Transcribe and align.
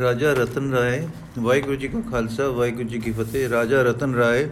ਰਾਜਾ 0.00 0.32
ਰਤਨ 0.32 0.74
ਰਾਏ, 0.74 1.08
ਵਾਹਿਗੁਰੂ 1.38 1.76
ਜੀ 1.76 1.88
ਕਾ 1.88 2.00
ਖਾਲਸਾ, 2.10 2.48
ਵਾਹਿਗੁਰੂ 2.48 2.88
ਜੀ 2.88 2.98
ਕੀ 2.98 3.12
ਫਤਿਹ। 3.12 3.48
ਰਾਜਾ 3.48 3.82
ਰਤਨ 3.82 4.14
ਰਾਏ, 4.14 4.50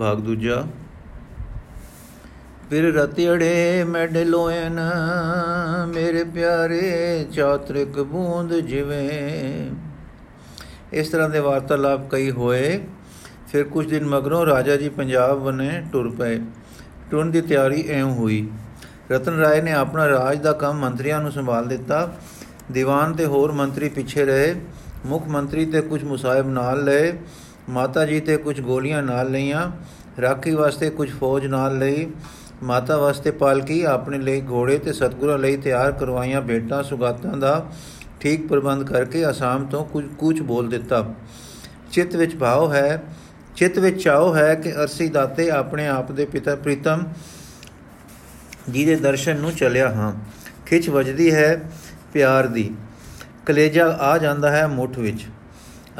ਭਾਗ 0.00 0.18
ਦੂਜਾ। 0.18 0.66
ਫਿਰ 2.70 2.94
ਰਤਿੜੇ 2.94 3.84
ਮੈਡੇ 3.84 4.24
ਲੋਇਨ 4.24 4.80
ਮੇਰੇ 5.94 6.24
ਪਿਆਰੇ 6.24 7.26
ਚਾਤ੍ਰਿਕ 7.32 8.00
ਬੂੰਦ 8.00 8.54
ਜਿਵੇਂ। 8.54 9.70
ਇਸ 10.92 11.08
ਤਰ੍ਹਾਂ 11.08 11.30
ਦੇ 11.30 11.38
ਵਾਰਤਾਲਾਪ 11.38 12.10
ਕਈ 12.10 12.30
ਹੋਏ। 12.30 12.80
ਫਿਰ 13.52 13.64
ਕੁਝ 13.64 13.90
ਦਿਨ 13.90 14.06
ਮਗਰੋਂ 14.06 14.46
ਰਾਜਾ 14.46 14.76
ਜੀ 14.76 14.88
ਪੰਜਾਬ 14.88 15.38
ਬਨੇ 15.38 15.86
ਟੁਰ 15.92 16.10
ਪਏ। 16.10 16.40
ਟੁਰਨ 17.10 17.30
ਦੀ 17.30 17.40
ਤਿਆਰੀ 17.40 17.84
ਐਉਂ 17.88 18.14
ਹੋਈ। 18.14 18.48
ਰਤਨ 19.10 19.32
ਰਾਏ 19.32 19.62
ਨੇ 19.62 19.72
ਆਪਣਾ 19.72 20.08
ਰਾਜ 20.08 20.40
ਦਾ 20.40 20.52
ਕੰਮ 20.52 20.78
ਮੰਤਰੀਆਂ 20.78 21.20
ਨੂੰ 21.20 21.32
ਸੰਭਾਲ 21.32 21.68
ਦਿੱਤਾ। 21.68 22.16
ਦੀਵਾਨ 22.72 23.12
ਤੇ 23.12 23.26
ਹੋਰ 23.26 23.52
ਮੰਤਰੀ 23.52 23.88
ਪਿੱਛੇ 23.88 24.24
ਰਹੇ, 24.24 24.54
ਮੁੱਖ 25.06 25.28
ਮੰਤਰੀ 25.28 25.66
ਤੇ 25.66 25.80
ਕੁਝ 25.80 26.04
ਮੁਸਾਇਬ 26.04 26.48
ਨਾਲ 26.48 26.84
ਲਏ, 26.84 27.12
ਮਾਤਾ 27.68 28.06
ਜੀ 28.06 28.20
ਤੇ 28.20 28.36
ਕੁਝ 28.36 28.60
ਗੋਲੀਆਂ 28.60 29.02
ਨਾਲ 29.02 29.30
ਲਈਆਂ, 29.30 29.70
ਰਾਖੀ 30.22 30.50
ਵਾਸਤੇ 30.50 30.90
ਕੁਝ 30.90 31.10
ਫੌਜ 31.10 31.46
ਨਾਲ 31.46 31.78
ਲਈ, 31.78 32.06
ਮਾਤਾ 32.62 32.96
ਵਾਸਤੇ 32.96 33.30
ਪਾਲਕੀ, 33.30 33.82
ਆਪਣੇ 33.82 34.18
ਲਈ 34.18 34.42
ਘੋੜੇ 34.50 34.78
ਤੇ 34.78 34.92
ਸਤਗੁਰਾਂ 34.92 35.38
ਲਈ 35.38 35.56
ਤਿਆਰ 35.56 35.92
ਕਰਵਾਈਆਂ 35.92 36.42
ਭੇਟਾਂ, 36.42 36.82
ਸੁਗਾਤਾਂ 36.82 37.36
ਦਾ 37.36 37.66
ਠੀਕ 38.20 38.48
ਪ੍ਰਬੰਧ 38.48 38.90
ਕਰਕੇ 38.90 39.30
ਅਸਾਮ 39.30 39.64
ਤੋਂ 39.64 39.84
ਕੁਝ 39.84 40.04
ਕੁਝ 40.18 40.42
ਬੋਲ 40.42 40.68
ਦਿੱਤਾ। 40.68 41.14
ਚਿੱਤ 41.92 42.16
ਵਿੱਚ 42.16 42.36
ਭਾਵ 42.36 42.72
ਹੈ, 42.72 43.02
ਚਿੱਤ 43.56 43.78
ਵਿੱਚ 43.78 44.02
ਚਾਹੋ 44.02 44.34
ਹੈ 44.36 44.54
ਕਿ 44.54 44.72
ਅਰਸੀ 44.72 45.08
ਦਾਤੇ 45.08 45.50
ਆਪਣੇ 45.50 45.88
ਆਪ 45.88 46.12
ਦੇ 46.12 46.24
ਪਿਤਾ 46.24 46.54
ਪ੍ਰੀਤਮ 46.56 47.04
ਜੀ 48.70 48.84
ਦੇ 48.84 48.96
ਦਰਸ਼ਨ 48.96 49.36
ਨੂੰ 49.36 49.52
ਚਲਿਆ 49.52 49.88
ਹਾਂ। 49.88 50.12
ਖਿੱਚ 50.66 50.88
ਵੱਜਦੀ 50.90 51.34
ਹੈ 51.34 51.70
ਪਿਆਰ 52.14 52.46
ਦੀ। 52.46 52.74
ਕਲੇਜਾ 53.46 53.86
ਆ 53.86 54.18
ਜਾਂਦਾ 54.18 54.50
ਹੈ 54.50 54.66
ਮੁੱਠ 54.66 54.98
ਵਿੱਚ। 54.98 55.26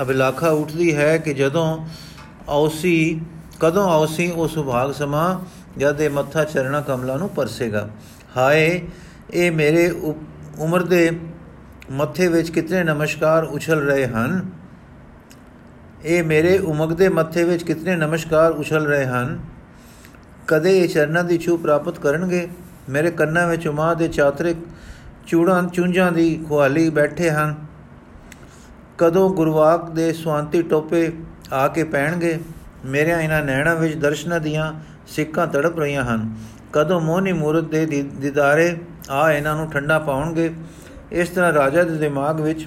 ਅਬਿਲਾਖਾ 0.02 0.48
ਉੱਠਦੀ 0.48 0.97
ਹੈ 0.97 1.19
ਕਿ 1.19 1.34
ਜਦੋਂ 1.34 1.86
ਔਸੀ, 2.48 3.20
ਕਦੋਂ 3.61 3.84
ਔਸੀ 3.84 4.30
ਉਹ 4.30 4.48
ਸੁਭਾਗ 4.48 4.92
ਸਮਾ 4.92 5.44
ਜਦ 5.78 6.00
ਇਹ 6.00 6.11
ਮੱਥਾ 6.11 6.44
ਚਰਣਾ 6.44 6.80
ਕਮਲਾ 6.80 7.16
ਨੂੰ 7.16 7.28
ਪਰਸੇਗਾ। 7.28 7.91
ਹਾਏ, 8.36 8.83
ਇਹ 9.30 9.52
ਮੇਰੇ 9.52 9.91
ਉਮਰ 10.58 10.83
ਦੇ 10.83 11.11
ਮੱਥੇ 11.91 12.28
ਵਿੱਚ 12.28 12.50
ਕਿਤਨੇ 12.50 12.84
ਨਮਸਕਾਰ 12.84 13.44
ਉਛਲ 13.44 13.80
ਰਹੇ 13.80 14.06
ਹਨ। 14.06 14.50
ਇਹ 16.05 16.22
ਮੇਰੇ 16.22 16.58
ਉਮਗਦੇ 16.58 17.08
ਮੱਥੇ 17.08 17.44
ਵਿੱਚ 17.44 17.62
ਕਿਤਨੇ 17.62 17.96
ਨਮਸਕਾਰ 17.96 18.52
ਉਛਲ 18.52 18.86
ਰਹੇ 18.86 19.06
ਹਨ। 19.06 19.41
ਕਦੇ 20.46 20.78
ਇਹ 20.78 20.89
ਚਰਨਾਂ 20.89 21.24
ਦੀ 21.24 21.39
ਛੂ 21.39 21.56
ਪ੍ਰਾਪਤ 21.56 21.98
ਕਰਨਗੇ? 21.98 22.48
ਮੇਰੇ 22.89 23.11
ਕੰਨਾਂ 23.11 23.48
ਵਿੱਚ 23.48 23.69
ਉਮਾ 23.69 23.94
ਦੇ 23.94 24.08
ਚਾਤਰਿਕ 24.08 24.56
ਚੂੜਾਂ 25.27 25.62
ਚੁੰਝਾਂ 25.62 26.12
ਦੀ 26.12 26.44
ਖੁਆਲੀ 26.48 26.91
ਬੈਠੇ 26.91 27.30
ਹਨ। 27.30 27.55
ਕਦੋਂ 28.98 29.30
ਗੁਰਵਾਕ 29.30 29.91
ਦੇ 29.91 30.12
ਸਵਾਂਤੀ 30.12 30.62
ਟੋਪੇ 30.62 31.12
ਆ 31.53 31.69
ਕੇ 31.69 31.84
ਪੈਣਗੇ? 31.84 32.39
ਮੇਰੇ 32.84 33.11
ਇਹਨਾਂ 33.11 33.42
ਨੈਣਾਂ 33.42 33.77
ਵਿੱਚ 33.77 33.95
ਦਰਸ਼ਨਾਂ 33.95 34.41
ਦੀਆਂ 34.41 34.72
ਸਿੱਕਾਂ 35.06 35.47
ਤੜਪ 35.47 35.78
ਰਹੀਆਂ 35.78 36.05
ਹਨ। 36.05 36.34
ਕਦੋਂ 36.72 37.00
ਮੋਹਨੀ 37.00 37.33
ਮੂਰਤ 37.33 37.64
ਦੇ 37.64 38.02
ਦਿਦਾਰੇ 38.02 38.77
ਆ 39.11 39.33
ਇਹਨਾਂ 39.33 39.56
ਨੂੰ 39.56 39.70
ਠੰਡਾ 39.70 39.98
ਪਾਉਣਗੇ? 39.98 40.55
ਇਸ 41.12 41.28
ਤਰ੍ਹਾਂ 41.28 41.52
ਰਾਜਾ 41.52 41.83
ਦੇ 41.83 41.97
ਦਿਮਾਗ 41.97 42.41
ਵਿੱਚ 42.41 42.67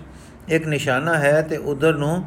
ਇੱਕ 0.49 0.67
ਨਿਸ਼ਾਨਾ 0.67 1.17
ਹੈ 1.17 1.41
ਤੇ 1.41 1.57
ਉਧਰ 1.57 1.93
ਨੂੰ 1.93 2.23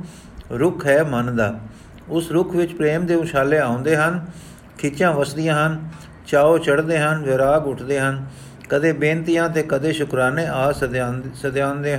ਰੁੱਖ 0.50 0.86
ਹੈ 0.86 1.02
ਮਨ 1.04 1.36
ਦਾ। 1.36 1.60
ਉਸ 2.08 2.30
ਰੁੱਖ 2.30 2.56
ਵਿੱਚ 2.56 2.74
ਪ੍ਰੇਮ 2.74 3.06
ਦੇ 3.06 3.14
ਉਛਾਲੇ 3.14 3.58
ਆਉਂਦੇ 3.58 3.96
ਹਨ, 3.96 4.26
ਖਿੱਚਾਂ 4.78 5.12
ਵਸਦੀਆਂ 5.12 5.66
ਹਨ, 5.66 5.88
ਚਾਓ 6.26 6.58
ਚੜਦੇ 6.58 6.98
ਹਨ, 6.98 7.22
ਵਿਰਾਗ 7.22 7.66
ਉੱਠਦੇ 7.66 8.00
ਹਨ। 8.00 8.26
ਕਦੇ 8.70 8.92
ਬੇਨਤੀਆਂ 8.92 9.48
ਤੇ 9.48 9.62
ਕਦੇ 9.62 9.92
ਸ਼ੁਕਰਾਨੇ 9.92 10.46
ਆ 10.46 10.72
ਸਦਿਆਂਦੇ 10.72 11.98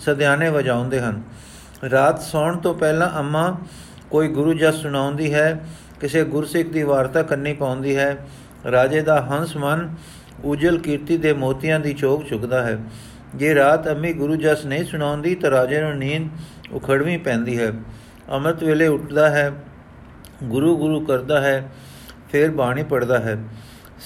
ਸਦਿਆਨੇ 0.00 0.50
ਵਜਾਉਂਦੇ 0.50 1.00
ਹਨ। 1.00 1.22
ਰਾਤ 1.90 2.22
ਸੌਣ 2.22 2.56
ਤੋਂ 2.56 2.74
ਪਹਿਲਾਂ 2.74 3.10
ਅੰਮਾ 3.18 3.58
ਕੋਈ 4.10 4.28
ਗੁਰੂ 4.28 4.54
ਜਸ 4.54 4.74
ਸੁਣਾਉਂਦੀ 4.74 5.32
ਹੈ, 5.34 5.60
ਕਿਸੇ 6.00 6.24
ਗੁਰਸਿੱਖ 6.24 6.68
ਦੀ 6.68 6.82
ਵਾਰਤਾ 6.82 7.22
ਕਰਨੀ 7.22 7.52
ਪਾਉਂਦੀ 7.52 7.96
ਹੈ। 7.96 8.16
ਰਾਜੇ 8.70 9.00
ਦਾ 9.00 9.20
ਹੰਸ 9.22 9.56
ਮਨ 9.56 9.94
ਉਜਲ 10.44 10.78
ਕੀਰਤੀ 10.78 11.16
ਦੇ 11.16 11.32
ਮੋਤੀਆਂ 11.32 11.80
ਦੀ 11.80 11.92
ਚੋਕ 11.92 12.26
ਚੁਗਦਾ 12.26 12.62
ਹੈ। 12.62 12.78
ਜੇ 13.34 13.54
ਰਾਤ 13.54 13.88
ਅੰਮੀ 13.88 14.12
ਗੁਰੂ 14.12 14.36
ਜਸ 14.36 14.64
ਨਹੀਂ 14.64 14.84
ਸੁਣਾਉਂਦੀ 14.84 15.34
ਤਾਂ 15.34 15.50
ਰਾਜੇ 15.50 15.80
ਨੂੰ 15.80 15.96
ਨੀਂਦ 15.98 16.28
ਉਖੜਵੀਂ 16.72 17.18
ਪੈਂਦੀ 17.18 17.58
ਹੈ। 17.58 17.72
ਅੰਮ੍ਰਿਤ 18.32 18.64
ਵੇਲੇ 18.64 18.86
ਉੱਠਦਾ 18.86 19.30
ਹੈ, 19.30 19.52
ਗੁਰੂ 20.44 20.76
ਗੁਰੂ 20.76 21.00
ਕਰਦਾ 21.00 21.40
ਹੈ, 21.40 21.68
ਫਿਰ 22.32 22.50
ਬਾਣੀ 22.50 22.82
ਪੜਦਾ 22.82 23.18
ਹੈ। 23.18 23.36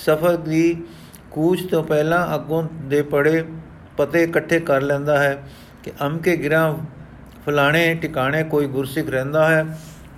ਸਫਰ 0.06 0.36
ਦੀ 0.36 0.84
ਕੂਚ 1.30 1.60
ਤੋਂ 1.70 1.82
ਪਹਿਲਾਂ 1.84 2.34
ਅੱਗੋਂ 2.34 2.62
ਦੇ 2.82 3.02
ਪੜੇ 3.02 3.44
ਪਤੇ 3.96 4.22
ਇਕੱਠੇ 4.22 4.60
ਕਰ 4.60 4.80
ਲੈਂਦਾ 4.80 5.18
ਹੈ 5.18 5.42
ਕਿ 5.82 5.92
ਅਮਕੇ 6.06 6.36
ਗਿਰਾਂ 6.36 6.74
ਫਲਾਣੇ 7.46 7.94
ਟਿਕਾਣੇ 7.94 8.42
ਕੋਈ 8.44 8.66
ਗੁਰਸਿੱਖ 8.66 9.08
ਰਹਿੰਦਾ 9.08 9.48
ਹੈ, 9.48 9.64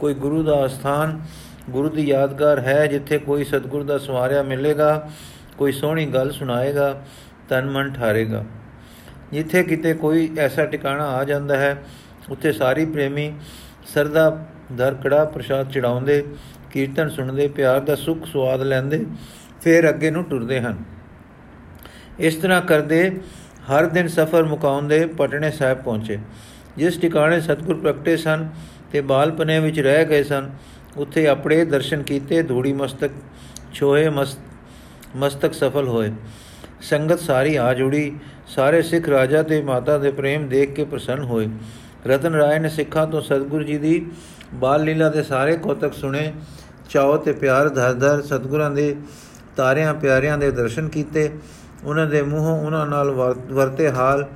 ਕੋਈ 0.00 0.14
ਗੁਰੂ 0.14 0.42
ਦਾ 0.42 0.66
ਸਥਾਨ 0.68 1.20
ਗੁਰੂ 1.70 1.88
ਦੀ 1.88 2.02
ਯਾਦਗਾਰ 2.02 2.58
ਹੈ 2.58 2.86
ਜਿੱਥੇ 2.86 3.18
ਕੋਈ 3.18 3.44
ਸਤਗੁਰ 3.44 3.82
ਦਾ 3.82 3.98
ਸਵਾਰਿਆ 3.98 4.42
ਮਿਲੇਗਾ, 4.42 5.08
ਕੋਈ 5.58 5.72
ਸੋਹਣੀ 5.72 6.06
ਗੱਲ 6.06 6.30
ਸੁਣਾਏਗਾ, 6.30 7.02
ਤਨ 7.48 7.70
ਮਨ 7.70 7.92
ਠਾਰੇਗਾ। 7.92 8.44
ਜਿੱਥੇ 9.32 9.62
ਕਿਤੇ 9.62 9.92
ਕੋਈ 9.94 10.30
ਐਸਾ 10.38 10.64
ਟਿਕਾਣਾ 10.66 11.06
ਆ 11.08 11.24
ਜਾਂਦਾ 11.24 11.56
ਹੈ, 11.56 11.82
ਉੱਥੇ 12.30 12.52
ਸਾਰੀ 12.52 12.84
ਪ੍ਰੇਮੀ 12.84 13.32
ਸਰਦਾ 13.94 14.46
ਦਰ 14.72 14.94
ਕੜਾ 14.94 15.24
ਪ੍ਰਸ਼ਾਦ 15.24 15.70
ਚੜਾਉਂਦੇ, 15.70 16.24
ਕੀਰਤਨ 16.70 17.08
ਸੁਣਦੇ, 17.08 17.48
ਪਿਆਰ 17.48 17.80
ਦਾ 17.80 17.94
ਸੁੱਖ 17.94 18.26
ਸਵਾਦ 18.26 18.62
ਲੈਂਦੇ, 18.62 19.04
ਫਿਰ 19.60 19.88
ਅੱਗੇ 19.88 20.10
ਨੂੰ 20.10 20.24
ਟੁਰਦੇ 20.24 20.60
ਹਨ। 20.60 20.76
ਇਸ 22.18 22.34
ਤਰ੍ਹਾਂ 22.34 22.60
ਕਰਦੇ 22.62 23.10
ਹਰ 23.70 23.86
ਦਿਨ 23.86 24.08
ਸਫ਼ਰ 24.08 24.42
ਮੁਕਾਉਂਦੇ 24.42 25.04
ਪਟਨੇ 25.18 25.50
ਸਾਹਿਬ 25.50 25.82
ਪਹੁੰਚੇ। 25.82 26.18
ਜਿਸ 26.76 26.96
ਟਿਕਾਣੇ 26.96 27.40
ਸਤਗੁਰ 27.40 27.80
ਪ੍ਰਗਟੇ 27.80 28.16
ਸਨ 28.16 28.48
ਤੇ 28.92 29.00
ਬਾਲਪਨੇ 29.00 29.58
ਵਿੱਚ 29.60 29.80
ਰਹਿ 29.80 30.04
ਗਏ 30.04 30.22
ਸਨ, 30.22 30.50
ਉੱਥੇ 30.96 31.26
ਆਪਣੇ 31.26 31.64
ਦਰਸ਼ਨ 31.64 32.02
ਕੀਤੇ, 32.02 32.42
ਧੂੜੀ 32.42 32.72
ਮਸਤਕ 32.72 33.10
ਛੋਏ 33.74 34.08
ਮਸਤਕ 35.16 35.54
ਸਫਲ 35.54 35.88
ਹੋਏ। 35.88 36.12
ਸੰਗਤ 36.80 37.20
ਸਾਰੀ 37.20 37.56
ਆ 37.56 37.72
ਜੁੜੀ, 37.74 38.12
ਸਾਰੇ 38.46 38.82
ਸਿੱਖ 38.82 39.08
ਰਾਜਾ 39.08 39.42
ਤੇ 39.42 39.60
ਮਾਤਾ 39.62 39.98
ਦੇ 39.98 40.10
ਪ੍ਰੇਮ 40.10 40.48
ਦੇਖ 40.48 40.72
ਕੇ 40.74 40.84
ਪ੍ਰਸੰਨ 40.84 41.22
ਹੋਏ। 41.22 41.48
ਰਤਨ 42.06 42.34
ਰਾਏ 42.34 42.58
ਨੇ 42.58 42.68
ਸਿੱਖਾਂ 42.68 43.06
ਤੋਂ 43.06 43.20
ਸਤਗੁਰੂ 43.20 43.64
ਜੀ 43.64 43.78
ਦੀ 43.78 44.06
ਬਾਲ 44.54 44.84
ਲੀਲਾ 44.84 45.08
ਦੇ 45.08 45.22
ਸਾਰੇ 45.22 45.56
ਕੋਤਕ 45.56 45.92
ਸੁਣੇ। 45.94 46.32
ਚਾਹੋ 46.90 47.16
ਤੇ 47.16 47.32
ਪਿਆਰ 47.32 47.68
ਧਰ 47.68 48.22
ਸਤਗੁਰਾਂ 48.22 48.70
ਦੇ 48.70 48.94
ਤਾਰਿਆਂ 49.56 49.94
ਪਿਆਰਿਆਂ 49.94 50.38
ਦੇ 50.38 50.50
ਦਰਸ਼ਨ 50.50 50.88
ਕੀਤੇ। 50.88 51.30
ਉਹਨਾਂ 51.84 52.06
ਦੇ 52.06 52.22
ਮੂੰਹੋਂ 52.22 52.58
ਉਹਨਾਂ 52.66 52.86
ਨਾਲ 52.86 53.10
ਵਰਤੇ 53.52 53.90
ਹਾਲ 53.90 54.26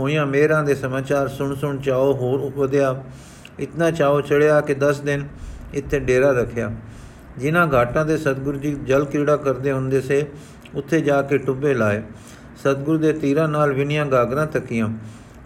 ਹੋਈਆਂ 0.00 0.26
ਮੇਰਾਂ 0.26 0.62
ਦੇ 0.64 0.74
ਸਮਾਚਾਰ 0.74 1.28
ਸੁਣ 1.28 1.54
ਸੁਣ 1.54 1.78
ਚਾਓ 1.78 2.12
ਹੋਰ 2.12 2.50
ਵਧਿਆ 2.56 3.02
ਇਤਨਾ 3.60 3.90
ਚਾਓ 3.90 4.20
ਚੜਿਆ 4.20 4.60
ਕਿ 4.60 4.74
10 4.74 5.00
ਦਿਨ 5.04 5.26
ਇੱਥੇ 5.74 5.98
ਡੇਰਾ 5.98 6.30
ਰੱਖਿਆ। 6.32 6.70
ਜਿਨ੍ਹਾਂ 7.38 7.66
ਘਾਟਾਂ 7.72 8.04
ਦੇ 8.06 8.16
ਸਤਗੁਰੂ 8.16 8.58
ਜੀ 8.58 8.74
ਜਲ 8.86 9.04
ਕੀੜਾ 9.04 9.36
ਕਰਦੇ 9.36 9.72
ਹੁੰਦੇ 9.72 10.00
ਸੇ, 10.00 10.26
ਉੱਥੇ 10.74 11.00
ਜਾ 11.00 11.20
ਕੇ 11.22 11.38
ਟੁੱਬੇ 11.38 11.74
ਲਾਏ। 11.74 12.02
ਸਤਗੁਰੂ 12.56 12.98
ਦੇ 12.98 13.12
ਤੀਰਾਂ 13.12 13.48
ਨਾਲ 13.48 13.72
ਵਿਨੀਆਂ 13.72 14.06
ਗਾਗਰਾਂ 14.06 14.46
ਤੱਕੀਆਂ। 14.46 14.88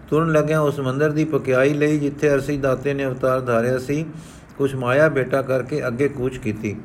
ਤੁਰਨ 0.09 0.31
ਲੱਗਿਆ 0.31 0.59
ਉਸ 0.59 0.79
ਮੰਦਰ 0.79 1.11
ਦੀ 1.11 1.25
ਪਕਿਆਈ 1.25 1.73
ਲਈ 1.73 1.97
ਜਿੱਥੇ 1.99 2.29
ਅਰਸੀ 2.33 2.57
ਦਾਤੇ 2.57 2.93
ਨੇ 2.93 3.05
ਅਵਤਾਰ 3.05 3.41
ਧਾਰਿਆ 3.41 3.77
ਸੀ, 3.77 4.05
ਕੁਛ 4.57 4.75
ਮਾਇਆ 4.75 5.09
ਬੇਟਾ 5.09 5.41
ਕਰਕੇ 5.41 5.87
ਅੱਗੇ 5.87 6.07
ਕੂਚ 6.09 6.37
ਕੀਤੀ। 6.37 6.75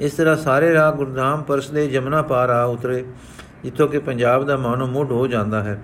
ਇਸ 0.00 0.12
ਤਰ੍ਹਾਂ 0.12 0.36
ਸਾਰੇ 0.36 0.72
ਰਾਹ 0.74 0.92
ਗੁਰਦਾਮ 0.92 1.42
ਪਰਸਦੇ 1.42 1.86
ਜਮਨਾ 1.86 2.22
ਪਾਰ 2.22 2.50
ਆ 2.50 2.64
ਉਤਰੇ, 2.64 3.04
ਜਿੱਥੋਂ 3.64 3.88
ਕਿ 3.88 3.98
ਪੰਜਾਬ 3.98 4.44
ਦਾ 4.46 4.56
ਮਾਨੋ 4.56 4.86
ਮੁੱਢ 4.86 5.12
ਹੋ 5.12 5.26
ਜਾਂਦਾ 5.26 5.62
ਹੈ। 5.62 5.80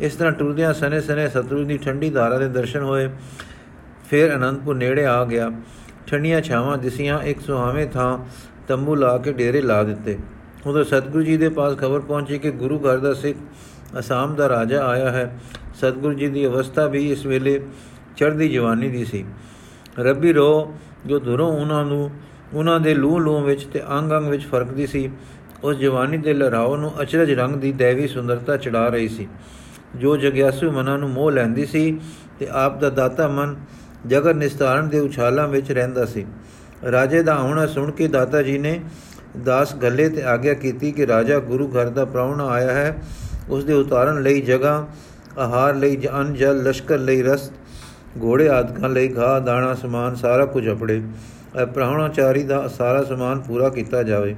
ਇਸ 0.00 0.14
ਤਰ੍ਹਾਂ 0.14 0.32
ਟੁਰਦਿਆਂ 0.32 0.72
ਸਨੇ 0.74 1.00
ਸਨੇ 1.00 1.28
ਸਤਲੁਜ 1.28 1.66
ਦੀ 1.66 1.78
ਠੰਡੀ 1.78 2.10
ਧਾਰਾ 2.10 2.38
ਦੇ 2.38 2.48
ਦਰਸ਼ਨ 2.48 2.82
ਹੋਏ, 2.82 3.08
ਫਿਰ 4.10 4.34
ਅਨੰਦਪੁਰ 4.34 4.76
ਨੇੜੇ 4.76 5.06
ਆ 5.06 5.24
ਗਿਆ। 5.24 5.50
ਠੰਡੀਆਂ 6.06 6.40
ਛਾਵਾਂ 6.40 6.78
ਦਿਸੀਆਂ 6.78 7.18
ਇੱਕ 7.22 7.40
ਸੁਹਾਵੇਂ 7.40 7.86
ਥਾਂ 7.86 8.18
ਤੰਬੂ 8.68 8.94
ਲਾ 8.94 9.16
ਕੇ 9.18 9.32
ਡੇਰੇ 9.32 9.60
ਲਾ 9.60 9.82
ਦਿੱਤੇ। 9.82 10.18
ਉਦੋਂ 10.66 10.84
ਸਤਗੁਰੂ 10.84 11.22
ਜੀ 11.22 11.36
ਦੇ 11.36 11.48
ਪਾਸ 11.48 11.76
ਖਬਰ 11.78 12.00
ਪਹੁੰਚੀ 12.00 12.38
ਕਿ 12.38 12.50
ਗੁਰੂ 12.50 12.78
ਘਰ 12.78 12.98
ਦਾ 12.98 13.14
ਸਿੱਖ 13.14 13.38
ਅਸਾਮ 13.98 14.34
ਦਾ 14.34 14.48
ਰਾਜਾ 14.48 14.84
ਆਇਆ 14.86 15.10
ਹੈ। 15.10 15.40
ਸਤਗੁਰੂ 15.74 16.14
ਜੀ 16.14 16.28
ਦੀ 16.28 16.46
ਅਵਸਥਾ 16.46 16.86
ਵੀ 16.86 17.10
ਇਸ 17.12 17.26
ਵੇਲੇ 17.26 17.60
ਚੜ੍ਹਦੀ 18.16 18.48
ਜਵਾਨੀ 18.48 18.88
ਦੀ 18.88 19.04
ਸੀ। 19.04 19.24
ਰੱਬੀ 19.98 20.32
ਰੋ, 20.32 20.74
ਜੋ 21.06 21.18
ਧੁਰੋਂ 21.18 21.52
ਉਹਨਾਂ 21.52 21.84
ਨੂੰ 21.84 22.10
ਉਹਨਾਂ 22.54 22.80
ਦੇ 22.80 22.94
ਲੂ 22.94 23.18
ਲੂ 23.18 23.40
ਵਿੱਚ 23.40 23.64
ਤੇ 23.64 23.82
ਅੰਗ 23.98 24.12
ਅੰਗ 24.12 24.28
ਵਿੱਚ 24.28 24.46
ਫਰਕਦੀ 24.46 24.86
ਸੀ। 24.86 25.10
ਉਸ 25.64 25.76
ਜਵਾਨੀ 25.76 26.18
ਦੇ 26.18 26.34
ਲਹਿਰਾਓ 26.34 26.76
ਨੂੰ 26.76 26.92
ਅਚਰਜ 27.02 27.32
ਰੰਗ 27.32 27.56
ਦੀ 27.56 27.72
ਦੇਵੀ 27.72 28.08
ਸੁੰਦਰਤਾ 28.08 28.56
ਚੜਾ 28.56 28.88
ਰਹੀ 28.88 29.08
ਸੀ। 29.08 29.28
ਜੋ 29.96 30.16
ਜਗਿਆਸੂ 30.16 30.70
ਮਨਾਂ 30.70 30.98
ਨੂੰ 30.98 31.10
ਮੋਹ 31.10 31.30
ਲੈਂਦੀ 31.30 31.66
ਸੀ 31.66 32.00
ਤੇ 32.38 32.46
ਆਪ 32.50 32.80
ਦਾ 32.80 32.90
ਦਾਤਾ 32.90 33.28
ਮਨ 33.28 33.56
ਜਗਤ 34.06 34.34
ਨਿਸਤਾਰਨ 34.34 34.88
ਦੇ 34.88 35.00
ਉਛਾਲਾਂ 35.00 35.48
ਵਿੱਚ 35.48 35.72
ਰਹਿੰਦਾ 35.72 36.04
ਸੀ। 36.04 36.26
ਰਾਜੇ 36.90 37.22
ਦਾ 37.22 37.34
ਆਉਣਾ 37.34 37.66
ਸੁਣ 37.66 37.90
ਕੇ 37.90 38.08
ਦਾਤਾ 38.08 38.42
ਜੀ 38.42 38.58
ਨੇ 38.58 38.80
ਦਾਸ 39.44 39.74
ਗੱਲੇ 39.74 40.08
ਤੇ 40.08 40.22
ਆਗਿਆ 40.22 40.54
ਕੀਤੀ 40.54 40.92
ਕਿ 40.92 41.06
ਰਾਜਾ 41.06 41.38
ਗੁਰੂ 41.38 41.68
ਘਰ 41.68 41.88
ਦਾ 41.88 42.04
ਪ੍ਰਾਹੁਣਾ 42.04 42.46
ਆਇਆ 42.46 42.72
ਹੈ। 42.72 42.96
ਉਸ 43.48 43.64
ਦੇ 43.64 43.72
ਉਤਾਰਨ 43.72 44.22
ਲਈ 44.22 44.40
ਜਗ੍ਹਾ, 44.40 44.86
ਆਹਾਰ 45.38 45.74
ਲਈ 45.74 45.96
ਜਨ 45.96 46.34
ਜਲ 46.34 46.62
ਲਸ਼ਕਰ 46.62 46.98
ਲਈ 46.98 47.22
ਰਸ 47.22 47.50
ਘੋੜੇ 48.22 48.48
ਆਦਿਕਾਂ 48.48 48.88
ਲਈ 48.88 49.14
ਘਾਹ, 49.18 49.40
ਦਾਣਾ, 49.40 49.74
ਸਮਾਨ 49.74 50.14
ਸਾਰਾ 50.14 50.44
ਕੁਝ 50.44 50.70
ਅਪੜੇ। 50.70 51.02
ਪ੍ਰਾਹੁਣਾਚਾਰੀ 51.54 52.42
ਦਾ 52.42 52.68
ਸਾਰਾ 52.68 53.02
ਸਮਾਨ 53.04 53.40
ਪੂਰਾ 53.40 53.68
ਕੀਤਾ 53.68 54.02
ਜਾਵੇ। 54.02 54.34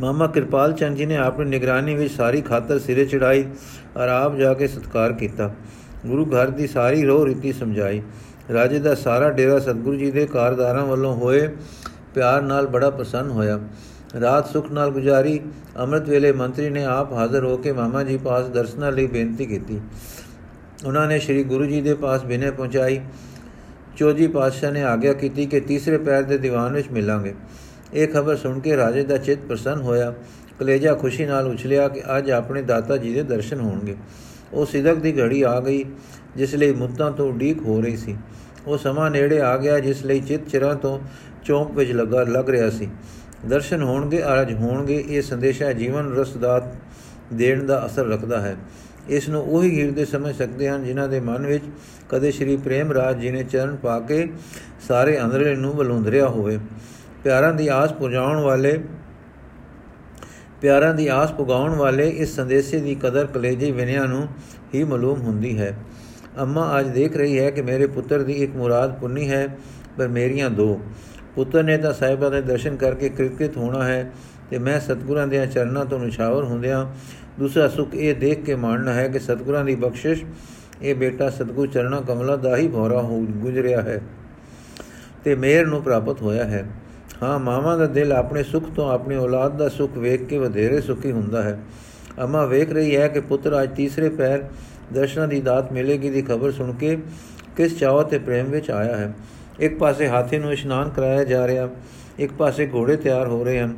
ਮਾਮਾ 0.00 0.26
ਕਿਰਪਾਲ 0.26 0.72
ਚੰਦ 0.72 0.96
ਜੀ 0.96 1.06
ਨੇ 1.06 1.16
ਆਪਣੀ 1.16 1.50
ਨਿਗਰਾਨੀ 1.50 1.94
ਵਿੱਚ 1.94 2.12
ਸਾਰੀ 2.14 2.40
ਖਾਤਰ 2.40 2.78
ਸਿਰੇ 2.78 3.04
ਚੜਾਈ 3.04 3.44
ਔਰ 3.96 4.08
ਆਪ 4.08 4.36
ਜਾ 4.36 4.54
ਕੇ 4.54 4.66
ਸਤਕਾਰ 4.68 5.12
ਕੀਤਾ। 5.12 5.50
ਗੁਰੂ 6.06 6.24
ਘਰ 6.26 6.50
ਦੀ 6.50 6.66
ਸਾਰੀ 6.66 7.04
ਰੋਹ 7.04 7.26
ਰੀਤੀ 7.26 7.52
ਸਮਝਾਈ। 7.52 8.02
ਰਾਜੇ 8.52 8.78
ਦਾ 8.78 8.94
ਸਾਰਾ 8.94 9.30
ਡੇਰਾ 9.30 9.58
ਸਤਗੁਰੂ 9.58 9.96
ਜੀ 9.96 10.10
ਦੇ 10.10 10.26
ਕਾਰਦਾਰਾਂ 10.26 10.86
ਵੱਲੋਂ 10.86 11.14
ਹੋਏ 11.16 11.48
ਪਿਆਰ 12.14 12.42
ਨਾਲ 12.42 12.66
ਬੜਾ 12.66 12.90
ਪ੍ਰਸੰਨ 12.90 13.30
ਹੋਇਆ। 13.30 13.58
ਰਾਤ 14.20 14.48
ਸੁਖ 14.48 14.72
ਨਾਲ 14.72 14.90
ਗੁਜ਼ਾਰੀ, 14.90 15.40
ਅੰਮ੍ਰਿਤ 15.78 16.08
ਵੇਲੇ 16.08 16.32
ਮੰਤਰੀ 16.32 16.70
ਨੇ 16.70 16.84
ਆਪ 16.84 17.12
ਹਾਜ਼ਰ 17.12 17.44
ਹੋ 17.44 17.56
ਕੇ 17.56 17.72
ਮਾਮਾ 17.72 18.02
ਜੀ 18.02 18.16
ਪਾਸ 18.16 18.48
ਦਰਸ਼ਨਾਂ 18.48 18.92
ਲਈ 18.92 19.06
ਬੇਨਤੀ 19.06 19.46
ਕੀਤੀ। 19.46 19.80
ਉਹਨਾਂ 20.86 21.06
ਨੇ 21.06 21.18
ਸ੍ਰੀ 21.18 21.44
ਗੁਰੂ 21.44 21.66
ਜੀ 21.66 21.80
ਦੇ 21.80 21.94
ਪਾਸ 21.94 22.24
ਬਿਨੇ 22.24 22.50
ਪਹੁੰਚਾਈ। 22.50 23.00
ਚੌਜੀ 23.96 24.26
ਪਾਤਸ਼ਾਹ 24.26 24.72
ਨੇ 24.72 24.82
ਆਗਿਆ 24.82 25.12
ਕੀਤੀ 25.12 25.46
ਕਿ 25.46 25.60
ਤੀਸਰੇ 25.60 25.98
ਪੈਰ 25.98 26.22
ਦੇ 26.22 26.38
ਦੀਵਾਨ 26.38 26.72
ਵਿੱਚ 26.72 26.88
ਮਿਲਾਂਗੇ। 26.92 27.34
ਇਹ 27.94 28.08
ਖਬਰ 28.08 28.36
ਸੁਣ 28.36 28.60
ਕੇ 28.60 28.76
ਰਾਜੇ 28.76 29.04
ਦਾ 29.04 29.16
ਚਿੱਤ 29.16 29.40
ਪ੍ਰਸੰਨ 29.40 29.80
ਹੋਇਆ। 29.80 30.14
ਕਲੇਜਾ 30.58 30.94
ਖੁਸ਼ੀ 30.94 31.26
ਨਾਲ 31.26 31.46
ਉਛਲਿਆ 31.46 31.88
ਕਿ 31.88 32.02
ਅੱਜ 32.18 32.30
ਆਪਣੇ 32.30 32.62
ਦਾਤਾ 32.62 32.96
ਜੀ 32.96 33.14
ਦੇ 33.14 33.22
ਦਰਸ਼ਨ 33.22 33.60
ਹੋਣਗੇ। 33.60 33.96
ਉਹ 34.52 34.66
ਸਿਦਕ 34.66 34.94
ਦੀ 34.94 35.20
ਘੜੀ 35.20 35.42
ਆ 35.42 35.60
ਗਈ, 35.60 35.84
ਜਿਸ 36.36 36.54
ਲਈ 36.54 36.72
ਮੁੱਤਾਂ 36.72 37.10
ਤੋਂ 37.10 37.28
ਉਡੀਕ 37.28 37.62
ਹੋ 37.62 37.80
ਰਹੀ 37.80 37.96
ਸੀ। 37.96 38.16
ਉਹ 38.66 38.78
ਸਮਾਂ 38.78 39.10
ਨੇੜੇ 39.10 39.40
ਆ 39.40 39.56
ਗਿਆ, 39.56 39.78
ਜਿਸ 39.78 40.04
ਲਈ 40.04 40.20
ਚਿੱਤ 40.20 40.48
ਚਿਰਾਂ 40.48 40.74
ਤੋਂ 40.74 40.98
ਚੌਂਕ 41.44 41.70
ਵਿੱਚ 41.70 41.92
ਲੱਗਾ, 41.92 42.22
ਲੱਗ 42.22 42.50
ਰਿਹਾ 42.50 42.70
ਸੀ। 42.70 42.88
ਦਰਸ਼ਨ 43.48 43.82
ਹੋਣਗੇ 43.82 44.22
ਅਰਜ 44.22 44.54
ਹੋਣਗੇ, 44.54 45.04
ਇਹ 45.08 45.22
ਸੰਦੇਸ਼ਾ 45.22 45.72
ਜੀਵਨ 45.72 46.12
ਰਸਦਾਤ 46.12 46.64
ਦੇਣ 47.32 47.66
ਦਾ 47.66 47.86
ਅਸਰ 47.86 48.06
ਰੱਖਦਾ 48.06 48.40
ਹੈ। 48.40 48.56
ਇਸ 49.08 49.28
ਨੂੰ 49.28 49.42
ਉਹੀ 49.42 49.80
ਹਿਰਦੇ 49.80 50.04
ਸਮਝ 50.04 50.34
ਸਕਦੇ 50.34 50.68
ਹਨ 50.68 50.84
ਜਿਨ੍ਹਾਂ 50.84 51.08
ਦੇ 51.08 51.20
ਮਨ 51.20 51.46
ਵਿੱਚ 51.46 51.64
ਕਦੇ 52.08 52.30
ਸ਼੍ਰੀ 52.30 52.56
ਪ੍ਰੇਮ 52.56 52.92
ਰਾਜ 52.92 53.20
ਜੀ 53.20 53.30
ਨੇ 53.30 53.42
ਚਰਨ 53.44 53.76
ਪਾ 53.76 53.98
ਕੇ 54.00 54.26
ਸਾਰੇ 54.88 55.20
ਅੰਦਰੇ 55.22 55.54
ਨੂੰ 55.56 55.74
ਬਲੁੰਦਰਿਆ 55.76 56.28
ਹੋਵੇ। 56.28 56.58
ਪਿਆਰਾਂ 57.24 57.52
ਦੀ 57.52 57.68
ਆਸ 57.68 57.92
ਪੁਜਾਉਣ 57.92 58.40
ਵਾਲੇ, 58.40 58.78
ਪਿਆਰਾਂ 60.60 60.94
ਦੀ 60.94 61.06
ਆਸ 61.08 61.32
ਪੁਗਾਉਣ 61.32 61.74
ਵਾਲੇ 61.74 62.08
ਇਸ 62.08 62.34
ਸੰਦੇਸ਼ੇ 62.36 62.80
ਦੀ 62.80 62.94
ਕਦਰ 62.94 63.26
ਕਲੇਜੇ 63.26 63.70
ਵਿਨਿਆਂ 63.70 64.06
ਨੂੰ 64.06 64.26
ਹੀ 64.74 64.84
ਮਾਲੂਮ 64.84 65.20
ਹੁੰਦੀ 65.20 65.58
ਹੈ। 65.58 65.74
ਅੰਮਾ 66.40 66.78
ਅੱਜ 66.80 66.88
ਦੇਖ 66.88 67.16
ਰਹੀ 67.16 67.38
ਹੈ 67.38 67.50
ਕਿ 67.50 67.62
ਮੇਰੇ 67.62 67.86
ਪੁੱਤਰ 67.86 68.22
ਦੀ 68.22 68.32
ਇੱਕ 68.32 68.54
ਮੁਰਾਦ 68.56 68.98
ਪੁੰਨੀ 69.00 69.30
ਹੈ, 69.30 69.46
ਪਰ 69.98 70.08
ਮੇਰੀਆਂ 70.08 70.50
ਦੋ। 70.50 70.80
ਪੁੱਤਰ 71.34 71.62
ਨੇ 71.62 71.76
ਤਾਂ 71.78 71.92
ਸਾਹਿਬਾਂ 71.92 72.30
ਦੇ 72.30 72.40
ਦਰਸ਼ਨ 72.42 72.76
ਕਰਕੇ 72.76 73.08
ਕਿਰਕਿਤ 73.08 73.56
ਹੋਣਾ 73.56 73.84
ਹੈ 73.84 74.12
ਤੇ 74.50 74.58
ਮੈਂ 74.58 74.78
ਸਤਗੁਰਾਂ 74.80 75.26
ਦੇ 75.26 75.46
ਚਰਨਾਂ 75.46 75.84
ਤੋਂ 75.84 75.98
ਨਿਸ਼ਾਵਰ 75.98 76.44
ਹੁੰਦਿਆਂ 76.44 76.86
ਦੂਸਰਾ 77.38 77.68
ਸੁਖ 77.68 77.94
ਇਹ 77.94 78.14
ਦੇਖ 78.14 78.42
ਕੇ 78.42 78.54
ਮਾਣਨਾ 78.54 78.92
ਹੈ 78.92 79.08
ਕਿ 79.08 79.18
ਸਤਗੁਰਾਂ 79.18 79.64
ਦੀ 79.64 79.74
ਬਖਸ਼ਿਸ਼, 79.74 80.24
ਇਹ 80.82 80.94
ਬੇਟਾ 80.94 81.30
ਸਤਗੁਰ 81.30 81.66
ਚਰਣਾ 81.66 82.00
ਕਮਲਾ 82.00 82.36
ਦਾ 82.36 82.56
ਹੀ 82.56 82.68
ਭੋਰਾ 82.68 83.00
ਹੋ 83.02 83.20
ਗੁਜ਼ਰਿਆ 83.20 83.82
ਹੈ 83.82 84.00
ਤੇ 85.24 85.34
ਮੇਰ 85.34 85.66
ਨੂੰ 85.66 85.82
ਪ੍ਰਾਪਤ 85.82 86.22
ਹੋਇਆ 86.22 86.44
ਹੈ। 86.44 86.64
ਹਾਂ, 87.22 87.38
ਮਾਵਾਂ 87.38 87.78
ਦਾ 87.78 87.86
ਦਿਲ 87.86 88.12
ਆਪਣੇ 88.12 88.42
ਸੁਖ 88.42 88.70
ਤੋਂ 88.76 88.90
ਆਪਣੀ 88.92 89.16
ਔਲਾਦ 89.16 89.56
ਦਾ 89.56 89.68
ਸੁਖ 89.68 89.96
ਵੇਖ 89.98 90.24
ਕੇ 90.24 90.38
ਵਧੇਰੇ 90.38 90.80
ਸੁਖੀ 90.80 91.12
ਹੁੰਦਾ 91.12 91.42
ਹੈ। 91.42 91.58
ਅਮਾ 92.24 92.44
ਵੇਖ 92.44 92.72
ਰਹੀ 92.72 92.96
ਹੈ 92.96 93.08
ਕਿ 93.08 93.20
ਪੁੱਤਰ 93.20 93.62
ਅੱਜ 93.62 93.76
ਤੀਸਰੇ 93.76 94.08
ਪੈਰ 94.08 94.44
ਦਰਸ਼ਨਾਂ 94.92 95.28
ਦੀ 95.28 95.40
ਦਾਤ 95.40 95.72
ਮਿਲੇਗੀ 95.72 96.10
ਦੀ 96.10 96.22
ਖਬਰ 96.22 96.50
ਸੁਣ 96.50 96.72
ਕੇ 96.72 96.96
ਕਿਸ 97.56 97.78
ਚਾਹਤ 97.78 98.08
ਤੇ 98.08 98.18
ਪ੍ਰੇਮ 98.18 98.46
ਵਿੱਚ 98.46 98.70
ਆਇਆ 98.70 98.96
ਹੈ। 98.96 99.12
ਇੱਕ 99.60 99.78
ਪਾਸੇ 99.78 100.08
ਹਾਥੀ 100.08 100.38
ਨੂੰ 100.38 100.52
ਇਸ਼ਨਾਨ 100.52 100.90
ਕਰਾਇਆ 100.90 101.24
ਜਾ 101.24 101.46
ਰਿਹਾ, 101.46 101.68
ਇੱਕ 102.18 102.32
ਪਾਸੇ 102.32 102.68
ਘੋੜੇ 102.74 102.96
ਤਿਆਰ 102.96 103.26
ਹੋ 103.26 103.44
ਰਹੇ 103.44 103.60
ਹਨ। 103.60 103.74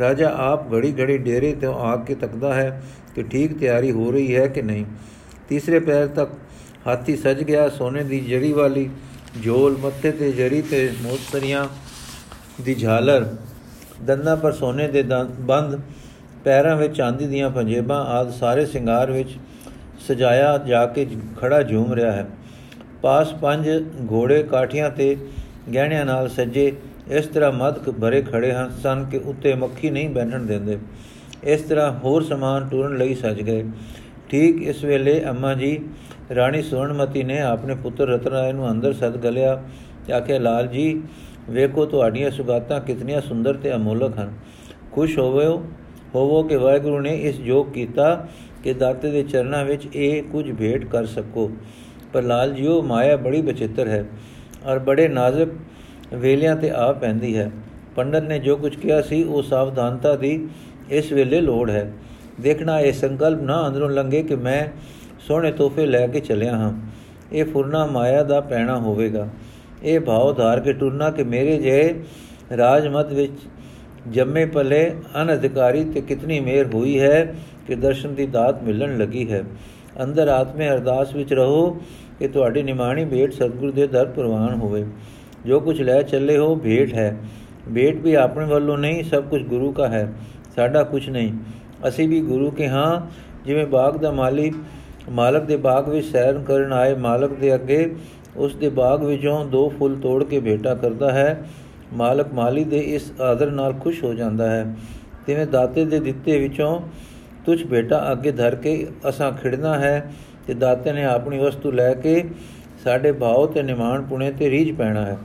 ਰਾਜਾ 0.00 0.28
ਆਪ 0.36 0.72
ਘੜੀ 0.74 0.92
ਘੜੀ 1.00 1.18
ਡੇਰੇ 1.18 1.52
ਤੋਂ 1.54 1.74
ਆ 1.74 1.96
ਕੇ 1.96 2.14
ਤੱਕਦਾ 2.14 2.54
ਹੈ 2.54 2.82
ਕਿ 3.14 3.22
ਠੀਕ 3.22 3.58
ਤਿਆਰੀ 3.58 3.90
ਹੋ 3.90 4.10
ਰਹੀ 4.10 4.34
ਹੈ 4.36 4.46
ਕਿ 4.46 4.62
ਨਹੀਂ। 4.62 4.84
ਤੀਸਰੇ 5.48 5.78
ਪੈਰ 5.80 6.06
ਤੱਕ 6.06 6.30
ਹਾਥੀ 6.86 7.16
ਸਜ 7.16 7.42
ਗਿਆ, 7.42 7.68
ਸੋਨੇ 7.68 8.02
ਦੀ 8.04 8.20
ਜੜੀ 8.20 8.52
ਵਾਲੀ 8.52 8.88
ਝੋਲ 9.44 9.76
ਮੱਥੇ 9.76 10.12
ਤੇ 10.12 10.30
ਜੜੀ 10.32 10.62
ਤੇ 10.62 10.90
ਮੋਤਰੀਆਂ 11.02 11.66
ਦੀ 12.62 12.74
ਝਾਲਰ। 12.74 13.26
ਦੰਦਾਂ 14.02 14.36
ਪਰ 14.36 14.52
ਸੋਨੇ 14.52 14.88
ਦੇ, 14.88 15.02
ਬੰਦ 15.40 15.80
ਪੈਰਾਂ 16.44 16.76
ਵਿੱਚ 16.76 16.96
ਚਾਂਦੀ 16.96 17.26
ਦੀਆਂ 17.26 17.50
ਪੰਜੇਬਾਂ 17.50 18.04
ਆਦ 18.06 18.30
ਸਾਰੇ 18.30 18.64
ਸ਼ਿੰਗਾਰ 18.66 19.10
ਵਿੱਚ 19.10 19.36
ਸਜਾਇਆ 20.08 20.56
ਜਾ 20.58 20.84
ਕੇ 20.86 21.06
ਖੜਾ 21.40 21.62
ਝੂਮ 21.62 21.92
ਰਿਹਾ 21.92 22.12
ਹੈ। 22.12 22.26
ਪਾਸ 23.02 23.32
ਪੰਜ 23.32 23.68
ਘੋੜੇ 24.10 24.42
ਕਾਠੀਆਂ 24.42 24.90
ਤੇ 24.90 25.16
ਗਹਿਣਿਆਂ 25.74 26.04
ਨਾਲ 26.04 26.28
ਸਜੇ 26.28 26.72
ਇਸ 27.12 27.26
ਤਰ੍ਹਾਂ 27.26 27.52
ਮਦ 27.52 27.78
ਭਰੇ 27.90 28.22
ਖੜੇ 28.22 28.52
ਹਨ, 28.52 28.70
ਸਨ 28.82 29.04
ਕਿ 29.10 29.20
ਉੱਤੇ 29.24 29.54
ਮੱਖੀ 29.54 29.90
ਨਹੀਂ 29.90 30.08
ਬੈਠਣ 30.10 30.42
ਦਿੰਦੇ। 30.42 30.78
ਇਸ 31.44 31.60
ਤਰ੍ਹਾਂ 31.60 31.92
ਹੋਰ 32.04 32.22
ਸਮਾਨ 32.22 32.68
ਟੁਰਨ 32.68 32.96
ਲਈ 32.96 33.14
ਸਜ 33.14 33.42
ਗਏ। 33.42 33.64
ਠੀਕ 34.28 34.62
ਇਸ 34.62 34.84
ਵੇਲੇ 34.84 35.24
ਅੰਮਾ 35.24 35.54
ਜੀ, 35.54 35.78
ਰਾਣੀ 36.34 36.62
ਸੁਰਣਮਤੀ 36.62 37.22
ਨੇ 37.22 37.40
ਆਪਣੇ 37.40 37.74
ਪੁੱਤਰ 37.74 38.08
ਰਤਨਾਏ 38.08 38.52
ਨੂੰ 38.52 38.70
ਅੰਦਰ 38.70 38.92
ਸਦ 38.92 39.16
ਗਲਿਆ। 39.16 39.62
ਤੇ 40.06 40.12
ਆਖਿਆ, 40.12 40.38
ਲਾਲ 40.38 40.66
ਜੀ, 40.66 41.02
ਵੇਖੋ 41.50 41.86
ਤੁਹਾਡੀਆਂ 41.86 42.30
ਸੁਗਾਤਾਂ 42.30 42.80
ਕਿਤਨੀਆਂ 42.80 43.20
ਸੁੰਦਰ 43.20 43.54
ਤੇ 43.54 43.74
ਅਮੋਲਕ 43.74 44.18
ਹਨ। 44.18 44.32
ਖੁਸ਼ 44.92 45.18
ਹੋਵੋ 45.18 45.62
ਹੋਵੋ 46.14 46.42
ਕਿ 46.42 46.56
ਵਾਹਿਗੁਰੂ 46.56 47.00
ਨੇ 47.00 47.16
ਇਸ 47.16 47.40
ਜੋਗ 47.40 47.66
ਕੀਤਾ 47.66 48.28
ਕਿ 48.64 48.72
ਦਾਤੇ 48.72 49.10
ਦੇ 49.10 49.22
ਚਰਨਾਂ 49.22 49.64
ਵਿੱਚ 49.64 49.88
ਇਹ 49.96 50.22
ਕੁਝ 50.22 50.52
ਭੇਟ 50.52 50.84
ਕਰ 50.86 51.06
ਸਕੋ। 51.06 51.50
ਪਰ 52.12 52.22
ਲਾਲ 52.22 52.52
ਜੀਓ 52.52 52.82
ਮਾਇਆ 52.82 53.16
ਬੜੀ 53.16 53.42
ਬਚਿੱਤਰ 53.42 53.88
ਹੈ 53.88 54.04
ਔਰ 54.66 54.78
ਬੜੇ 54.78 55.08
ਨਾਜ਼ੁਕ 55.08 55.48
ਵੇਲਿਆਂ 56.14 56.56
ਤੇ 56.56 56.70
ਆ 56.70 56.92
ਪੈਂਦੀ 56.92 57.36
ਹੈ। 57.36 57.50
ਪੰਡਤ 57.96 58.22
ਨੇ 58.22 58.38
ਜੋ 58.38 58.56
ਕੁਝ 58.56 58.76
ਕਿਹਾ 58.76 59.02
ਸੀ, 59.02 59.24
ਉਹ 59.24 59.42
ਸਾਵਧਾਨਤਾ 59.42 60.16
ਦੀ 60.16 60.48
ਇਸ 60.90 61.12
ਵੇਲੇ 61.12 61.40
ਲੋੜ 61.40 61.70
ਹੈ। 61.70 61.92
ਦੇਖਣਾ 62.40 62.80
ਇਹ 62.80 62.92
ਸੰਕਲਪ 62.92 63.42
ਨਾ 63.42 63.68
ਅੰਦਰੋਂ 63.68 63.90
ਲੰਗੇ 63.90 64.22
ਕਿ 64.22 64.36
ਮੈਂ 64.36 64.66
ਸੋਹਣੇ 65.20 65.52
ਤੋਹਫੇ 65.52 65.86
ਲੈ 65.86 66.06
ਕੇ 66.06 66.20
ਚੱਲਿਆ 66.20 66.56
ਹਾਂ। 66.56 66.72
ਇਹ 67.32 67.44
ਫੁਰਨਾ 67.44 67.86
ਮਾਇਆ 67.86 68.22
ਦਾ 68.22 68.40
ਪੈਣਾ 68.40 68.78
ਹੋਵੇਗਾ। 68.78 69.28
ਇਹ 69.82 70.00
ਭਾਵ 70.00 70.34
ਧਾਰ 70.34 70.60
ਕੇ 70.60 70.72
ਟੁਰਨਾ 70.72 71.10
ਕਿ 71.10 71.22
ਮੇਰੇ 71.22 71.58
ਜੇ 71.58 71.94
ਰਾਜਮਤ 72.56 73.12
ਵਿੱਚ 73.12 73.32
ਜੰਮੇ 74.08 74.46
ਪਲੇ 74.46 74.90
ਅਨਧਿਕਾਰੀ 75.22 75.84
ਤੇ 75.84 76.00
ਕਿਤਨੀ 76.00 76.40
ਮੇਰ 76.40 76.66
ਹੋਈ 76.74 77.00
ਹੈ 77.00 77.34
ਕਿ 77.66 77.74
ਦਰਸ਼ਨ 77.74 78.14
ਦੀ 78.14 78.26
ਦਾਤ 78.26 78.62
ਮਿਲਣ 78.62 78.98
ਲੱਗੀ 78.98 79.32
ਹੈ। 79.32 79.44
ਅੰਦਰ 80.02 80.28
ਆਤਮੇ 80.28 80.68
ਅਰਦਾਸ 80.68 81.14
ਵਿੱਚ 81.14 81.32
ਰਹੋ 81.32 81.70
ਕਿ 82.18 82.28
ਤੁਹਾਡੀ 82.28 82.62
ਨਿਮਾਣੀ 82.62 83.04
ਭੇਟ 83.04 83.32
ਸਤਿਗੁਰ 83.32 83.70
ਦੇ 83.70 83.86
ਦਰ 83.86 84.06
ਪ੍ਰਵਾਨ 84.06 84.54
ਹੋਵੇ। 84.54 84.84
ਜੋ 85.46 85.60
ਕੁਝ 85.60 85.82
ਲੈ 85.82 86.02
ਚੱਲੇ 86.02 86.38
ਹੋ, 86.38 86.56
ਭੇਟ 86.56 86.94
ਹੈ। 86.94 87.16
ਭੇਟ 87.74 87.96
ਵੀ 87.96 88.14
ਆਪਣੇ 88.14 88.46
ਵੱਲੋਂ 88.46 88.78
ਨਹੀਂ, 88.78 89.04
ਸਭ 89.04 89.24
ਕੁਝ 89.24 89.42
ਗੁਰੂ 89.42 89.72
ਦਾ 89.72 89.88
ਹੈ। 89.88 90.12
ਸਾਡਾ 90.56 90.82
ਕੁਝ 90.82 91.10
ਨਹੀਂ। 91.10 91.32
ਅਸੀਂ 91.88 92.08
ਵੀ 92.08 92.20
ਗੁਰੂ 92.20 92.50
ਕੇ 92.50 92.68
ਹਾਂ। 92.68 93.06
ਜਿਵੇਂ 93.44 93.66
ਬਾਗ 93.66 93.96
ਦਾ 93.96 94.10
ਮਾਲੀ 94.10 94.52
ਮਾਲਕ 95.10 95.42
ਦੇ 95.42 95.56
ਬਾਗ 95.56 95.88
ਵਿੱਚ 95.88 96.06
ਸੈਰ 96.06 96.34
ਕਰਨ 96.38 96.72
ਆਏ 96.72 96.94
ਮਾਲਕ 96.94 97.32
ਦੇ 97.32 97.54
ਅੱਗੇ, 97.54 97.94
ਉਸ 98.36 98.54
ਦੇ 98.54 98.68
ਬਾਗ 98.68 99.04
ਵਿੱਚੋਂ 99.04 99.44
ਦੋ 99.44 99.68
ਫੁੱਲ 99.78 99.96
ਤੋੜ 99.96 100.24
ਕੇ 100.24 100.40
ਭੇਟਾ 100.40 100.74
ਕਰਦਾ 100.74 101.12
ਹੈ। 101.12 101.44
ਮਾਲਕ 101.92 102.26
ਮਾਲੀ 102.34 102.64
ਦੇ 102.64 102.78
ਇਸ 102.78 103.12
ਆਦਰ 103.20 103.50
ਨਾਲ 103.50 103.72
ਖੁਸ਼ 103.72 104.04
ਹੋ 104.04 104.14
ਜਾਂਦਾ 104.14 104.50
ਹੈ। 104.50 104.74
ਤਿਵੇਂ 105.26 105.46
ਦਾਤੇ 105.46 105.84
ਦੇ 105.84 106.00
ਦਿੱਤੇ 106.00 106.38
ਵਿੱਚੋਂ 106.38 106.80
ਤੁਝ 107.46 107.64
ਬੇਟਾ 107.64 108.12
ਅੱਗੇ 108.12 108.32
ਧਰ 108.32 108.54
ਕੇ 108.54 108.86
ਅਸਾਂ 109.08 109.32
ਖਿੜਨਾ 109.32 109.78
ਹੈ 109.78 110.12
ਤੇ 110.46 110.54
ਦਾਤੇ 110.54 110.92
ਨੇ 110.92 111.04
ਆਪਣੀ 111.04 111.38
ਵਸਤੂ 111.38 111.70
ਲੈ 111.70 111.94
ਕੇ 111.94 112.24
ਸਾਡੇ 112.84 113.12
ਭਾਉ 113.12 113.46
ਤੇ 113.46 113.62
ਨਿਮਾਣ 113.62 114.02
ਪੁਣੇ 114.02 114.32
ਤੇ 114.32 114.50
ਰੀਝ 114.50 114.76
ਪੈਣਾ 114.76 115.06
ਹੈ। 115.06 115.16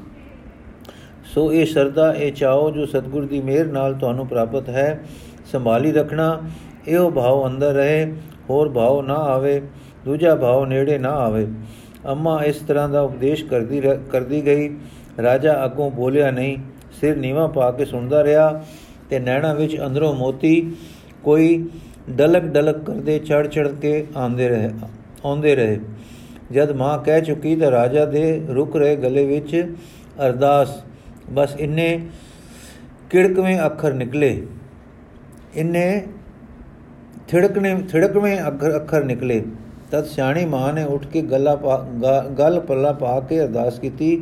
ਸੋ 1.38 1.51
ਇਹ 1.53 1.65
ਸਰਦਾ 1.65 2.12
ਇਹ 2.13 2.32
ਚਾਓ 2.32 2.70
ਜੋ 2.72 2.86
ਸਤਗੁਰ 2.86 3.25
ਦੀ 3.25 3.39
ਮਿਹਰ 3.41 3.65
ਨਾਲ 3.65 3.94
ਤੁਹਾਨੂੰ 3.94 4.25
ਪ੍ਰਾਪਤ 4.27 4.70
ਹੈ, 4.70 5.00
ਸੰਭਾਲੀ 5.51 5.91
ਰੱਖਣਾ, 5.91 6.39
ਇਹੋ 6.88 7.10
ਭਾਵ 7.10 7.46
ਅੰਦਰ 7.48 7.74
ਰਹੇ, 7.74 8.06
ਹੋਰ 8.50 8.70
ਭਾਵ 8.70 9.01
ਨਾ 9.01 9.15
ਆਵੇ, 9.25 9.62
ਦੂਜਾ 10.06 10.34
ਭਾਵ 10.36 10.65
ਨੇੜੇ 10.65 10.98
ਨਾ 10.98 11.10
ਆਵੇ। 11.15 11.46
ਅੰਮਾ 12.08 12.39
ਇਸ 12.44 12.62
ਤਰ੍ਹਾਂ 12.67 12.88
ਦਾ 12.89 13.01
ਉਪਦੇਸ਼ 13.01 13.44
ਕਰਦੀ 13.46 13.82
ਕਰਦੀ 14.12 14.46
ਗਈ। 14.46 14.70
ਰਾਜਾ 15.24 15.53
ਅੱਗੋਂ 15.65 15.89
ਬੋਲਿਆ, 15.91 16.32
ਨਹੀਂ, 16.32 16.58
ਸਿਰ 17.01 17.15
ਨੀਵਾ 17.17 17.46
ਪਾ 17.48 17.70
ਕੇ 17.72 17.86
ਸੁਣਦਾ 17.86 18.24
ਰਿਹਾ 18.24 18.50
ਤੇ 19.10 19.20
ਨੈਣਾ 19.20 19.53
ਵਿੱਚ 19.53 19.77
ਅੰਦਰੋਂ 19.86 20.13
ਮੋਤੀ, 20.13 20.72
ਕੋਈ 21.24 21.70
ਡਲਕ 22.10 22.48
ਡਲਕ 22.48 22.84
ਕਰਦੇ 22.86 23.20
ਚੜ 23.20 23.46
ਚੜ 23.48 23.67
ਕੇ 23.72 24.06
ਆਂਦੇ 24.17 24.50
ਰਹੇ, 24.50 24.72
ਆਉਂਦੇ 25.25 25.56
ਰਹੇ। 25.56 25.79
ਜਦ 26.51 26.72
ਮਾਂ 26.72 26.98
ਕਹਿ 26.98 27.22
ਚੁੱਕੀ 27.22 27.56
ਤਾਂ 27.56 27.72
ਰਾਜਾ 27.72 28.06
ਦੇ 28.08 28.41
ਰੁਕ 28.50 28.75
ਰਹੇ 28.77 28.96
ਗਲੇ 28.96 29.25
ਵਿੱਚ 29.25 29.56
ਅਰਦਾਸ 30.25 30.77
ਬਸ 31.34 31.55
ਇੰਨੇ 31.60 32.00
ਕਿੜਕਵੇਂ 33.10 33.60
ਅੱਖਰ 33.65 33.93
ਨਿਕਲੇ, 33.93 34.41
ਇੰਨੇ 35.55 36.01
ਥਿੜਕਣੇ, 37.27 37.75
ਥਿੜਕਵੇਂ 37.91 38.38
ਅੱਖਰ 38.48 38.75
ਅੱਖਰ 38.75 39.03
ਨਿਕਲੇ, 39.03 39.41
ਤਦ 39.91 40.05
ਸਿਆਣੀ 40.05 40.46
ਮਾਂ 40.46 40.74
ਨੇ 40.74 40.84
ਉੱਠ 40.84 41.05
ਕੇ 41.05 41.22
ਗੱਲਾ 41.22 41.55
ਗੱਲ 42.39 42.60
ਪੱਲਾ 42.60 42.91
ਪਾ 42.93 43.19
ਕੇ 43.19 43.41
ਅਰਦਾਸ 43.41 43.79
ਕੀਤੀ 43.79 44.15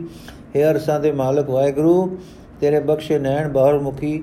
हे 0.55 0.63
ਅਰਸਾਂ 0.71 0.99
ਦੇ 0.99 1.11
ਮਾਲਕ 1.11 1.49
ਵਾਹਿਗੁਰੂ, 1.49 2.17
ਤੇਰੇ 2.61 2.79
ਬਖਸ਼ੇ 2.79 3.19
ਨੈਣ 3.19 3.49
ਬਾਹਰ 3.49 3.79
ਮੁਖੀ 3.79 4.21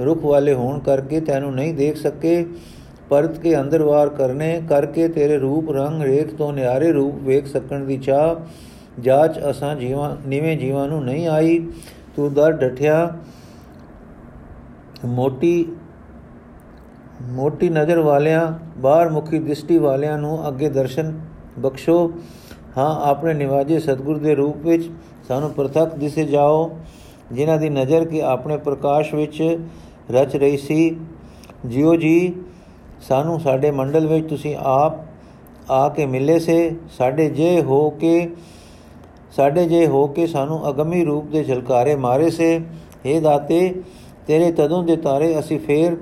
ਰੁਖ 0.00 0.24
ਵਾਲੇ 0.24 0.54
ਹੋਣ 0.54 0.78
ਕਰਕੇ 0.78 1.20
ਤੈਨੂੰ 1.20 1.54
ਨਹੀਂ 1.54 1.74
ਦੇਖ 1.74 1.96
ਸਕੇ, 1.96 2.44
ਪਰਤ 3.10 3.38
ਕੇ 3.38 3.56
ਅੰਦਰਵਾਰ 3.60 4.08
ਕਰਨੇ 4.08 4.60
ਕਰਕੇ 4.68 5.08
ਤੇਰੇ 5.08 5.38
ਰੂਪ 5.38 5.70
ਰੰਗ 5.70 6.02
ਰੇਖ 6.02 6.34
ਤੋਂ 6.34 6.52
ਨਿਆਰੇ 6.52 6.92
ਰੂਪ 6.92 7.18
ਵੇਖ 7.22 7.46
ਸਕਣ 7.46 7.84
ਦੀ 7.84 7.96
ਚਾਹ, 7.96 8.34
ਜਾਚ 9.00 9.38
ਅਸਾਂ 9.50 9.74
ਜੀਵਾਂ, 9.76 10.16
ਨੀਵੇਂ 10.26 10.56
ਜੀਵਾਂ 10.58 10.88
ਨੂੰ 10.88 11.04
ਨਹੀਂ 11.04 11.26
ਆਈ 11.28 11.60
ਤੂੰ 12.16 12.32
ਦਰ 12.34 12.52
ਡਠਿਆ 12.52 13.16
ਮੋਟੀ 15.04 15.72
ਮੋਟੀ 17.22 17.68
ਨਜ਼ਰ 17.68 17.98
ਵਾਲਿਆਂ, 17.98 18.52
ਬਾਹਰ 18.78 19.08
ਮੁਖੀ 19.08 19.38
ਦ੍ਰਿਸ਼ਟੀ 19.38 19.78
ਵਾਲਿਆਂ 19.78 20.18
ਨੂੰ 20.18 20.48
ਅੱਗੇ 20.48 20.68
ਦਰਸ਼ਨ 20.68 21.20
ਬਖਸ਼ੋ। 21.58 22.12
ਹਾਂ, 22.78 23.10
ਆਪਣੇ 23.10 23.34
ਨਿਵਾਜੇ 23.34 23.78
ਸਤਗੁਰ 23.78 24.18
ਦੇ 24.18 24.34
ਰੂਪ 24.34 24.56
ਵਿੱਚ 24.56 24.90
ਸਾਨੂੰ 25.28 25.50
ਪ੍ਰਤੱਖ 25.50 25.94
ਦਿਸੇ 25.94 26.24
ਜਾਓ, 26.24 26.70
ਜਿਨ੍ਹਾਂ 27.32 27.58
ਦੀ 27.58 27.68
ਨਜ਼ਰ 27.68 28.04
ਕਿ 28.04 28.22
ਆਪਣੇ 28.22 28.56
ਪ੍ਰਕਾਸ਼ 28.56 29.14
ਵਿੱਚ 29.14 29.58
ਰਚ 30.10 30.36
ਰਹੀ 30.36 30.56
ਸੀ। 30.56 30.96
ਜਿਉ 31.66 31.94
ਜੀ, 31.96 32.34
ਸਾਨੂੰ 33.00 33.40
ਸਾਡੇ 33.40 33.70
ਮੰਡਲ 33.70 34.06
ਵਿੱਚ 34.06 34.28
ਤੁਸੀਂ 34.28 34.56
ਆਪ 34.56 34.96
ਆ 35.70 35.88
ਕੇ 35.88 36.06
ਮਿਲੇ 36.06 36.38
ਸੇ। 36.38 36.76
ਸਾਡੇ 36.98 37.30
ਜੇ 37.30 37.62
ਹੋ 37.62 37.90
ਕੇ 37.90 38.32
ਸਾਡੇ 39.36 39.64
ਜੇ 39.66 39.86
ਹੋ 39.86 40.06
ਕੇ 40.06 40.26
ਸਾਨੂੰ 40.26 40.68
ਅਗੰਮੀ 40.70 41.04
ਰੂਪ 41.04 41.24
ਦੇ 41.26 41.42
ਝਲਕਾਰੇ 41.44 41.94
ਮਾਰੇ 41.96 42.30
ਸੇ 42.30 42.58
हे 43.06 43.20
ਦਾਤੇ, 43.20 43.82
ਤੇਰੇ 44.26 44.50
ਤਦੋਂ 44.52 44.82
ਦੇ 44.82 44.96
ਤਾਰੇ 44.96 45.38
ਅਸੀਂ 45.38 45.58
ਫੇਰ 45.60 45.96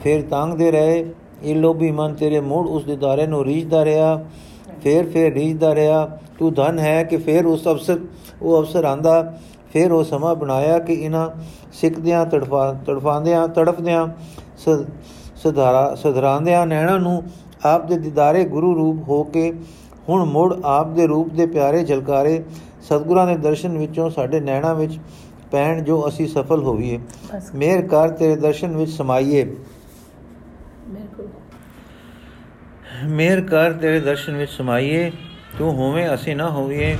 ਫੇਰ 0.00 0.22
ਤੰਗਦੇ 0.22 0.70
ਰਹੇ। 0.70 1.04
ਇਹ 1.42 1.54
ਲੋਭੀ 1.56 1.90
ਮਨ 1.90 2.14
ਤੇਰੇ 2.14 2.40
ਮੂੜ 2.40 2.66
ਉਸ 2.68 2.84
ਦੇ 2.84 2.96
ਦਾਰੇ 2.96 3.26
ਨੂੰ 3.26 3.44
ਰੀਝਦਾ 3.44 3.84
ਰਿਹਾ, 3.84 4.24
ਫੇਰ 4.82 5.06
ਫੇਰ 5.06 5.32
ਰੀਝਦਾ 5.34 5.74
ਰਿਹਾ। 5.74 6.18
ਤੂੰ 6.38 6.52
ਧਨ 6.54 6.78
ਹੈ 6.78 7.02
ਕਿ 7.04 7.16
ਫੇਰ 7.16 7.46
ਉਸ 7.46 7.66
ਅਵਸਰ, 7.68 7.98
ਉਹ 8.42 8.58
ਅਵਸਰ 8.58 8.84
ਆਂਦਾ, 8.84 9.34
ਫੇਰ 9.72 9.92
ਉਹ 9.92 10.04
ਸਮਾਂ 10.04 10.34
ਬਣਾਇਆ 10.34 10.78
ਕਿ 10.78 10.92
ਇਹਨਾਂ 10.94 11.28
ਸਿੱਖਦਿਆਂ, 11.72 12.24
ਤੜਫਾ 12.26 12.72
ਤੜਫਾਉਂਦਿਆਂ 12.86 13.46
ਤੜਫਦਿਆਂ 13.48 14.06
ਸਧਾਰਾ, 15.36 15.94
ਸਧਰਾਂਦਿਆਂ 15.94 16.66
ਨੈਣਾ 16.66 16.98
ਨੂੰ 16.98 17.22
ਆਪ 17.66 17.86
ਦੇ 17.86 17.98
ਦਿਦਾਰੇ 17.98 18.44
ਗੁਰੂ 18.44 18.74
ਰੂਪ 18.74 19.08
ਹੋ 19.08 19.22
ਕੇ 19.24 19.52
ਹੁਣ 20.08 20.24
ਮੁੜ 20.24 20.54
ਆਪ 20.64 20.88
ਦੇ 20.88 21.06
ਰੂਪ 21.06 21.28
ਦੇ 21.28 21.46
ਪਿਆਰੇ 21.46 21.82
ਝਲਕਾਰੇ 21.84 22.42
ਸਤਗੁਰਾਂ 22.84 23.26
ਦੇ 23.26 23.36
ਦਰਸ਼ਨ 23.38 23.78
ਵਿੱਚੋਂ 23.78 24.08
ਸਾਡੇ 24.10 24.40
ਨੈਣਾ 24.40 24.72
ਵਿੱਚ 24.74 24.98
ਪੈਣ 25.52 25.82
ਜੋ 25.82 26.06
ਅਸੀਂ 26.08 26.26
ਸਫਲ 26.28 26.62
ਹੋਈਏ 26.62 26.98
ਮੇਰ 27.54 27.86
ਕਰ 27.86 28.08
ਤੇਰੇ 28.10 28.36
ਦਰਸ਼ਨ 28.36 28.76
ਵਿੱਚ 28.76 28.90
ਸਮਾਈਏ। 28.90 29.44
ਮੇਰ 33.08 33.40
ਕਰ 33.40 33.72
ਤੇਰੇ 33.72 34.00
ਦਰਸ਼ਨ 34.00 34.36
ਵਿੱਚ 34.36 34.50
ਸਮਾਈਏ। 34.50 35.10
ਤੂੰ 35.58 35.72
ਹੋਵੇਂ 35.74 36.08
ਅਸੀਂ 36.14 36.36
ਨਾ 36.36 36.50
ਹੋਈਏ 36.50 36.96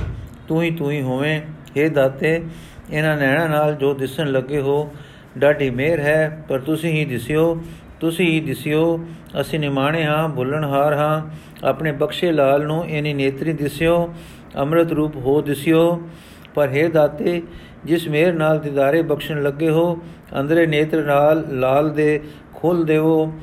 ਤੂੰ 0.47 0.61
ਹੀ 0.63 0.71
ਤੂੰ 0.71 0.91
ਹੀ 0.91 1.01
ਹੋਵੇਂ। 1.01 1.39
हे 1.77 1.91
ਦਾਤੇ 1.93 2.41
ਇਹਨਾਂ 2.89 3.15
ਨੈਣਾ 3.17 3.47
ਨਾਲ 3.47 3.75
ਜੋ 3.75 3.93
ਦਿਸਣ 3.93 4.31
ਲੱਗੇ 4.31 4.59
ਹੋ 4.61 4.89
ਡਾਢੀ 5.37 5.69
ਮਿਹਰ 5.69 5.99
ਹੈ 5.99 6.45
ਪਰ 6.49 6.59
ਤੁਸੀਂ 6.59 6.91
ਹੀ 6.91 7.05
ਦਿਸਿਓ 7.05 7.57
ਤੁਸੀਂ 7.99 8.27
ਹੀ 8.27 8.39
ਦਿਸਿਓ। 8.39 8.99
ਅਸੀਂ 9.41 9.59
ਨਿਮਾਣੇ 9.59 10.03
ਹਾਂ 10.05 10.27
ਭੁੱਲਣਹਾਰ 10.29 10.93
ਹਾਂ 10.93 11.21
ਆਪਣੇ 11.63 11.91
ਬਖਸ਼ੇ 11.91 12.31
ਲਾਲ 12.31 12.65
ਨੂੰ 12.65 12.85
ਇਨੀ 12.87 13.13
ਨੇਤਰੀ 13.13 13.53
ਦਿਸਿਓ। 13.53 14.13
ਅੰਮ੍ਰਿਤ 14.57 14.91
ਰੂਪ 14.91 15.15
ਹੋ 15.15 15.41
ਦਿਸਿਓ। 15.41 16.01
ਪਰ 16.55 16.67
ਹੈ 16.67 16.87
ਦਾਤੇ, 16.87 17.41
ਜਿਸ 17.85 18.07
ਮੇਰ 18.07 18.33
ਨਾਲ 18.33 18.59
ਦਿਦਾਰੇ 18.59 19.01
ਬਖਸ਼ਣ 19.01 19.41
ਲੱਗੇ 19.43 19.69
ਹੋ, 19.69 19.97
ਅੰਦਰੇ 20.39 20.65
ਨੇਤਰ 20.67 21.03
ਨਾਲ 21.03 21.43
ਲਾਲ 21.49 21.89
ਦੇ 21.89 22.19
ਖੋਲ 22.53 22.83
ਦੇਵੋ। 22.85 23.33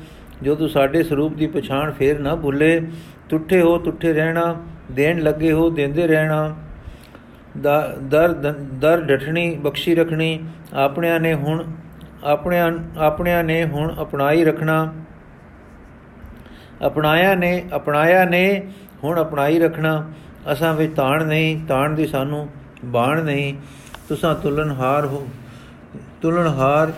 ਜੋ 0.41 0.55
ਤੂੰ 0.55 0.69
ਸਾਡੇ 0.69 1.03
ਸਰੂਪ 1.03 1.35
ਦੀ 1.35 1.47
ਪਛਾਣ 1.47 1.91
ਫੇਰ 1.91 2.19
ਨਾ 2.19 2.35
ਭੁੱਲੇ। 2.35 2.79
ਟੁੱਟੇ 3.29 3.61
ਹੋ 3.61 3.77
ਟੁੱਟੇ 3.77 4.13
ਰਹਿਣਾ, 4.13 4.55
ਦੇਣ 4.91 5.21
ਲੱਗੇ 5.21 5.51
ਹੋ, 5.51 5.69
ਦਿੰਦੇ 5.69 6.07
ਰਹਿਣਾ। 6.07 6.55
ਦਰ 7.57 8.31
ਦਰ 8.73 9.01
ਡਟਣੀ 9.01 9.55
ਬਖਸ਼ੀ 9.55 9.95
ਰੱਖਣੀ, 9.95 10.39
ਆਪਣਿਆਂ 10.73 11.19
ਨੇ 11.19 11.33
ਹੁਣ, 11.33 11.63
ਆਪਣਿਆਂ 12.23 12.71
ਆਪਣਿਆਂ 12.97 13.43
ਨੇ 13.43 13.63
ਹੁਣ 13.63 13.93
ਅਪਣਾਈ 14.01 14.43
ਰੱਖਣਾ। 14.45 14.93
ਅਪਣਾਇਆ 16.85 17.35
ਨੇ 17.35 17.61
ਅਪਣਾਇਆ 17.75 18.23
ਨੇ, 18.25 18.61
ਹੁਣ 19.03 19.21
ਅਪਣਾਈ 19.21 19.59
ਰੱਖਣਾ। 19.59 20.11
ਅਸਾਂ 20.51 20.73
ਵਿੱਚ 20.73 20.95
ਤਾਣ 20.95 21.25
ਨਹੀਂ, 21.25 21.65
ਤਾਣ 21.67 21.89
ਦੀ 21.89 22.07
ਸਾਨੂੰ 22.07 22.49
ਬਾਣ 22.85 23.23
ਨਹੀਂ। 23.23 23.53
ਤੁਸਾਂ 24.09 24.35
ਤੁਲਨਹਾਰ 24.35 25.05
ਹੋ, 25.05 25.27
ਤੁਲਨਹਾਰ, 26.21 26.93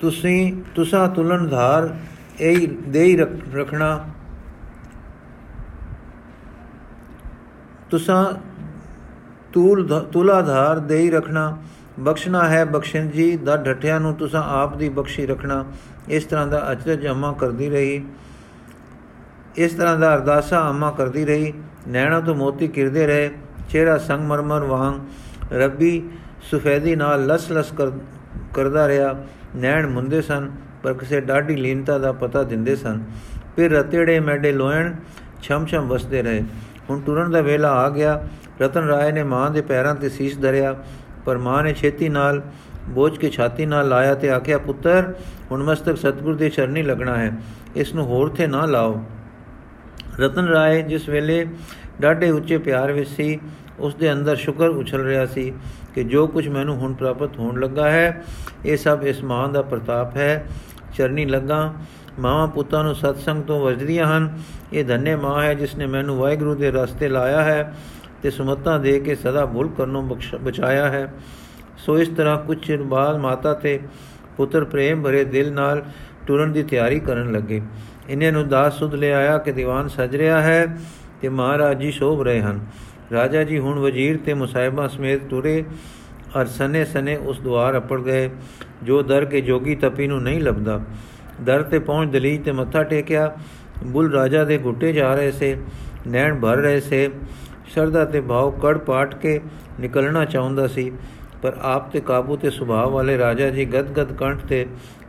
ਤੁਸੀਂ, 0.00 0.62
ਤੁਸਾਂ 0.74 1.08
ਤੁਲਨਧਾਰ, 1.08 1.94
ਇਹ 2.40 2.68
ਦੇਈ 2.68 3.16
ਰੱਖਣਾ। 3.54 4.04
ਤੁਸਾਂ 7.90 8.26
ਤੂਲ 9.52 10.00
ਤੁਲਾਧਾਰ 10.12 10.78
ਦੇਈ 10.78 11.10
ਰੱਖਣਾ। 11.10 11.58
ਬਖਸ਼ਣਾ 12.00 12.48
ਹੈ 12.48 12.64
ਬਖਸ਼ਣ 12.64 13.06
ਜੀ 13.06 13.36
ਦਾ 13.36 13.56
ਢਠਿਆਂ 13.56 14.00
ਨੂੰ, 14.00 14.14
ਤੁਸੀਂ 14.14 14.38
ਆਪ 14.38 14.76
ਦੀ 14.76 14.88
ਬਖਸ਼ੀ 14.88 15.26
ਰੱਖਣਾ। 15.26 15.64
ਇਸ 16.08 16.24
ਤਰ੍ਹਾਂ 16.24 16.46
ਦਾ 16.46 16.72
ਅਚਰਜ 16.72 17.08
ਅਮਾ 17.08 17.32
ਕਰਦੀ 17.32 17.70
ਰਹੀ। 17.70 18.04
ਇਸ 19.56 19.72
ਤਰ੍ਹਾਂ 19.72 19.96
ਦਾ 19.96 20.14
ਅਰਦਾਸਾ 20.14 20.70
ਅਮਾ 20.70 20.90
ਕਰਦੀ 20.90 21.24
ਰਹੀ, 21.24 21.52
ਨੈਣਾ 21.88 22.20
ਤੋਂ 22.20 22.34
ਮੋਤੀ 22.34 22.68
ਕਿਰਦੇ 22.68 23.06
ਰਹੇ, 23.06 23.30
ਚਿਹਰਾ 23.68 23.98
ਸੰਗਮਰਮਰ 23.98 24.60
ਵਾਂਗ 24.60 24.94
ਰੱਬੀ 25.52 26.10
ਸੁਫੈਦੀ 26.50 26.96
ਨਾਲ 26.96 27.26
ਲਸ-ਲਸ 27.26 27.72
ਕਰਦਾ 28.54 28.88
ਰਿਹਾ। 28.88 29.24
ਨੈਣ 29.56 29.86
ਮੁੰਦੇ 29.86 30.22
ਸਨ, 30.22 30.50
ਪਰ 30.82 30.94
ਕਿਸੇ 30.94 31.20
ਡਾਢੀ 31.20 31.56
ਲੀਨਤਾ 31.56 31.98
ਦਾ 31.98 32.12
ਪਤਾ 32.12 32.42
ਦਿੰਦੇ 32.42 32.76
ਸਨ। 32.76 33.02
ਫਿਰ 33.56 33.72
ਰਤੇੜੇ 33.72 34.20
ਮੈਡੇ 34.20 34.52
ਲੋਇਣ 34.52 34.92
ਛਮ-ਛਮ 35.42 35.88
ਵਸਦੇ 35.88 36.22
ਰਹੇ। 36.22 36.44
ਹੁਣ 36.90 37.00
ਤੁਰਨ 37.00 37.30
ਦਾ 37.30 37.40
ਵੇਲਾ 37.40 37.72
ਆ 37.72 37.88
ਗਿਆ। 37.88 38.28
ਰਤਨ 38.60 38.80
ਰਾਏ 38.80 39.12
ਨੇ 39.12 39.22
ਮਾਂ 39.22 39.50
ਦੇ 39.50 39.60
ਪੈਰਾਂ 39.60 39.94
ਤੇ 39.94 40.08
ਸੀਸ 40.08 40.40
ਧਰਿਆ, 40.40 40.76
ਪਰ 41.24 41.38
ਮਾਂ 41.38 41.62
ਨੇ 41.62 41.74
ਛੇਤੀ 41.74 42.08
ਨਾਲ 42.08 42.42
ਬੋਝ 42.88 43.18
ਕੇ 43.18 43.30
ਛਾਤੀ 43.30 43.66
ਨਾਲ 43.66 43.88
ਲਾਇਆ 43.88 44.14
ਤੇ 44.14 44.30
ਆਖਿਆ, 44.30 44.58
ਪੁੱਤਰ, 44.58 45.14
ਹੁਣ 45.50 45.62
ਮਸਤਕ 45.62 45.96
ਸਤਗੁਰ 45.96 46.34
ਦੇ 46.34 46.48
ਚਰਨੀ 46.48 46.82
ਲੱਗਣਾ 46.82 47.18
ਹੈ। 47.18 47.32
ਇਸ 47.76 47.94
ਨੂੰ 47.94 48.06
ਹੋਰ 48.06 48.28
ਤੇ 48.28 48.46
ਨਾ 48.46 48.66
ਲਾਓ। 48.66 49.04
ਰਤਨ 50.20 50.48
ਰਾਏ 50.48 50.82
ਜਿਸ 50.82 51.08
ਵੇਲੇ 51.08 51.46
ਡਾਢੇ 52.00 52.30
ਉੱਚੇ 52.30 52.58
ਪਿਆਰ 52.58 52.92
ਵਿੱਚ 52.92 53.08
ਸੀ 53.10 53.38
ਉਸ 53.78 53.94
ਦੇ 53.94 54.12
ਅੰਦਰ 54.12 54.36
ਸ਼ੁਕਰ 54.36 54.68
ਉਛਲ 54.68 55.04
ਰਿਹਾ 55.04 55.24
ਸੀ 55.26 55.52
ਕਿ 55.94 56.04
ਜੋ 56.04 56.26
ਕੁਝ 56.26 56.48
ਮੈਨੂੰ 56.48 56.76
ਹੁਣ 56.76 56.92
ਪ੍ਰਾਪਤ 56.94 57.38
ਹੋਣ 57.38 57.60
ਲੱਗਾ 57.60 57.90
ਹੈ, 57.90 58.24
ਇਹ 58.66 58.76
ਸਭ 58.76 58.98
ਇਸ 59.02 59.22
ਮਾਂ 59.24 59.48
ਦਾ 59.48 59.62
ਪ੍ਰਤਾਪ 59.62 60.16
ਹੈ। 60.16 60.46
ਚਰਨੀ 60.94 61.24
ਲੱਗਾ 61.24 61.74
ਮਾਂ 62.20 62.46
ਪੁੱਤਾਂ 62.48 62.82
ਨੂੰ 62.84 62.94
ਸਤਸੰਗ 62.94 63.42
ਤੋਂ 63.42 63.60
ਵਜਦੀਆਂ 63.60 64.06
ਹਨ। 64.06 64.28
ਇਹ 64.72 64.84
ਧੰਨੇ 64.84 65.16
ਮਾਂ 65.16 65.42
ਹੈ 65.42 65.54
ਜਿਸ 65.54 65.74
ਨੇ 65.76 65.86
ਮੈਨੂੰ 65.86 66.16
ਵਾਹਿਗੁਰੂ 66.16 66.54
ਦੇ 66.54 66.70
ਰਸਤੇ 66.70 67.08
ਲਾਇਆ 67.08 67.42
ਹੈ 67.42 67.74
ਤੇ 68.22 68.30
ਸੁਮਤਾਂ 68.30 68.78
ਦੇ 68.80 68.98
ਕੇ 69.00 69.14
ਸਦਾ 69.14 69.46
ਭੁੱਲ 69.46 69.68
ਕਰਨੋਂ 69.68 70.02
ਬਚਾਇਆ 70.42 70.88
ਹੈ। 70.90 71.12
ਸੋ 71.76 71.98
ਇਸ 71.98 72.08
ਤਰ੍ਹਾਂ 72.08 72.36
ਕੁਝ 72.38 72.58
ਚਿਰ 72.66 72.82
ਬਾਅਦ 72.82 73.16
ਮਾਤਾ 73.16 73.54
ਤੇ 73.54 73.78
ਪੁੱਤਰ 74.36 74.64
ਪ੍ਰੇਮ 74.64 75.02
ਭਰੇ 75.02 75.24
ਦਿਲ 75.24 75.52
ਨਾਲ 75.52 75.82
ਟੁਰਨ 76.26 76.52
ਦੀ 76.52 76.62
ਤਿਆਰੀ 76.62 77.00
ਕਰਨ 77.00 77.32
ਲੱਗੇ। 77.32 77.60
ਇਹਨੇ 78.12 78.30
ਨੂੰ 78.30 78.48
ਦਾਸ 78.48 78.78
ਸੁਧ 78.78 78.94
ਲੈ 78.94 79.12
ਆਇਆ 79.12 79.36
ਕਿ 79.38 79.52
ਦੀਵਾਨ 79.52 79.88
ਸਜ 79.88 80.16
ਰਿਹਾ 80.16 80.40
ਹੈ 80.42 80.66
ਤੇ 81.20 81.28
ਮਹਾਰਾਜ 81.28 81.78
ਜੀ 81.78 81.90
ਸ਼ੋਭ 81.90 82.22
ਰਹੇ 82.22 82.40
ਹਨ। 82.40 82.60
ਰਾਜਾ 83.12 83.44
ਜੀ 83.44 83.58
ਹੁਣ 83.58 83.78
ਵਜ਼ੀਰ 83.78 84.18
ਤੇ 84.24 84.34
ਮੁਸਾਇਬਾ 84.34 84.86
ਸਮੇਤ 84.88 85.28
ਟੁਰੇ 85.30 85.62
ਅਰ 86.40 86.46
ਸਨੇ 86.48 86.84
ਸਨੇ 86.84 87.16
ਉਸ 87.16 87.40
ਦਵਾਰ 87.40 87.76
ਅਪੜ 87.78 88.00
ਗਏ, 88.00 88.28
ਜੋ 88.82 89.02
ਦਰ 89.02 89.24
ਕੇ 89.24 89.40
ਜੋਗੀ 89.40 89.74
ਤਪੀ 89.76 90.06
ਨੂੰ 90.06 90.22
ਨਹੀਂ 90.22 90.40
ਲੱਭਦਾ। 90.40 90.80
ਦਰ 91.40 91.62
ਤੇ 91.62 91.78
ਪਹੁੰਚ 91.78 92.12
ਦਲੀ 92.12 92.36
ਤੇ 92.38 92.52
ਮੱਥਾ 92.52 92.82
ਟੇਕਿਆ, 92.82 93.34
ਬੁੱਲ 93.84 94.12
ਰਾਜਾ 94.12 94.44
ਦੇ 94.44 94.58
ਘੁੱਟੇ 94.58 94.92
ਜਾ 94.92 95.14
ਰਹੇ 95.14 95.30
ਸੇ, 95.32 95.56
ਨੈਣ 96.08 96.40
ਭਰ 96.40 96.56
ਰਹੇ 96.56 96.80
ਸੇ। 96.80 97.08
ਸ਼ਰਧਾ 97.66 98.04
ਤੇ 98.04 98.20
ਭਾਵ 98.20 98.50
ਕੜ 98.60 98.76
ਪਾਟ 98.78 99.14
ਕੇ 99.14 99.40
ਨਿਕਲਣਾ 99.80 100.24
ਚਾਹੁੰਦਾ 100.24 100.66
ਸੀ, 100.66 100.90
ਪਰ 101.42 101.56
ਆਪ 101.62 101.90
ਤੇ 101.90 102.00
ਕਾਬੂ 102.00 102.36
ਤੇ 102.36 102.50
ਸੁਭਾਅ 102.50 102.88
ਵਾਲੇ 102.88 103.18
ਰਾਜਾ 103.18 103.50
ਜੀ 103.50 103.64
ਗਦਗਦ 103.64 104.12
ਕੰਠ 104.12 104.46
ਤੇ 104.46 104.66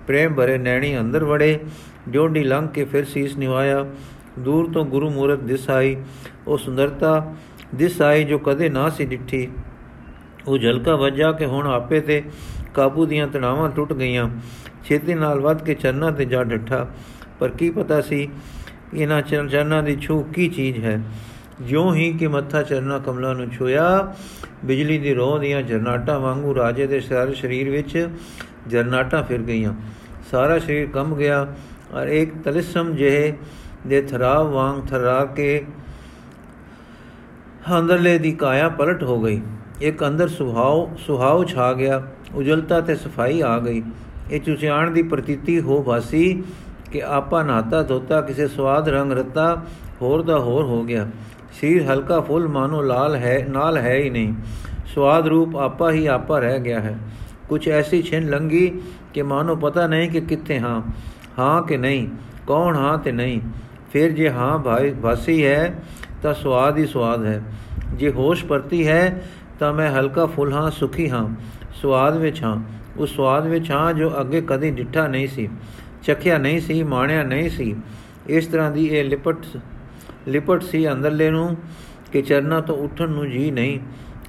ਪ੍ਰੇਮ 0.08 0.34
ਭਰੇ 0.34 0.58
ਨੈਣੀ 0.58 0.98
ਅੰਦਰ 1.00 1.24
ਵੜੇ। 1.24 1.60
ਜੋੜੀ 2.08 2.44
ਲੰਘ 2.44 2.68
ਕੇ 2.68 2.86
ਫਿਰ 2.86 3.06
ਸੀਸ 3.06 3.38
ਨਿਵਾਇਆ। 3.38 3.86
ਦੂਰ 4.40 4.72
ਤੋਂ 4.72 4.86
ਗੁਰੂ 4.86 5.10
ਮੂਰਤ 5.10 5.40
ਦਿਸ 5.40 5.70
ਆਈ। 5.70 5.98
ਉਹ 6.48 6.58
ਸੁੰਦਰਤਾ 6.58 7.34
ਦਿਸ 7.76 8.02
ਆਈ 8.02 8.24
ਜੋ 8.24 8.38
ਕਦੇ 8.38 8.70
ਨਾ 8.70 8.90
ਸੀ 8.90 9.06
ਡਿੱਠੀ। 9.06 9.48
ਉਹ 10.48 10.58
ਝਲਕਾ 10.58 10.96
ਵੱਜਾ 10.96 11.32
ਕਿ 11.32 11.46
ਹੁਣ 11.46 11.68
ਆਪੇ 11.68 12.02
ਤੇ 12.02 12.24
ਕਾਬੂ 12.74 13.06
ਦੀਆਂ 13.06 13.28
ਤਣਾਵਾਂ 13.28 13.70
ਟੁੱਟ 13.70 13.94
ਗਈਆਂ। 13.94 14.30
ਛੇਤੀ 14.84 15.14
ਨਾਲ 15.14 15.40
ਵੱਧ 15.40 15.64
ਕੇ 15.64 15.74
ਚਰਨਾਂ 15.74 16.12
ਤੇ 16.12 16.26
ਜਾ 16.26 16.44
ਡੱਠਾ। 16.44 16.88
ਪਰ 17.40 17.50
ਕੀ 17.50 17.70
ਪਤਾ 17.70 18.02
ਸੀ 18.02 18.30
ਇਹਨਾਂ 18.94 19.22
ਚਰਨਾਂ 19.22 19.84
ਦੀ 19.84 19.98
ਛੂ 20.02 20.22
ਕੀ 20.22 20.48
ਚੀਜ਼ 20.48 20.80
ਹੈ। 20.80 21.02
ਜਿਉਂ 21.62 21.96
ਹੀ 21.96 22.14
ਕਿ 22.14 22.28
ਮੱਥਾ 22.28 22.64
ਚਰਨਾ 22.64 23.00
ਕਮਲਾ 23.00 23.34
ਨੂੰ 23.34 23.50
ਛੋਇਆ 23.50 24.16
ਬਿਜਲੀ 24.66 24.98
ਦੀ 24.98 25.14
ਰੋਹ 25.14 25.40
ਦੀਆਂ 25.40 25.62
ਜਰਨਾਟਾਂ 25.62 26.20
ਵਾਂਗੂ 26.20 26.56
ਰਾਜੇ 26.56 26.88
ਦੇ 26.88 27.00
ਸਾਰੇ 27.00 27.34
ਸਰੀਰ 27.34 27.70
ਵਿੱਚ 27.70 28.10
ਜਰਨਾਟਾਂ 28.68 29.24
ਫਿਰ 29.24 29.42
ਗਈਆਂ। 29.42 29.74
ਸਾਰਾ 30.32 30.60
ਸਰੀਰ 30.60 30.88
ਕੰਬ 30.94 31.18
ਗਿਆ। 31.18 31.56
ਔਰ 31.94 32.08
ਇੱਕ 32.08 32.44
ਤਲਿਸਮ 32.44 32.96
ਜਿਹੇ 32.96 33.34
ਦੇ 33.88 34.02
ਥਰਾਵ 34.02 34.52
ਵਾਂਗ 34.52 34.82
ਥਰਾ 34.88 35.26
ਕੇ 35.26 35.66
ਅੰਦਰਲੇ 37.80 38.18
ਦੀ 38.18 38.32
ਕਾਇਆ 38.32 38.70
ਪਲਟ 38.70 39.04
ਹੋ 39.04 39.22
ਗਈ। 39.22 39.42
ਇੱਕ 39.82 40.08
ਅੰਦਰ 40.08 40.28
ਸੁਭਾਉ 40.28 40.96
ਸੁਹਾਉ 40.98 41.44
ਛਾ 41.44 41.74
ਗਿਆ, 41.74 42.04
ਉਜਲਤਾ 42.36 42.82
ਤੇ 42.82 42.96
ਸਫ਼ਾਈ 42.96 43.42
ਆ 43.42 43.60
ਗਈ। 43.60 43.84
ਇਹ 44.32 44.42
ਚੁਚਿਆਣ 44.42 44.92
ਦੀ 44.92 45.04
ਪ੍ਰਤੀਤੀ 45.04 45.60
ਹੋ 45.60 45.84
ਵਾਸੀ 45.84 46.44
ਕਿ 46.92 47.04
ਆਪਾ 47.04 47.44
ਨਾਤਾ 47.44 47.82
ਧੋਤਾ, 47.84 48.22
ਕਿਸੇ 48.22 48.48
ਸਵਾਦ 48.48 48.90
ਰੰਗ 48.90 49.12
ਰਤਾ 49.12 49.64
ਹੋਰ 50.02 50.22
ਦਾ 50.22 50.40
ਹੋਰ 50.40 50.64
ਹੋ 50.64 50.84
ਗਿਆ। 50.84 51.08
ਸਰੀਰ 51.54 51.84
ਹਲਕਾ 51.84 52.20
ਫੁੱਲ 52.20 52.48
ਮਾਨੋ 52.48 52.82
ਲਾਲ 52.82 53.16
ਹੈ, 53.16 53.46
ਨਾਲ 53.50 53.78
ਹੈ 53.78 53.96
ਹੀ 53.96 54.10
ਨਹੀਂ। 54.10 54.34
ਸਵਾਦ 54.96 55.28
ਰੂਪ 55.28 55.58
ਆਪਾ 55.58 55.92
ਹੀ 55.92 56.06
ਆਪਾ 56.06 56.40
ਰਹਿ 56.40 56.60
ਗਿਆ 56.60 56.80
ਹੈ। 56.80 56.98
ਕੁਝ 57.50 57.70
ਐਸੀ 57.70 58.02
ਛਿਨ 58.02 58.30
ਲੰਗੀ 58.30 58.82
ਕਿ 59.14 59.22
ਮਾਨੋ 59.22 59.56
ਪਤਾ 59.56 59.88
ਨਹੀਂ 59.88 60.10
ਕਿ 60.10 60.22
ਕਿੱਥੇ 60.22 60.60
ਹਾਂ। 60.60 60.82
ਹਾਂ 61.40 61.62
ਕਿ 61.62 61.78
ਨਹੀਂ? 61.78 62.08
ਕੌਣ 62.48 62.76
ਹਾਂ 62.76 62.98
ਤੇ 62.98 63.12
ਨਹੀਂ? 63.12 63.42
ਫਿਰ 63.92 64.12
ਜੇ 64.12 64.30
ਹਾਂ 64.30 64.60
ਭਾਈ, 64.60 64.92
ਵਾਸੀ 64.92 65.46
ਹੈ, 65.46 65.84
ਤਾਂ 66.22 66.34
ਸਵਾਦ 66.34 66.78
ਹੀ 66.78 66.86
ਸਵਾਦ 66.86 67.26
ਹੈ। 67.26 67.44
ਜੇ 67.94 68.10
ਹੋਸ਼ 68.12 68.46
ਪਰਤੀ 68.46 68.88
ਹੈ, 68.88 69.24
ਤਾਂ 69.60 69.74
ਮੈਂ 69.74 69.92
ਹਲਕਾ 69.92 70.26
ਫੁੱਲ 70.26 70.54
ਹਾਂ, 70.54 70.72
ਸੁਖੀ 70.72 71.10
ਹਾਂ। 71.10 71.30
ਸਵਾਦ 71.82 72.18
ਵਿੱਚ 72.18 72.44
ਹਾਂ। 72.44 72.58
ਉਸ 72.98 73.16
ਸਵਾਦ 73.16 73.48
ਵਿੱਚ 73.48 73.72
ਹਾਂ 73.72 73.94
ਜੋ 73.94 74.22
ਅੱਗੇ 74.22 74.42
ਕਦੇ 74.42 74.72
ਡਿੱਠਾ 74.72 75.08
ਨਹੀਂ 75.08 75.28
ਸੀ, 75.28 75.50
ਚਖਿਆ 76.04 76.38
ਨਹੀਂ 76.38 76.62
ਸੀ, 76.62 76.84
ਮਾਣਿਆ 76.84 77.24
ਨਹੀਂ 77.24 77.50
ਸੀ। 77.50 77.76
ਇਸ 78.28 78.48
ਤਰ੍ਹਾਂ 78.48 78.72
ਦੀ 78.72 78.86
ਇਹ 78.86 79.04
ਲਿਪਟ 79.04 79.38
ਲਿਪਟ 80.28 80.62
ਸੀ 80.62 80.92
ਅੰਦਰਲੇ 80.92 81.30
ਨੂੰ 81.30 81.58
ਕਿ 82.12 82.22
ਚਰਨਾ 82.22 82.62
ਤੋਂ 82.62 82.76
ਉੱਠਣ 82.76 83.10
ਨੂੰ 83.10 83.30
ਜੀ 83.32 83.52
ਨਹੀਂ। 83.52 83.80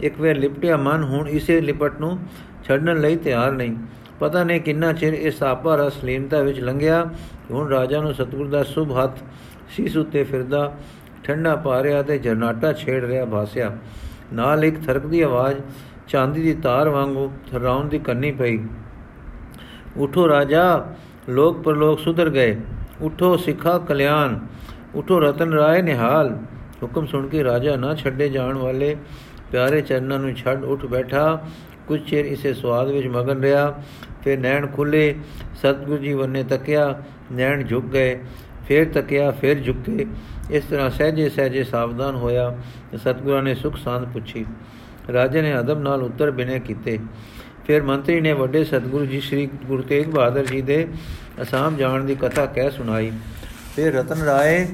ਇੱਕ 0.00 0.20
ਵੇ 0.20 0.34
ਲਿਪਟਿਆ 0.34 0.76
ਮਨ, 0.76 1.02
ਹੁਣ 1.02 1.28
ਇਸੇ 1.28 1.61
ਲਿਪਟ 1.61 2.00
ਨੂੰ 2.00 2.18
ਛੱਡਣ 2.64 3.00
ਲਈ 3.00 3.16
ਤਿਆਰ 3.16 3.52
ਨਹੀਂ। 3.52 3.76
ਪਤਾ 4.21 4.44
ਨਹੀਂ 4.44 4.61
ਕਿੰਨਾ 4.61 4.92
ਚਿਰ 4.92 5.12
ਇਸ 5.12 5.42
ਆਪਾ 5.42 5.76
ਰਸ 5.76 6.04
ਲੀਨਤਾ 6.04 6.40
ਵਿੱਚ 6.40 6.61
ਲੰਘਿਆ। 6.61 7.11
ਹੁਣ 7.50 7.68
ਰਾਜਾ 7.68 8.00
ਨੂੰ 8.00 8.14
ਸਤਗੁਰ 8.14 8.49
ਦਾ 8.49 8.62
ਸੁਭ 8.62 8.92
ਹੱਥ 8.92 9.18
ਸੀਸ 9.68 9.97
ਉੱਤੇ 9.97 10.25
ਫਿਰਦਾ, 10.25 10.76
ਠੰਡਾ 11.25 11.56
ਪਾ 11.56 11.83
ਰਿਹਾ 11.83 12.02
ਤੇ 12.02 12.18
ਜਰਨਾਟਾ 12.18 12.73
ਛੇੜ 12.73 13.04
ਰਿਹਾ 13.04 13.25
ਭਾਸਿਆ। 13.25 13.76
ਨਾਲ 14.33 14.64
ਇੱਕ 14.64 14.80
ਥਰਕਦੀ 14.87 15.21
ਆਵਾਜ਼, 15.21 15.61
ਚਾਂਦੀ 16.09 16.42
ਦੀ 16.42 16.54
ਤਾਰ 16.54 16.88
ਵਾਂਗੂ 16.88 17.30
ਥਰਾਉਣ 17.50 17.88
ਦੀ 17.88 17.99
ਕੰਨੀ 17.99 18.33
ਪਈ। 18.33 18.59
ਉਠੋ 19.97 20.28
ਰਾਜਾ, 20.28 20.87
ਲੋਕ 21.28 21.62
ਪਰਲੋਕ 21.62 22.00
ਸੁਧਰ 22.00 22.30
ਗਏ। 22.30 22.56
ਉਠੋ 23.02 23.37
ਸਿੱਖਾ 23.37 23.78
ਕਲਿਆਣ, 23.78 24.38
ਉਠੋ 24.94 25.21
ਰਤਨ 25.21 25.52
ਰਾਏ 25.52 25.83
ਨਿਹਾਲ। 25.83 26.38
ਹੁਕਮ 26.83 27.06
ਸੁਣ 27.06 27.28
ਕੇ 27.28 27.44
ਰਾਜਾ 27.44 27.76
ਨਾ 27.76 27.94
ਛੱਡੇ 27.94 28.28
ਜਾਣ 28.28 28.54
ਵਾਲੇ 28.54 28.97
ਪਿਆਰੇ 29.52 29.80
ਚਰਨਾਂ 29.80 30.18
ਨੂੰ 30.18 30.35
ਛੱਡ 30.35 30.64
ਉੱਠ 30.64 30.87
ਬੈਠਾ। 30.87 31.40
ਕੁਝ 31.88 32.11
ਚਿਰ 32.11 32.25
ਇਸੇ 32.25 32.55
ਸਵਾਦ 32.55 32.88
ਵਿੱਚ 32.88 33.07
ਮਗਨ 33.07 33.41
ਰਿਹਾ, 33.41 33.83
ਫਿਰ 34.25 34.38
ਨੈਣ 34.38 34.67
ਖੁੱਲੇ, 34.67 35.14
ਸਤਗੁਰੂ 35.57 35.99
ਜੀ 35.99 36.12
ਵਰਨੇ 36.12 36.43
ਤੱਕਿਆ, 36.43 37.03
ਨੈਣ 37.33 37.62
ਝੁਕ 37.62 37.85
ਗਏ, 37.85 38.19
ਫਿਰ 38.69 38.93
ਤੱਕਿਆ, 38.93 39.31
ਫਿਰ 39.31 39.61
ਝੁਕੇ। 39.61 40.07
ਇਸ 40.50 40.64
ਤਰ੍ਹਾਂ 40.64 40.91
ਸਹਜੇ 40.91 41.29
ਸਹਜੇ 41.29 41.64
ਸਾਵਧਾਨ 41.64 42.14
ਹੋਇਆ 42.14 42.57
ਤੇ 42.93 42.99
ਸਤਗੁਰਾਂ 42.99 43.43
ਨੇ 43.43 43.55
ਸੁਖ 43.55 43.76
ਸਾਂਦ 43.76 44.05
ਪੁੱਛੀ। 44.12 44.45
ਰਾਜੇ 45.12 45.43
ਨੇ 45.43 45.59
ਅਦਬ 45.59 45.81
ਨਾਲ 45.81 46.03
ਉੱਤਰ 46.03 46.31
ਬਿਨੇ 46.31 46.61
ਕੀਤੇ। 46.61 46.99
ਫਿਰ 47.67 47.83
ਮੰਤਰੀ 47.83 48.21
ਨੇ 48.21 48.33
ਵੱਡੇ 48.33 48.64
ਸਤਗੁਰੂ 48.64 49.07
ਜੀ, 49.07 49.21
ਸ੍ਰੀ 49.21 49.49
ਗੁਰੂ 49.67 49.83
ਤੇਗ 49.83 50.07
ਬਹਾਦਰ 50.07 50.47
ਜੀ 50.47 50.62
ਦੇ 50.62 50.88
ਅਸਾਮ 51.43 51.76
ਜਾਣ 51.76 52.05
ਦੀ 52.05 52.14
ਕਥਾ 52.14 52.47
ਕਹਿ 52.47 52.71
ਸੁਣਾਈ। 52.71 53.12
ਫਿਰ 53.76 53.95
ਰਤਨ 53.95 54.23
ਰਾਏ 54.23 54.69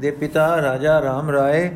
ਦੇ 0.00 0.10
ਪਿਤਾ, 0.10 0.62
ਰਾਜਾ 0.62 1.00
ਰਾਮ 1.00 1.30
ਰਾਏ 1.30 1.70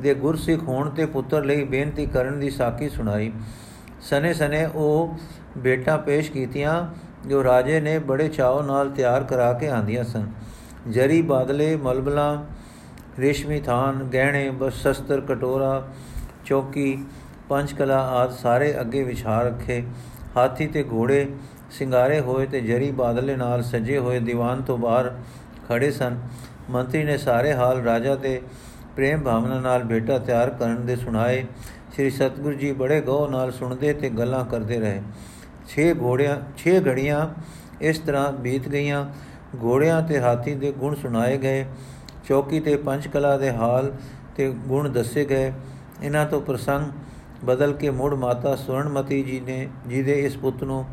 ਦੇ 0.00 0.14
ਗੁਰਸਿੱਖ 0.14 0.62
ਹੋਣ 0.62 0.90
ਤੇ 0.90 1.06
ਪੁੱਤਰ 1.06 1.44
ਲਈ 1.44 1.64
ਬੇਨਤੀ 1.64 2.06
ਕਰਨ 2.06 2.40
ਦੀ 2.40 2.50
ਸਾਖੀ 2.50 2.88
ਸੁਣਾਈ। 2.88 3.32
ਸਨੇ 4.08 4.32
ਸਨੇ 4.34 4.64
ਉਹ 4.64 5.16
ਬੇਟਾ 5.58 5.96
ਪੇਸ਼ 5.96 6.30
ਕੀਤੀਆਂ, 6.30 6.74
ਜੋ 7.28 7.42
ਰਾਜੇ 7.44 7.80
ਨੇ 7.80 7.98
ਬੜੇ 7.98 8.28
ਚਾਅ 8.28 8.62
ਨਾਲ 8.62 8.90
ਤਿਆਰ 8.90 9.24
ਕਰਾ 9.24 9.52
ਕੇ 9.52 9.68
ਆਂਦੀਆਂ 9.68 10.04
ਸਨ। 10.04 10.26
ਜਰੀ 10.88 11.20
ਬਾਦਲੇ, 11.22 11.76
ਮਲਬਲਾ, 11.76 12.44
ਰੇਸ਼ਮੀ 13.18 13.60
ਥਾਨ, 13.60 14.02
ਗਹਿਣੇ, 14.04 14.50
ਬਸ 14.50 14.74
ਸ਼ਸਤਰ, 14.74 15.20
ਕਟੋਰਾ, 15.20 15.82
ਚੌਕੀ 16.44 16.98
ਪੰਜ 17.48 17.72
ਕਲਾ 17.72 17.98
ਆਦ 18.12 18.30
ਸਾਰੇ 18.32 18.80
ਅੱਗੇ 18.80 19.02
ਵਿਛਾ 19.02 19.40
ਰੱਖੇ। 19.42 19.82
ਹਾਥੀ 20.36 20.66
ਤੇ 20.66 20.84
ਘੋੜੇ 20.92 21.26
ਸਿੰਗਾਰੇ 21.70 22.20
ਹੋਏ 22.20 22.46
ਤੇ 22.46 22.60
ਜਰੀ 22.60 22.90
ਬਾਦਲੇ 22.90 23.36
ਨਾਲ 23.36 23.62
ਸਜੇ 23.62 23.98
ਹੋਏ 23.98 24.20
ਦੀਵਾਨ 24.20 24.62
ਤੋਂ 24.62 24.78
ਬਾਹਰ 24.78 25.12
ਖੜੇ 25.68 25.90
ਸਨ। 25.90 26.18
ਮੰਤਰੀ 26.70 27.04
ਨੇ 27.04 27.16
ਸਾਰੇ 27.18 27.54
ਹਾਲ 27.54 27.82
ਰਾਜਾ 27.82 28.14
ਦੇ 28.14 28.40
ਪ੍ਰੇਮ 28.96 29.20
ਭਾਵਨਾ 29.20 29.60
ਨਾਲ 29.60 29.82
ਬੇਟਾ 29.82 30.18
ਤਿਆਰ 30.18 30.50
ਕਰਨ 30.50 30.84
ਦੇ 30.86 30.96
ਸੁਣਾਏ। 30.96 31.44
ਸ੍ਰੀ 31.96 32.10
ਸਤਗੁਰੂ 32.10 32.54
ਜੀ 32.54 32.72
ਬੜੇ 32.72 33.00
ਗੌਰ 33.00 33.28
ਨਾਲ 33.28 33.50
ਸੁਣਦੇ 33.52 33.92
ਤੇ 33.92 34.08
ਗੱਲਾਂ 34.10 34.44
ਕਰਦੇ 34.44 34.78
ਰਹੇ। 34.80 35.02
6 35.66 35.84
ਘੋੜਿਆਂ 36.00 36.34
6 36.62 36.72
ਘੜੀਆਂ 36.86 37.20
ਇਸ 37.80 37.98
ਤਰ੍ਹਾਂ 37.98 38.32
ਬੀਤ 38.38 38.66
ਗਈਆਂ। 38.68 38.98
ਘੋੜਿਆਂ 39.62 40.00
ਤੇ 40.02 40.18
ਹਾਥੀ 40.20 40.54
ਦੇ 40.54 40.72
ਗੁਣ 40.72 40.94
ਸੁਣਾਏ 40.94 41.38
ਗਏ। 41.38 41.64
ਚੌਕੀ 42.28 42.60
ਤੇ 42.60 42.76
ਪੰਜ 42.76 43.06
ਕਲਾ 43.06 43.36
ਦੇ 43.38 43.50
ਹਾਲ 43.50 43.90
ਤੇ 44.36 44.48
ਗੁਣ 44.66 44.88
ਦੱਸੇ 44.88 45.24
ਗਏ। 45.24 45.52
ਇਹਨਾਂ 46.02 46.24
ਤੋਂ 46.26 46.40
ਪ੍ਰਸੰਗ 46.40 46.90
ਬਦਲ 47.44 47.72
ਕੇ 47.72 47.90
ਮੁੜ 47.90 48.12
ਮਾਤਾ 48.14 48.54
ਸੁਰਣਮਤੀ 48.56 49.22
ਜੀ 49.22 49.40
ਨੇ, 49.40 49.68
ਜੀ 49.88 50.02
ਦੇ 50.02 50.18
ਇਸ 50.24 50.36
ਪੁੱਤ 50.36 50.64
ਨੂੰ 50.64 50.84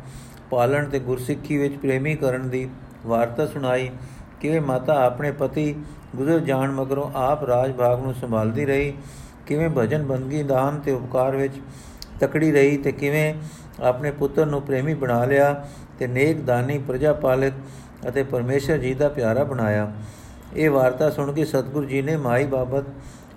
ਪਾਲਣ 0.50 0.88
ਤੇ 0.88 0.98
ਗੁਰਸਿੱਖੀ 0.98 1.56
ਵਿੱਚ 1.56 1.76
ਪ੍ਰੇਮੀ 1.76 2.14
ਕਰਨ 2.14 2.48
ਦੀ 2.48 2.68
ਵਾਰਤਾ 3.06 3.46
ਸੁਣਾਈ 3.46 3.90
ਕਿਵੇਂ 4.40 4.60
ਮਾਤਾ 4.60 4.94
ਆਪਣੇ 5.04 5.32
ਪਤੀ 5.32 5.74
ਗੁਜ਼ਰ 6.16 6.38
ਜਾਣ 6.38 6.72
ਮਗਰੋਂ 6.72 7.10
ਆਪ 7.14 7.44
ਰਾਜ 7.44 7.72
ਭਾਗ 7.72 8.02
ਨੂੰ 8.02 8.14
ਸੰਭਾਲਦੀ 8.14 8.64
ਰਹੀ। 8.64 8.94
ਕਿਵੇਂ 9.46 9.68
ਭਜਨ 9.70 10.02
ਬੰਦਗੀ 10.02 10.42
ਦਾਨ 10.42 10.80
ਤੇ 10.80 10.92
ਉਪਕਾਰ 10.92 11.36
ਵਿੱਚ 11.36 11.60
ਤਕੜੀ 12.20 12.52
ਰਹੀ 12.52 12.76
ਤੇ 12.76 12.92
ਕਿਵੇਂ 12.92 13.34
ਆਪਣੇ 13.80 14.10
ਪੁੱਤਰ 14.10 14.46
ਨੂੰ 14.46 14.62
ਪ੍ਰੇਮੀ 14.62 14.94
ਬਣਾ 14.94 15.24
ਲਿਆ 15.24 15.52
ਤੇ 15.98 16.06
ਨੇਕ 16.06 16.40
ਦਾਨੀ 16.40 16.78
ਪ੍ਰਜਾ 16.78 17.12
ਪਾਲਕ 17.12 17.52
ਅਤੇ 18.08 18.22
ਪਰਮੇਸ਼ਰ 18.22 18.78
ਜੀ 18.78 18.94
ਦਾ 18.94 19.08
ਪਿਆਰਾ 19.08 19.44
ਬਣਾਇਆ। 19.44 19.92
ਇਹ 20.54 20.70
ਵਾਰਤਾ 20.70 21.10
ਸੁਣ 21.10 21.32
ਕੇ 21.32 21.44
ਸਤਿਗੁਰੂ 21.44 21.86
ਜੀ 21.86 22.02
ਨੇ 22.02 22.16
ਮਾਈ 22.16 22.46
ਬਾਬਤ 22.46 22.84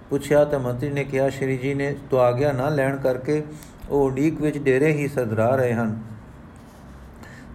ਪੁੱਛਿਆ 0.10 0.44
ਤਾਂ 0.46 0.60
ਮੰਤਰੀ 0.60 0.90
ਨੇ 0.90 1.04
ਕਿਹਾ, 1.04 1.30
ਸ਼੍ਰੀ 1.30 1.58
ਜੀ 1.58 1.74
ਨੇ 1.74 1.96
ਤੋਂ 2.10 2.20
ਆਗਿਆ 2.20 2.52
ਨਾ 2.52 2.70
ਲੈਣ 2.70 2.98
ਕਰਕੇ 2.98 3.44
ਉਹ 3.90 4.06
ਉਡੀਕ 4.06 4.42
ਵਿੱਚ 4.42 4.58
ਡੇਰੇ 4.58 4.92
ਹੀ 4.92 5.08
ਸਦਰਾ 5.08 5.56
ਰਹੇ 5.56 5.74
ਹਨ। 5.74 6.00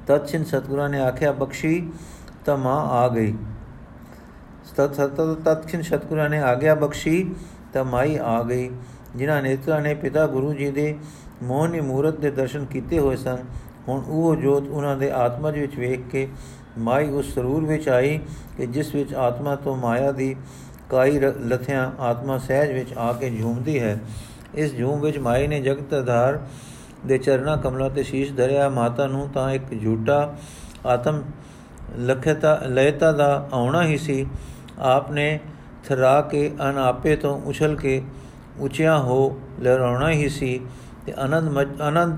ਤਤਚਿਨ 0.07 0.45
ਸਤਗੁਰਾਂ 0.45 0.89
ਨੇ 0.89 1.01
ਆਖਿਆ, 1.01 1.33
ਬਖਸ਼ੀ 1.33 1.91
ਤਾਂ 2.45 2.57
ਮਾਂ 2.57 2.81
ਆ 2.91 3.09
ਗਈ। 3.09 3.35
ਤਤ 4.77 5.01
ਤਤਚਿਨ 5.45 5.83
ਸਤਗੁਰਾਂ 5.83 6.29
ਨੇ 6.29 6.41
ਆਗਿਆ, 6.41 6.75
ਬਖਸ਼ੀ 6.75 7.35
ਤਾਂ 7.73 7.85
ਮਾਈ 7.85 8.17
ਆ 8.17 8.43
ਗਈ। 8.43 8.71
ਜਿਨ੍ਹਾਂ 9.17 9.43
ਨੇਤਰਾਂ 9.43 9.81
ਨੇ 9.81 9.95
ਪਿਤਾ 9.95 10.27
ਗੁਰੂ 10.27 10.53
ਜੀ 10.55 10.71
ਦੇ 10.71 10.95
ਮੋਹਨੀ 11.43 11.81
ਮੂਰਤ 11.81 12.19
ਦੇ 12.21 12.31
ਦਰਸ਼ਨ 12.31 12.65
ਕੀਤੇ 12.65 12.99
ਹੋਏ 12.99 13.17
ਸਨ, 13.17 13.39
ਹੁਣ 13.89 14.03
ਉਹ 14.09 14.37
ਜੋਤ 14.37 14.69
ਉਹਨਾਂ 14.69 14.97
ਦੇ 14.97 15.11
ਆਤਮਾ 15.11 15.51
ਵਿੱਚ 15.51 15.77
ਵੇਖ 15.77 16.01
ਕੇ 16.11 16.29
ਮਾਈ 16.79 17.09
ਉਸ 17.11 17.35
ਸਰੂਰ 17.35 17.65
ਵਿੱਚ 17.65 17.89
ਆਈ 17.89 18.19
ਕਿ 18.57 18.67
ਜਿਸ 18.67 18.95
ਵਿੱਚ 18.95 19.15
ਆਤਮਾ 19.15 19.55
ਤੋਂ 19.57 19.77
ਮਾਇਆ 19.77 20.13
ਦੀ 20.13 20.35
ਕਾਈ 20.91 21.19
ਲਥਿਆਂ 21.21 21.91
ਆਤਮਾ 22.01 22.39
ਸਹਿਜ 22.39 22.73
ਵਿੱਚ 22.73 22.93
ਆ 22.99 23.13
ਕੇ 23.13 23.31
ਝੂਮਦੀ 23.31 23.79
ਹੈ। 23.81 23.99
ਇਸ 24.55 24.77
ਝੂਮ 24.77 25.01
ਵਿੱਚ 25.01 25.19
ਮਾਈ 25.19 25.47
ਨੇ 25.47 25.61
ਜਗਤ 25.61 25.95
ਆਧਾਰ 25.95 26.41
ਦੇ 27.07 27.19
ਚਰਨਾ, 27.19 27.57
ਕਮਲਾ 27.57 27.89
ਤੇ 27.89 28.03
ਸ਼ੀਸ਼ 28.03 28.33
ਧਰਿਆ। 28.33 28.69
ਮਾਤਾ 28.69 29.07
ਨੂੰ 29.07 29.29
ਤਾਂ 29.29 29.51
ਇੱਕ 29.51 29.83
ਝੂਟਾ 29.83 30.35
ਆਤਮ 30.87 31.23
ਲਖਤਾ 32.01 32.61
ਲਇਤਾ 32.67 33.13
ਦਾ 33.13 33.49
ਆਉਣਾ 33.53 33.83
ਹੀ 33.83 33.97
ਸੀ। 33.99 34.27
ਆਪਨੇ 34.79 35.41
ਥਰਾ 35.85 36.21
ਕੇ 36.21 36.51
ਅਨਾਪੇ 36.71 37.17
ਤੋਂ 37.17 37.41
ਉਛਲ 37.41 37.77
ਕੇ 37.77 38.03
ਉੱਚਿਆ 38.59 38.99
ਹੋ 38.99 39.41
ਲਹਿਰਾਉਣਾ 39.61 40.11
ਹੀ 40.11 40.29
ਸੀ 40.29 40.61
ਤੇ 41.07 41.13
ਆਨੰਦ 41.19 41.81
ਆਨੰਦ 41.83 42.17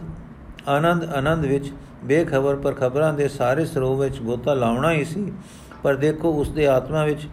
ਆਨੰਦ 0.68 1.04
ਆਨੰਦ 1.04 1.44
ਵਿੱਚ 1.44 1.72
ਬੇਖਬਰ 2.04 2.56
ਪਰ 2.56 2.72
ਖਬਰਾਂ 2.72 3.12
ਦੇ 3.14 3.28
ਸਾਰੇ 3.28 3.64
ਸਰੋਵ 3.64 4.00
ਵਿੱਚ 4.00 4.18
ਗੋਤਾ 4.18 4.54
ਲਾਉਣਾ 4.54 4.92
ਹੀ 4.92 5.04
ਸੀ। 5.04 5.32
ਪਰ 5.82 5.96
ਦੇਖੋ 5.96 6.32
ਉਸ 6.32 6.48
ਦੇ 6.48 6.66
ਆਤਮਾ 6.66 7.04
ਵਿੱਚ 7.04 7.26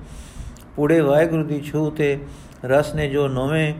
ਪੂੜੇ 0.75 0.99
ਵਾਹਿਗੁਰੂ 0.99 1.43
ਦੀ 1.43 1.61
ਛੂ 1.61 1.89
ਤੇ 1.89 2.17
ਰਸ 2.65 2.93
ਨੇ 2.95 3.07
ਜੋ 3.09 3.27
ਨਵੇਂ 3.27 3.73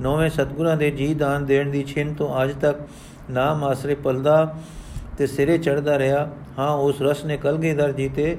ਨਵੇਂ 0.00 0.30
ਸਤਗੁਰਾਂ 0.30 0.76
ਦੇ 0.76 0.90
ਜੀ 0.90 1.14
ਦਾਨ 1.14 1.46
ਦੇਣ 1.46 1.70
ਦੀ 1.70 1.82
ਛਿੰਨ 1.84 2.14
ਤੋਂ 2.14 2.42
ਅੱਜ 2.42 2.52
ਤੱਕ 2.60 2.78
ਨਾਮ 3.30 3.64
ਆਸਰੇ 3.64 3.94
ਪਲਦਾ 3.94 4.54
ਤੇ 5.18 5.26
ਸਿਰੇ 5.26 5.58
ਚੜਦਾ 5.58 5.98
ਰਿਹਾ, 5.98 6.28
ਹਾਂ 6.58 6.70
ਉਸ 6.70 7.02
ਰਸ 7.02 7.24
ਨੇ 7.24 7.36
ਕਲਗੀਧਰ 7.36 7.92
ਜੀ 7.92 8.08
ਤੇ 8.08 8.36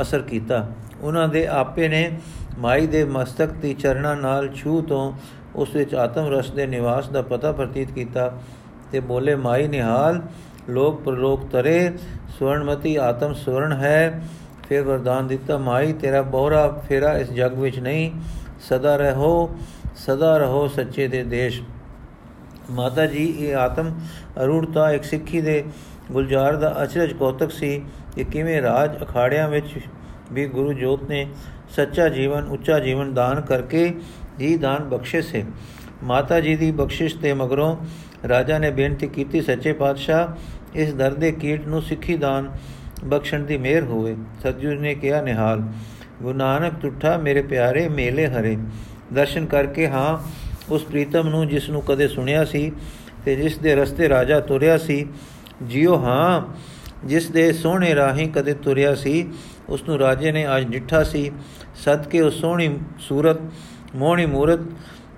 ਅਸਰ 0.00 0.22
ਕੀਤਾ। 0.22 0.66
ਉਹਨਾਂ 1.00 1.28
ਦੇ 1.28 1.46
ਆਪੇ 1.46 1.88
ਨੇ 1.88 2.18
ਮਾਈ 2.62 2.86
ਦੇ 2.86 3.04
ਮਸਤਕ 3.04 3.52
ਦੀ 3.52 3.74
ਚਰਣਾ 3.74 4.14
ਨਾਲ 4.14 4.48
ਛੂ 4.48 4.80
ਤੋਂ 4.82 5.12
ਉਸ 5.56 5.74
ਵਿੱਚ 5.76 5.94
ਆਤਮ 5.94 6.26
ਰਸ 6.26 6.50
ਦੇ 6.50 6.66
ਨਿਵਾਸ 6.66 7.08
ਦਾ 7.08 7.22
ਪਤਾ 7.22 7.52
ਪ੍ਰਤੀਤ 7.52 7.90
ਕੀਤਾ 7.90 8.30
ਤੇ 8.92 9.00
ਬੋਲੇ, 9.00 9.34
ਮਾਈ 9.34 9.68
ਨਿਹਾਲ, 9.68 10.20
ਲੋਕ 10.68 11.00
ਪ੍ਰਲੋਕ 11.02 11.46
ਤਰੇ 11.52 11.92
ਸਵਰਣਮਤੀ 12.38 12.96
ਆਤਮ 12.96 13.32
ਸਵਰਨ 13.34 13.72
ਹੈ, 13.72 14.22
ਫਿਰ 14.68 14.82
ਵਰਦਾਨ 14.82 15.26
ਦਿੱਤਾ, 15.26 15.58
ਮਾਈ 15.58 15.92
ਤੇਰਾ 15.92 16.22
ਬੋਹਰਾ 16.22 16.66
ਫੇਰਾ 16.88 17.12
ਇਸ 17.18 17.30
ਜਗ 17.30 17.54
ਵਿੱਚ 17.54 17.78
ਨਹੀਂ, 17.78 18.10
ਸਦਾ 18.68 18.96
ਰਹੋ 18.96 19.50
ਸਦਾ 19.96 20.36
ਰਹੋ 20.38 20.66
ਸੱਚੇ 20.68 21.08
ਦੇ 21.08 21.22
ਦੇਸ਼। 21.22 21.62
ਮਾਤਾ 22.70 23.06
ਜੀ, 23.06 23.24
ਇਹ 23.38 23.54
ਆਤਮ 23.54 23.90
ਅਰੂੜਤਾ 24.42 24.90
ਇੱਕ 24.90 25.04
ਸਿੱਖੀ 25.04 25.40
ਦੇ 25.40 25.64
ਗੁਲਜ਼ਾਰ 26.12 26.56
ਦਾ 26.56 26.74
ਅਚਰਜ 26.82 27.12
ਕੌਤਕ 27.12 27.50
ਸੀ 27.50 27.82
ਕਿ 28.14 28.24
ਕਿਵੇਂ 28.24 28.62
ਰਾਜ 28.62 29.02
ਅਖਾੜਿਆਂ 29.02 29.48
ਵਿੱਚ 29.48 29.78
ਵੀ 30.32 30.46
ਗੁਰੂ 30.46 30.72
ਜੋਤ 30.72 31.02
ਨੇ 31.02 31.26
ਸੱਚਾ 31.76 32.08
ਜੀਵਨ, 32.08 32.44
ਉੱਚਾ 32.44 32.78
ਜੀਵਨ 32.78 33.14
ਦਾਨ 33.14 33.40
ਕਰਕੇ 33.40 33.92
ਜੀ 34.38 34.56
ਦਾਨ 34.56 34.84
ਬਖਸ਼ੇ 34.84 35.22
ਸੇ। 35.22 35.44
ਮਾਤਾ 36.04 36.40
ਜੀ 36.40 36.56
ਦੀ 36.56 36.70
ਬਖਸ਼ਿਸ਼ 36.70 37.16
ਤੇ 37.16 37.32
ਮਗਰੋਂ 37.32 37.76
ਰਾਜਾ 38.28 38.58
ਨੇ 38.58 38.70
ਬੇਨਤੀ 38.70 39.06
ਕੀਤੀ, 39.06 39.40
ਸੱਚੇ 39.40 39.72
ਪਾਤਸ਼ਾਹ, 39.72 40.76
ਇਸ 40.78 40.94
ਦਰਦੇ 40.94 41.32
ਕੀਟ 41.32 41.66
ਨੂੰ 41.66 41.82
ਸਿੱਖੀ 41.82 42.16
ਦਾਨ 42.16 42.50
ਬਖਸ਼ਣ 43.04 43.44
ਦੀ 43.44 43.56
ਮਿਹਰ 43.58 43.84
ਹੋਵੇ। 43.84 44.16
ਸਤਜੁਰ 44.42 44.78
ਨੇ 44.78 44.94
ਕਿਹਾ, 44.94 45.20
ਨਿਹਾਲ, 45.22 45.62
ਗੁਰੂ 46.22 46.38
ਨਾਨਕ 46.38 46.74
ਟੁੱਠਾ 46.82 47.16
ਮੇਰੇ 47.16 47.42
ਪਿਆਰੇ 47.42 47.88
ਮੇਲੇ 47.88 48.26
ਹਰੇ। 48.26 48.56
ਦਰਸ਼ਨ 49.12 49.46
ਕਰਕੇ 49.46 49.88
ਹਾਂ, 49.88 50.18
ਉਸ 50.72 50.84
ਪ੍ਰੀਤਮ 50.84 51.28
ਨੂੰ 51.28 51.48
ਜਿਸ 51.48 51.70
ਨੂੰ 51.70 51.82
ਕਦੇ 51.82 52.08
ਸੁਣਿਆ 52.08 52.44
ਸੀ 52.44 52.72
ਤੇ 53.24 53.36
ਜਿਸ 53.36 53.58
ਦੇ 53.58 53.74
ਰਸਤੇ 53.74 54.08
ਰਾਜਾ 54.08 54.40
ਤੁਰਿਆ 54.40 54.78
ਸੀ 54.78 55.06
ਜਿਉ 55.62 55.96
ਹਾਂ, 55.96 56.42
ਜਿਸ 57.06 57.30
ਦੇ 57.30 57.52
ਸੋਹਣੇ 57.52 57.94
ਰਾਹੀਂ 57.94 58.28
ਕਦੇ 58.28 58.54
ਤੁਰਿਆ 58.54 58.94
ਸੀ, 58.94 59.28
ਉਸ 59.68 59.82
ਨੂੰ 59.88 59.98
ਰਾਜੇ 59.98 60.32
ਨੇ 60.32 60.46
ਅੱਜ 60.56 60.64
ਡਿੱਠਾ 60.64 61.02
ਸੀ। 61.02 61.30
ਸਦਕੇ 61.84 62.20
ਉਹ 62.20 62.30
ਸੋਹਣੀ 62.30 62.78
ਸੂਰਤ, 62.98 63.36
ਮੋਹਣੀ 63.96 64.26
ਮੂਰਤ 64.26 64.60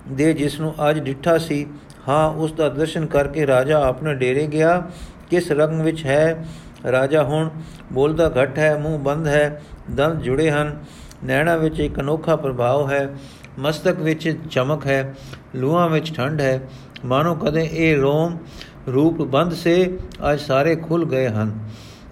ਦੇ 0.07 0.33
ਜਿਸ 0.33 0.59
ਨੂੰ 0.59 0.89
ਅੱਜ 0.89 0.99
ਡਿੱਠਾ 0.99 1.37
ਸੀ, 1.37 1.67
ਹਾਂ, 2.09 2.29
ਉਸ 2.29 2.53
ਦਾ 2.53 2.69
ਦਰਸ਼ਨ 2.69 3.05
ਕਰਕੇ 3.05 3.47
ਰਾਜਾ 3.47 3.83
ਆਪਣੇ 3.83 4.15
ਡੇਰੇ 4.15 4.47
ਗਿਆ। 4.47 4.89
ਕਿਸ 5.29 5.51
ਰੰਗ 5.51 5.81
ਵਿੱਚ 5.81 6.05
ਹੈ? 6.05 6.45
ਰਾਜਾ 6.91 7.23
ਹੁਣ 7.23 7.49
ਬੋਲਦਾ, 7.93 8.31
ਘਟ 8.43 8.59
ਹੈ, 8.59 8.77
ਮੂੰਹ 8.77 8.99
ਬੰਦ 8.99 9.27
ਹੈ, 9.27 9.61
ਦੰਦ 9.91 10.21
ਜੁੜੇ 10.21 10.51
ਹਨ, 10.51 10.83
ਨੈਣਾ 11.23 11.55
ਵਿੱਚ 11.55 11.79
ਇੱਕ 11.79 11.99
ਅਨੋਖਾ 11.99 12.35
ਪ੍ਰਭਾਵ 12.35 12.91
ਹੈ, 12.91 13.15
ਮਸਤਕ 13.59 13.99
ਵਿੱਚ 13.99 14.37
ਚਮਕ 14.51 14.87
ਹੈ, 14.87 15.15
ਲੂਹਾਂ 15.55 15.89
ਵਿੱਚ 15.89 16.15
ਠੰਡ 16.15 16.41
ਹੈ। 16.41 16.61
ਮਾਨੋ 17.05 17.35
ਕਦੇ 17.35 17.69
ਇਹ 17.71 17.97
ਰੋਮ 17.97 18.37
ਰੂਪ 18.93 19.21
ਬੰਦ 19.21 19.53
ਸੇ, 19.53 19.97
ਅੱਜ 20.31 20.39
ਸਾਰੇ 20.39 20.75
ਖੁੱਲ 20.75 21.05
ਗਏ 21.05 21.27
ਹਨ। 21.27 21.59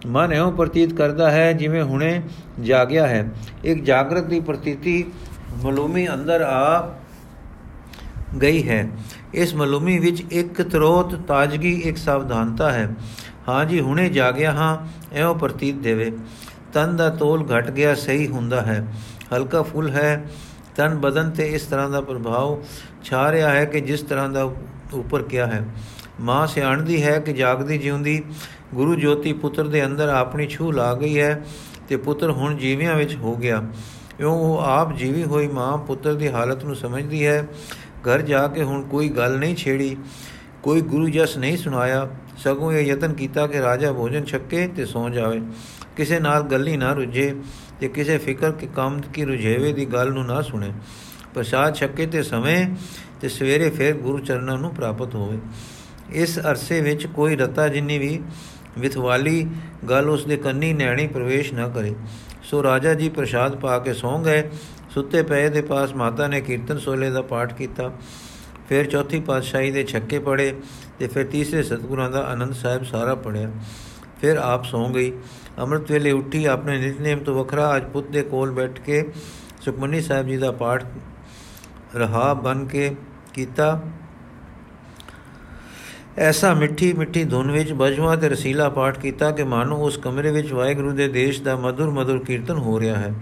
ਮਨ 0.08 0.34
ਇਹੋ 0.34 0.52
ਪ੍ਰਤੀਤ 0.52 0.94
ਕਰਦਾ 0.94 1.32
ਹੈ, 1.32 1.54
ਜਿਵੇਂ 1.54 1.84
ਹੁਣੇ 1.84 2.22
ਜਾਗਿਆ 2.62 3.08
ਹੈ। 3.08 3.30
ਇੱਕ 3.64 3.84
ਜਾਗਰਤ 3.84 4.24
ਦੀ 4.24 4.40
ਪ੍ਰਤੀਤੀ 4.40 5.06
ਮਲੂਮੀ 5.64 6.08
ਅੰਦਰ 6.08 6.42
ਆ 6.42 6.96
ਗਈ 8.42 8.70
ਹੈ। 8.70 8.90
ਇਸ 9.34 9.56
ਮਲੂਮੀ 9.56 10.00
ਵਿੱਚ 10.00 10.34
ਇੱਕ 10.34 10.62
ਤਰੋਤ 10.62 11.16
ਤਾਜ਼ਗੀ, 11.16 11.74
ਇੱਕ 11.74 11.98
ਸਾਵਧਾਨਤਾ 11.98 12.72
ਹੈ। 12.72 12.90
ਹਾਂ 13.50 13.66
ਜੀ, 13.66 13.80
ਹੁਣੇ 13.80 14.10
ਜਾਗਿਆ 14.10 14.52
ਹਾਂ 14.52 14.78
ਐਉਂ 15.16 15.36
ਪ੍ਰਤੀਤ 15.36 15.76
ਦੇਵੇ। 15.76 16.12
ਤਨ 16.74 16.96
ਦਾ 16.96 17.10
ਤੋਲ 17.10 17.48
ਘਟ 17.58 17.72
ਗਿਆ, 17.72 17.96
ਸਹੀ 17.96 18.28
ਹੁੰਦਾ 18.28 18.62
ਹੈ। 18.62 18.88
ਹਲਕਾ 19.36 19.62
ਫੁੱਲ 19.62 19.90
ਹੈ। 19.90 20.26
ਤਨ 20.76 20.96
ਬਦਨ 20.96 21.30
ਤੇ 21.30 21.48
ਇਸ 21.48 21.62
ਤਰ੍ਹਾਂ 21.62 21.90
ਦਾ 21.90 22.02
ਪ੍ਰਭਾਵ 22.02 22.64
ਛਾ 23.04 23.32
ਰਿਹਾ 23.32 23.50
ਹੈ 23.50 23.66
ਕਿ 23.66 23.82
ਜਿਸ 23.82 24.02
ਤਰ੍ਹਾਂ 24.02 24.30
ਦਾ 24.30 24.44
ਉੱਪਰ 24.94 25.22
ਕਿਹਾ 25.22 25.48
ਹੈ। 25.48 25.64
ਮਾਂ 26.22 26.48
ਸਿਆਣਦੀ 26.48 27.04
ਹੈ 27.04 27.20
ਕਿ 27.20 27.34
ਜਾਗਦੀ 27.34 27.78
ਜਿਉਂਦੀ, 27.78 28.24
ਗੁਰੂ 28.74 28.96
ਜੋਤੀ 28.96 29.34
ਪੁੱਤਰ 29.34 29.68
ਦੇ 29.68 29.86
ਅੰਦਰ 29.86 30.10
ਆਪਣੀ 30.10 30.48
ਛੂ 30.48 30.72
ਲਾ 30.72 30.94
ਗਈ 30.94 31.20
ਹੈ 31.20 31.46
ਤੇ 31.88 31.98
ਪੁੱਤਰ 31.98 32.32
ਹੁਣ 32.32 32.56
ਜੀਵਿਆਂ 32.56 32.96
ਵਿੱਚ 32.96 33.16
ਹੋ 33.16 33.36
ਗਿਆ। 33.36 33.64
ਕਿਉਂ 34.18 34.40
ਉਹ 34.40 34.58
ਆਪ 34.58 34.98
ਜੀਵੀ 34.98 35.24
ਹੋਈ 35.24 35.48
ਮਾਂ 35.48 35.78
ਪੁੱਤਰ 35.78 36.14
ਦੀ 36.14 36.28
ਹਾਲਤ 36.28 36.66
ਨੂੰ 36.66 36.76
ਸਮਝਦੀ 36.76 37.26
ਹੈ। 37.26 37.48
ਘਰ 38.02 38.22
ਜਾ 38.22 38.48
ਕੇ 38.48 38.64
ਹੁਣ 38.64 38.82
ਕੋਈ 38.82 39.10
ਗੱਲ 39.10 39.38
ਨਹੀਂ 39.38 39.56
ਛੇੜੀ, 39.56 39.98
ਕੋਈ 40.64 40.82
ਗੁਰੂ 40.82 41.10
ਜਸ 41.10 41.38
ਨਹੀਂ 41.38 41.58
ਸੁਣਾਇਆ। 41.58 42.10
ਸਗੋਂ 42.38 42.72
ਇਹ 42.72 42.86
ਯਤਨ 42.86 43.14
ਕੀਤਾ 43.14 43.48
ਕਿ 43.48 43.62
ਰਾਜਾ 43.62 43.94
ਭੋਜਨ 43.94 44.26
ਛੱਕੇ 44.26 44.68
ਤੇ 44.68 44.86
ਸੌ 44.86 45.10
ਜਾਵੇ। 45.10 45.42
ਕਿਸੇ 45.98 46.20
ਨਾਲ 46.20 46.44
ਗੱਲੀ 46.44 46.78
ਨਾ 46.78 46.94
ਰੁਝੇ 46.94 47.36
ਤੇ 47.80 47.88
ਕਿਸੇ 47.88 48.18
ਫਿਕਰ 48.18 48.52
ਕੇ 48.52 48.68
ਕੰਮ 48.76 49.02
ਕੀ 49.02 49.24
ਰੁਝੇਵੇ 49.24 49.74
ਦੀ 49.74 49.86
ਗੱਲ 49.86 50.12
ਨੂੰ 50.12 50.26
ਨਾ 50.26 50.42
ਸੁਣੇ। 50.42 50.72
ਪ੍ਰਸਾਦ 51.34 51.76
ਛੱਕੇ 51.76 52.06
ਤੇ 52.06 52.24
ਸਮੇਂ 52.24 52.68
ਤੇ 53.22 53.30
ਸਵੇਰੇ 53.30 53.70
ਫਿਰ 53.70 53.96
ਗੁਰੂ 53.96 54.20
ਚਰਨਾਂ 54.20 54.58
ਨੂੰ 54.58 54.76
ਪ੍ਰਾਪਤ 54.76 55.16
ਹੋਵੇ। 55.16 55.38
ਇਸ 56.14 56.38
ਅਰਸੇ 56.40 56.82
ਵਿੱਚ 56.82 57.06
ਕੋਈ 57.08 57.36
ਰਤਾ 57.36 57.68
ਜਿੰਨੀ 57.68 57.98
ਵੀ 57.98 58.20
ਵਿਥਵਾਲੀ 58.80 59.46
ਗੱਲ 59.90 60.10
ਉਸ 60.10 60.26
ਦੇ 60.26 60.38
ਕੰਨੀ 60.38 60.74
ਨੈਣੀ 60.74 61.08
ਪ੍ਰਵੇਸ਼ 61.08 61.54
ਨਾ 61.54 61.68
ਕਰੇ। 61.70 61.94
ਸੋ 62.44 62.64
ਰਾਜਾ 62.64 62.94
ਜੀ 62.94 63.10
ਪ੍ਰਸਾਦ 63.10 63.56
ਪਾ 63.56 63.78
ਕੇ 63.80 63.94
ਸੌਂ 63.94 64.24
ਗਏ। 64.24 64.44
ਸੁੱਤੇ 64.90 65.24
ਪਏ 65.24 65.50
ਦੇ 65.50 65.62
ਪਾਸ 65.62 65.94
ਮਾਤਾ 65.96 66.28
ਨੇ 66.28 66.42
ਕੀਰਤਨ 66.42 66.78
ਸੋਲੇ 66.78 67.10
ਦਾ 67.10 67.22
ਪਾਠ 67.22 67.54
ਕੀਤਾ। 67.54 67.92
ਫਿਰ 68.70 68.86
ਚੌਥੀ 68.86 69.20
ਪਾਤਸ਼ਾਹੀ 69.20 69.72
ਦੇ 69.72 69.84
ਛੱਕੇ 69.84 70.20
ਪੜੇ 70.20 70.54
ਤੇ 71.00 71.08
ਫਿਰ 71.08 71.26
ਤੀਸਰੇ 71.26 71.64
ਸਤਗੁਰਾਂ 71.64 72.10
ਦਾ 72.12 72.22
ਆਨੰਦ 72.24 72.54
ਸਾਹਿਬ 72.54 72.84
ਸਾਰਾ 72.84 73.16
ਪੜਿਆ 73.16 73.52
ਫਿਰ 74.22 74.38
ਆਪ 74.38 74.66
ਸੌਂ 74.66 74.90
ਗਈ। 74.90 75.12
ਅੰਮ੍ਰਿਤ 75.60 75.92
ਵੇਲੇ 75.92 76.12
ਉੱਠੀ 76.12 76.46
ਆਪਣੇ 76.46 76.78
ਨਿਤਨੇਮ 76.80 77.20
ਤੋਂ 77.20 77.36
ਵੱਖਰਾ 77.36 77.76
ਅੱਜ 77.76 77.84
ਪੁੱਤ 77.84 78.08
ਦੇ 78.08 78.22
ਕੋਲ 78.24 78.52
ਬੈਠ 78.52 78.80
ਕੇ 78.80 79.04
ਸੁਖਮਨੀ 79.62 80.02
ਸਾਹਿਬ 80.02 80.28
ਜੀ 80.28 80.38
ਦਾ 80.38 80.52
ਪਾਠ 80.52 80.86
ਰਹਾ 81.96 82.34
ਬਨ 82.34 82.66
ਕੇ 82.66 82.96
ਕੀਤਾ। 83.34 83.82
ਐਸਾ 86.18 86.54
ਮਿੱਠੀ 86.54 86.94
ਮਿੱਠੀ 86.94 87.24
ਧੁਨ 87.24 87.52
ਵਿੱਚ 87.52 87.74
ਬਜਵਾ 87.74 88.16
ਤੇ 88.16 88.30
ਰਸੀਲਾ 88.30 88.70
ਪਾਠ 88.70 89.00
ਕੀਤਾ 89.00 89.32
ਕਿ 89.32 89.44
ਮਾਨੋ 89.44 89.78
ਉਸ 89.78 89.98
ਕਮਰੇ 89.98 90.32
ਵਿੱਚ 90.32 90.54
ਵਾਹਿਗੁਰੂ 90.54 90.92
ਦੇ 90.92 91.08
ਦੇਸ਼ 91.08 91.42
ਦਾ 91.42 91.56
ਮధుਰ 91.56 91.90
ਮధుਰ 91.90 92.20
ਕੀਰਤਨ 92.20 92.54
ਹੋ 92.54 92.80
ਰਿਹਾ 92.80 92.98
ਹੈ। 92.98 93.14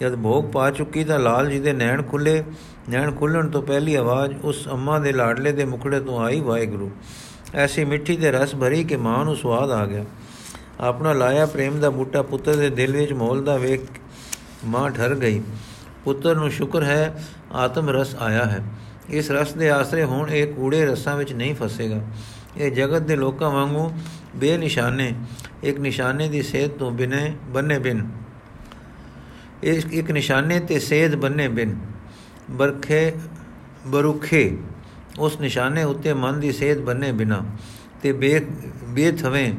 ਜਦ 0.00 0.16
ਭੋਗ 0.16 0.44
ਪਾ 0.44 0.70
ਚੁੱਕੀ 0.70 1.04
ਤਾਂ 1.04 1.18
ਲਾਲ 1.18 1.50
ਜੀ 1.50 1.60
ਦੇ 1.60 1.72
ਨੈਣ 1.72 2.02
ਖੁੱਲੇ, 2.02 2.44
ਨੈਣ 2.90 3.12
ਖੁੱਲਣ 3.12 3.48
ਤੋਂ 3.48 3.62
ਪਹਿਲੀ 3.62 3.94
ਆਵਾਜ਼ 3.94 4.34
ਉਸ 4.44 4.68
ਅੰਮਾ 4.68 4.98
ਦੇ 4.98 5.12
ਲਾਡਲੇ 5.12 5.52
ਦੇ 5.52 5.64
ਮੁਖੜੇ 5.64 6.00
ਤੋਂ 6.00 6.24
ਆਈ, 6.24 6.40
ਵਾਹਿਗੁਰੂ। 6.40 6.90
ਐਸੀ 7.54 7.84
ਮਿੱਠੀ 7.84 8.16
ਤੇ 8.16 8.32
ਰਸ 8.32 8.54
ਭਰੀ 8.54 8.84
ਕਿ 8.84 8.96
ਮਾਂ 8.96 9.24
ਨੂੰ 9.24 9.36
ਸਵਾਦ 9.36 9.70
ਆ 9.70 9.86
ਗਿਆ। 9.86 10.04
ਆਪਣਾ 10.80 11.12
ਲਾਇਆ 11.12 11.46
ਪ੍ਰੇਮ 11.46 11.80
ਦਾ 11.80 11.90
ਬੂਟਾ 11.90 12.22
ਪੁੱਤਰ 12.22 12.56
ਦੇ 12.56 12.70
ਦਿਲ 12.70 12.96
ਵਿੱਚ 12.96 13.12
ਮੋਲਦਾ 13.12 13.56
ਵੇਖ 13.56 13.80
ਮਾਂ 14.64 14.90
ਠਰ 14.90 15.14
ਗਈ। 15.14 15.42
ਪੁੱਤਰ 16.04 16.34
ਨੂੰ 16.34 16.50
ਸ਼ੁਕਰ 16.50 16.82
ਹੈ, 16.82 17.24
ਆਤਮ 17.52 17.90
ਰਸ 17.90 18.16
ਆਇਆ 18.20 18.44
ਹੈ। 18.44 18.64
ਇਸ 19.10 19.30
ਰਸ 19.30 19.52
ਦੇ 19.52 19.70
ਆਸਰੇ 19.70 20.04
ਹੁਣ 20.04 20.30
ਇਹ 20.30 20.46
ਕੂੜੇ 20.46 20.86
ਰਸਾਂ 20.86 21.16
ਵਿੱਚ 21.16 21.32
ਨਹੀਂ 21.32 21.54
ਫਸੇਗਾ। 21.54 22.00
ਇਹ 22.56 22.72
ਜਗਤ 22.72 23.02
ਦੇ 23.02 23.16
ਲੋਕਾਂ 23.16 23.50
ਵਾਂਗੂ 23.50 23.92
ਬੇਨਿਸ਼ਾਨੇ, 24.36 25.12
ਇੱਕ 25.62 25.78
ਨਿਸ਼ਾਨੇ 25.78 26.28
ਦੀ 26.28 26.42
ਸੇਧ 26.42 26.70
ਤੋਂ 26.70 26.90
ਬਿਨੇ 26.90 27.36
ਬੰਨੇ 27.46 27.78
ਬਿਨ। 27.78 28.10
ਇਸ 29.62 29.86
ਇੱਕ 29.92 30.10
ਨਿਸ਼ਾਨੇ 30.10 30.60
ਤੇ 30.60 30.78
ਸੇਧ 30.78 31.14
ਬੰਨੇ 31.14 31.48
ਬਿਨ। 31.48 31.76
ਬਰਖੇ, 32.50 33.12
ਬਰੁਖੇ, 33.86 34.58
ਉਸ 35.18 35.40
ਨਿਸ਼ਾਨੇ 35.40 35.82
ਉੱਤੇ 35.82 36.12
ਮਨ 36.12 36.40
ਦੀ 36.40 36.52
ਸੇਧ 36.52 36.78
ਬੰਨੇ 36.78 37.12
ਬਿਨਾ। 37.12 37.40
ਤੇ 38.02 38.12
ਬੇ, 38.12 38.46
ਬੇਥਵੇਂ 38.88 39.52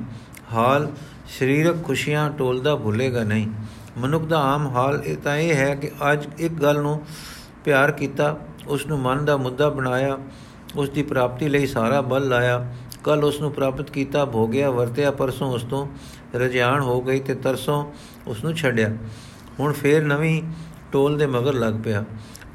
ਹਾਲ 0.53 0.91
ਸਰੀਰਕ 1.39 1.83
ਖੁਸ਼ੀਆਂ 1.83 2.31
ਟੋਲਦਾ 2.31 2.75
ਭੁੱਲੇਗਾ 2.75 3.23
ਨਹੀਂ। 3.23 3.47
ਮਨੁੱਖ 3.97 4.25
ਦਾ 4.25 4.39
ਆਮ 4.39 4.67
ਹਾਲ 4.67 5.01
ਇਹ 5.05 5.17
ਤਾਂ 5.17 5.37
ਇਹ 5.37 5.55
ਹੈ 5.55 5.75
ਕਿ 5.75 5.91
ਅੱਜ 6.11 6.27
ਇੱਕ 6.37 6.53
ਗੱਲ 6.53 6.81
ਨੂੰ 6.81 7.05
ਪਿਆਰ 7.65 7.91
ਕੀਤਾ 7.91 8.39
ਉਸ 8.67 8.87
ਨੂੰ 8.87 8.99
ਮਨ 8.99 9.25
ਦਾ 9.25 9.37
ਮੁੱਦਾ 9.37 9.69
ਬਣਾਇਆ 9.69 10.17
ਉਸ 10.75 10.89
ਦੀ 10.89 11.03
ਪ੍ਰਾਪਤੀ 11.03 11.47
ਲਈ 11.47 11.65
ਸਾਰਾ 11.65 12.01
ਬਲ 12.01 12.27
ਲਾਇਆ 12.27 12.73
ਕੱਲ 13.05 13.23
ਉਸ 13.23 13.39
ਨੂੰ 13.41 13.51
ਪ੍ਰਾਪਤ 13.51 13.89
ਕੀਤਾ, 13.89 14.25
ਭੋਗਿਆ, 14.25 14.69
ਵਰਤਿਆ, 14.69 15.11
ਪਰਸੋਂ 15.11 15.51
ਉਸ 15.51 15.63
ਤੋਂ 15.63 15.87
ਰਜਿਆਣ 16.35 16.81
ਹੋ 16.81 17.01
ਗਈ 17.01 17.19
ਤੇ 17.19 17.33
ਤਰਸੋਂ 17.35 17.83
ਉਸ 18.27 18.43
ਨੂੰ 18.43 18.53
ਛੱਡਿਆ। 18.53 18.89
ਹੁਣ 19.59 19.73
ਫੇਰ 19.73 20.03
ਨਵੀਂ 20.03 20.41
ਟੋਲ 20.91 21.17
ਦੇ 21.17 21.27
ਮਗਰ 21.27 21.53
ਲੱਗ 21.53 21.73
ਪਿਆ। 21.83 22.03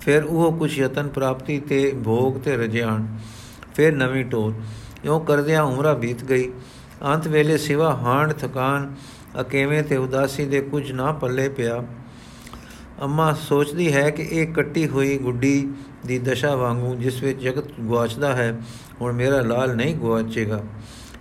ਫਿਰ 0.01 0.25
ਉਹ 0.25 0.53
ਕੁਝ 0.59 0.79
ਯਤਨ 0.79 1.09
ਪ੍ਰਾਪਤੀ 1.09 1.59
ਤੇ 1.61 1.93
ਭੋਗ 2.05 2.41
ਤੇ 2.41 2.57
ਰਜਿਆਣ 2.57 3.07
ਫਿਰ 3.75 3.95
ਨਵੀਂ 3.95 4.25
ਟੋਲ। 4.25 4.55
ਇਉਂ 5.05 5.21
ਕਰਦਿਆਂ 5.21 5.63
ਉਮਰਾ 5.63 5.95
ਬੀਤ 5.95 6.25
ਗਈ। 6.25 6.51
ਅੰਤ 7.05 7.29
ਵੇਲੇ 7.29 7.59
ਸਿਵਾ 7.59 7.95
ਹਾਣ 7.95 8.33
ਥਕਾਨ, 8.33 8.95
ਅਕੇਵੇਂ 9.41 9.83
ਤੇ 9.83 9.97
ਉਦਾਸੀ 9.97 10.45
ਦੇ 10.45 10.61
ਕੁਝ 10.61 10.91
ਨਾ 10.93 11.13
ਪੱਲੇ 11.13 11.49
ਪਿਆ। 11.49 11.83
ਅੰਮਾ 13.03 13.33
ਸੋਚਦੀ 13.33 13.93
ਹੈ 13.93 14.11
ਕਿ 14.11 14.23
ਇਹ 14.23 14.47
ਕੱਟੀ 14.47 14.87
ਹੋਈ 14.89 15.17
ਗੁੱਡੀ 15.19 15.69
ਦੀ 16.07 16.19
ਦਸ਼ਾ 16.19 16.55
ਵਾਂਗੂ 16.57 16.95
ਜਿਸ 16.95 17.23
ਵਿੱਚ 17.23 17.41
ਜਗਤ 17.43 17.71
ਗਵਾਚਦਾ 17.81 18.33
ਹੈ 18.37 18.51
ਹੁਣ 19.01 19.13
ਮੇਰਾ 19.13 19.41
ਲਾਲ 19.41 19.77
ਨਹੀਂ 19.77 19.95
ਗਵਾਚੇਗਾ 19.95 20.63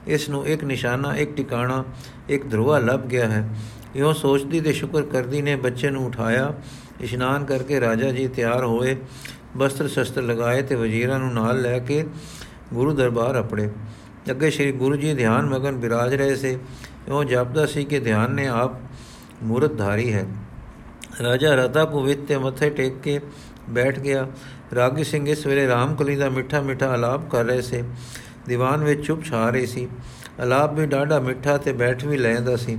ਇਸ 0.08 0.30
ਨੂੰ 0.30 0.48
ਇੱਕ 0.48 0.63
ਨਿਸ਼ਾਨਾ, 0.63 1.15
ਇੱਕ 1.15 1.36
ਟਿਕਾਣਾ, 1.36 1.84
ਇੱਕ 2.30 2.50
ਧਰਵਾ 2.50 2.80
ਲੱਭ 2.80 3.02
ਗਿਆ 3.02 3.28
ਹੈ। 3.28 3.50
ਇਉਂ 3.96 4.13
ਸੋਚਦੀ 4.13 4.62
ਤੇ 4.62 4.74
ਸ਼ੁਕਰ 4.74 5.02
ਕਰਦੀ 5.02 5.42
ਨੇ 5.42 5.56
ਬੱਚੇ 5.56 5.89
ਨੂੰ 5.89 6.06
ਉਠਾਇਆ। 6.06 6.54
ਇਸ਼ਨਾਨ 7.02 7.46
ਕਰਕੇ 7.46 7.80
ਰਾਜਾ 7.80 8.12
ਜੀ 8.12 8.28
ਤਿਆਰ 8.28 8.63
ਹੋਏ। 8.63 8.98
ਬਸਤਰ 9.58 9.88
ਸ਼ਸਤਰ 9.88 10.22
ਲਗਾਏ 10.22 10.62
ਤੇ 10.62 10.76
ਵਜ਼ੀਰਾਂ 10.76 11.20
ਨੂੰ 11.20 11.34
ਨਾਲ 11.34 11.62
ਲੈ 11.62 11.80
ਕੇ 11.80 12.06
ਗੁਰੂ 12.74 12.94
ਦਰਬਾਰ 12.94 13.39
ਅਪੜੇ। 13.39 13.70
ਅੱਗੇ 14.32 14.50
ਸ੍ਰੀ 14.50 14.72
ਗੁਰੂ 14.72 14.96
ਜੀ 14.96 15.13
ਧਿਆਨ 15.13 15.46
ਮਗਨ 15.46 15.76
ਬਿਰਾਜ 15.76 16.15
ਰਹੇ 16.15 16.36
ਸੇ। 16.36 16.58
ਉਹ 17.10 17.24
ਜਪਦਾ 17.24 17.65
ਸੀ 17.65 17.84
ਕਿ 17.86 18.00
ਧਿਆਨ 18.00 18.32
ਨੇ 18.32 18.48
ਆਪ 18.48 18.72
ਮੂਰਤ 19.44 19.78
ਧਾਰੀ 19.78 20.13
ਹੈ। 20.13 20.26
ਰਾਜਾ 21.24 21.56
ਰਤਾ 21.56 21.86
ਪਵਿੱਤ 21.86 22.20
ਤੇ 22.28 22.38
ਮੱਥੇ 22.38 22.70
ਟੇਕ 22.70 23.00
ਕੇ 23.04 23.20
ਬੈਠ 23.70 24.00
ਗਿਆ। 24.00 24.28
ਰਾਗੀ 24.75 25.03
ਸਿੰਘ 25.03 25.29
ਇਸ 25.29 25.45
ਵੇਲੇ 25.45 25.67
ਰਾਮਕਲੀ 25.67 26.15
ਦਾ 26.15 26.29
ਮਿੱਠਾ 26.29 26.62
ਮਿੱਠਾ 26.62 26.88
ਆਲਾਪ 26.88 27.29
ਕਰ 27.29 27.45
ਰਹੇ 27.45 27.62
ਸੇ। 27.62 27.84
ਦੀਵਾਨ 28.47 28.84
ਵਿੱਚ 28.84 29.05
ਚੁੱਪ 29.05 29.23
ਛਾ 29.23 29.49
ਰਹੀ 29.49 29.65
ਸੀ। 29.65 29.88
ਆਲਾਪ 30.39 30.73
ਵੀ 30.73 30.86
ਡਾਢਾ 30.86 31.19
ਮਿੱਠਾ 31.19 31.58
ਤੇ 31.58 31.71
ਬੈਠ 31.71 32.05
ਵੀ 32.05 32.17
ਲੈਂਦਾ 32.17 32.55
ਸੀ। 32.55 32.77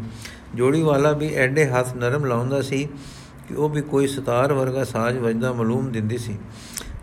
ਜੋੜੀ 0.54 0.82
ਵਾਲਾ 0.82 1.12
ਵੀ 1.12 1.34
ਐਡੇ 1.34 1.66
ਹੱਥ 1.66 1.96
ਨਰਮ 1.96 2.24
ਲਾਉਂਦਾ 2.24 2.62
ਸੀ 2.62 2.88
ਕਿ 3.48 3.54
ਉਹ 3.54 3.68
ਵੀ 3.68 3.80
ਕੋਈ 3.80 4.06
ਸਤਾਰ 4.06 4.52
ਵਰਗਾ 4.52 4.84
ਸਾਜ਼ 4.84 5.18
ਵੱਜਦਾ 5.18 5.52
ਮਾਲੂਮ 5.52 5.92
ਦਿੰਦੀ 5.92 6.18
ਸੀ। 6.18 6.38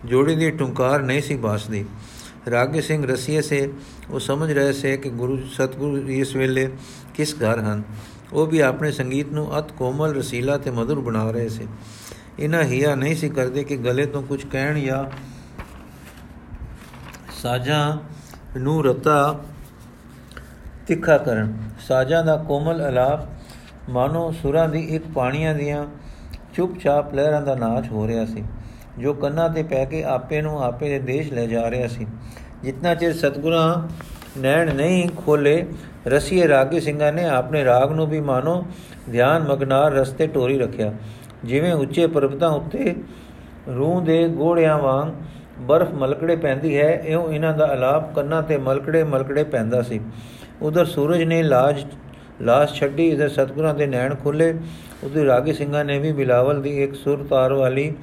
ਜੋੜੀ 0.06 0.36
ਦੀ 0.36 0.52
ਟੁੰਕਾਰ 0.52 1.02
ਨਹੀਂ 1.02 1.22
ਸੀ 1.22 1.36
ਬਾਸਦੀ। 1.36 1.86
ਰਾਗੇ 2.52 2.82
ਸਿੰਘ 2.82 3.12
ਰਸੀਏ 3.12 3.42
ਸੇ, 3.42 3.74
ਉਹ 4.10 4.20
ਸਮਝ 4.20 4.52
ਰਹੇ 4.52 4.74
ਸੇ 4.74 4.98
ਕਿ 4.98 5.10
ਗੁਰੂ 5.10 5.38
ਸਤਗੁਰੂ 5.54 5.98
ਇਸ 5.98 6.36
ਵੇਲੇ 6.36 6.70
ਕਿਸ 7.14 7.36
ਘਰ 7.36 7.60
ਹਨ। 7.60 7.84
ਉਹ 8.34 8.48
ਵੀ 8.48 8.60
ਆਪਣੇ 8.60 8.92
ਸੰਗੀਤ 8.92 9.30
ਨੂੰ 9.30 9.60
ਅਤ 9.60 9.72
ਕੋਮਲ 9.72 10.16
ਰਸੀਲਾ 10.16 10.58
ਤੇ 10.58 10.72
ਮధుਰ 10.72 11.00
ਬਣਾ 11.00 11.32
ਰਹੇ 11.32 11.50
ਸੇ। 11.50 11.66
ਇਹਨਾਂ 12.40 12.64
ਹਿਆ 12.64 12.96
ਨਹੀਂ 12.96 13.16
ਸੀ 13.16 13.30
ਕਰਦੇ 13.30 13.64
ਕਿ 13.64 13.76
ਗਲੇ 13.78 14.06
ਤੋਂ 14.06 14.22
ਕੁਝ 14.24 14.44
ਕਹਿਣ 14.46 14.80
ਜਾਂ 14.80 15.04
ਸਾਜਾਂ 17.34 18.60
ਨੂੰ 18.60 18.84
ਰਤਾ 18.86 19.40
ਤਿੱਖਾ 20.88 21.18
ਕਰਨ। 21.18 21.54
ਸਾਜਾਂ 21.88 22.24
ਦਾ 22.24 22.36
ਕੋਮਲ 22.38 22.88
ਅਲਾਪ 22.90 23.90
ਮਾਨੋ 23.90 24.32
ਸੁਰਾਂ 24.32 24.68
ਦੀ 24.70 24.80
ਇੱਕ 24.96 25.08
ਪਾਣੀਆਂ 25.16 25.54
ਦੀਆਂ 25.56 25.86
ਚੁੱਪਚਾਪ 26.56 27.14
ਲਹਿਰਾਂ 27.14 27.42
ਦਾ 27.42 27.56
ਨਾਚ 27.56 27.90
ਹੋ 27.92 28.08
ਰਿਹਾ 28.08 28.26
ਸੀ, 28.26 28.44
ਜੋ 29.00 29.14
ਕੰਨਾਂ 29.14 29.50
ਤੇ 29.50 29.64
ਪੈ 29.64 29.84
ਕੇ 29.86 30.04
ਆਪੇ 30.04 30.42
ਨੂੰ 30.42 30.64
ਆਪੇ 30.64 30.90
ਦੇ 30.90 31.00
ਦੇਸ਼ 31.06 31.32
ਲੈ 31.34 31.46
ਜਾ 31.48 31.70
ਰਿਹਾ 31.72 31.88
ਸੀ। 31.88 32.08
ਜਿੰਨਾ 32.64 32.94
ਚਿਰ 32.96 33.14
ਸਤਗੁਰਾਂ 33.14 33.88
ਨੈਣ 34.40 34.74
ਨਹੀਂ 34.76 35.08
ਖੋਲੇ 35.18 35.66
ਰਸੀਏ 36.08 36.48
ਰਾਗੀ 36.48 36.80
ਸਿੰਘਾਂ 36.80 37.12
ਨੇ 37.14 37.26
ਆਪਣੇ 37.26 37.64
ਰਾਗ 37.66 37.92
ਨੂੰ 37.92 38.08
ਵੀ 38.08 38.20
ਮਾਨੋ 38.22 38.66
ਧਿਆਨ 39.12 39.44
ਮਗਨਾਰ 39.44 39.92
ਰਸਤੇ 39.92 40.28
ਟੋਰੀ 40.28 40.58
ਰੱਖਿਆ। 40.58 40.94
ਜਿਵੇਂ 41.46 41.74
ਉੱਚੇ 41.74 42.08
ਪਰਬਤਾਂ 42.08 42.50
ਉੱਤੇ 42.50 42.96
ਰੂਹ 43.76 44.02
ਦੇ 44.02 44.28
ਗੋੜਿਆਂ 44.28 44.78
ਵਾਂਗ 44.78 45.12
ਬਰਫ਼ 45.60 45.94
ਮਲਕੜੇ 45.94 46.36
ਪੈਂਦੀ 46.36 46.78
ਹੈ, 46.78 47.04
ਇਉਂ 47.06 47.34
ਇਹਨਾਂ 47.34 47.54
ਦਾ 47.54 47.66
ਆਲਾਪ 47.66 48.14
ਕੰਨਾਂ 48.16 48.42
ਤੇ 48.44 48.58
ਮਲਕੜੇ 48.58 49.04
ਮਲਕੜੇ 49.04 49.44
ਪੈਂਦਾ 49.44 49.82
ਸੀ। 49.82 50.00
ਉਧਰ 50.62 50.86
ਸੂਰਜ 50.86 51.24
ਨੇ 51.24 51.44
ਲਾਜ, 51.44 51.86
ਲਾਸ਼ 52.42 52.74
ਛੱਡੀ 52.74 53.08
ਇਧਰ 53.08 53.30
ਸਤਗੁਰਾਂ 53.30 53.74
ਦੇ 53.74 53.86
ਨੈਣ 53.88 54.16
ਖੁੱਲੇ 54.16 54.54
ਉਧਰ 55.04 55.26
ਰਾਗੀ 55.26 55.54
ਸਿੰਘਾਂ 55.54 55.86
ਨੇ 55.86 56.00
ਵੀ 56.00 56.12
ਬਿਲਾਵਲ 56.12 56.62
ਦੀ 56.62 56.84
ਇੱਕ 56.84 56.96
ਸੁਰ 56.96 57.26
ਤਾਰ 57.30 57.54
ਵਾਲੀ 57.54 57.94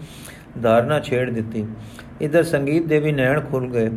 ਧਾਰਨਾ 0.62 1.00
ਛੇੜ 1.00 1.30
ਦਿੱਤੀ। 1.30 1.64
ਇਧਰ 2.20 2.42
ਸੰਗੀਤ 2.42 2.86
ਦੇ 2.86 2.98
ਵੀ 2.98 3.12
ਨੈਣ 3.12 3.40
ਖੁੱਲ 3.40 3.66
ਗਏ। 3.66 3.90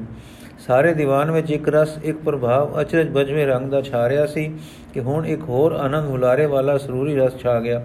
ਸਾਰੇ 0.68 0.94
ਦੀਵਾਨ 0.94 1.32
ਵਿੱਚ 1.32 1.52
ਇੱਕ 1.52 1.70
ਰਸ, 1.70 1.98
ਇੱਕ 2.04 2.18
ਪ੍ਰਭਾਵ, 2.18 2.82
ਅਚਰਜ 2.82 3.10
ਬਜਵੇਂ 3.10 3.46
ਰੰਗ 3.48 3.70
ਦਾ 3.72 3.82
ਛਾ 3.82 4.08
ਰਿਹਾ 4.10 4.26
ਸੀ 4.26 4.52
ਕਿ 4.94 5.00
ਹੁਣ 5.00 5.26
ਇੱਕ 5.26 5.42
ਹੋਰ 5.42 5.72
ਆਨੰਦ 5.72 6.10
ਹੁਲਾਰੇ 6.10 6.46
ਵਾਲਾ 6.46 6.78
ਸਰੂਰੀ 6.78 7.16
ਰਸ 7.16 7.38
ਛਾ 7.38 7.60
ਗਿਆ। 7.60 7.84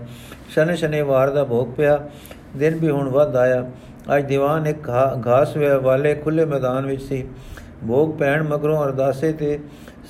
ਸ਼ਨੇ 0.49 0.77
ਸ਼ਨੀਵਾਰ 0.77 1.31
ਦਾ 1.31 1.45
ਭੋਗ 1.45 1.68
ਪਿਆ, 1.77 1.99
ਦਿਨ 2.57 2.75
ਵੀ 2.75 2.90
ਹੁਣ 2.90 3.09
ਵੱਧ 3.09 3.37
ਆਇਆ। 3.37 3.71
ਅੱਜ 4.16 4.25
ਦੀਵਾਨ 4.25 4.66
ਇੱਕ 4.66 4.88
ਘਾਸ 5.27 5.57
ਵਾਲੇ 5.83 6.14
ਖੁੱਲੇ 6.14 6.45
ਮੈਦਾਨ 6.45 6.87
ਵਿੱਚ 6.87 7.03
ਸੀ। 7.03 7.25
ਭੋਗ 7.88 8.16
ਪੈਣ 8.18 8.42
ਮਗਰੋਂ 8.42 8.85
ਅਰਦਾਸੇ 8.85 9.33
ਤੇ 9.33 9.59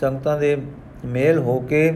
ਸੰਗਤਾਂ 0.01 0.39
ਦੇ 0.39 0.57
ਮੇਲ 1.05 1.39
ਹੋ 1.39 1.61
ਕੇ 1.61 1.93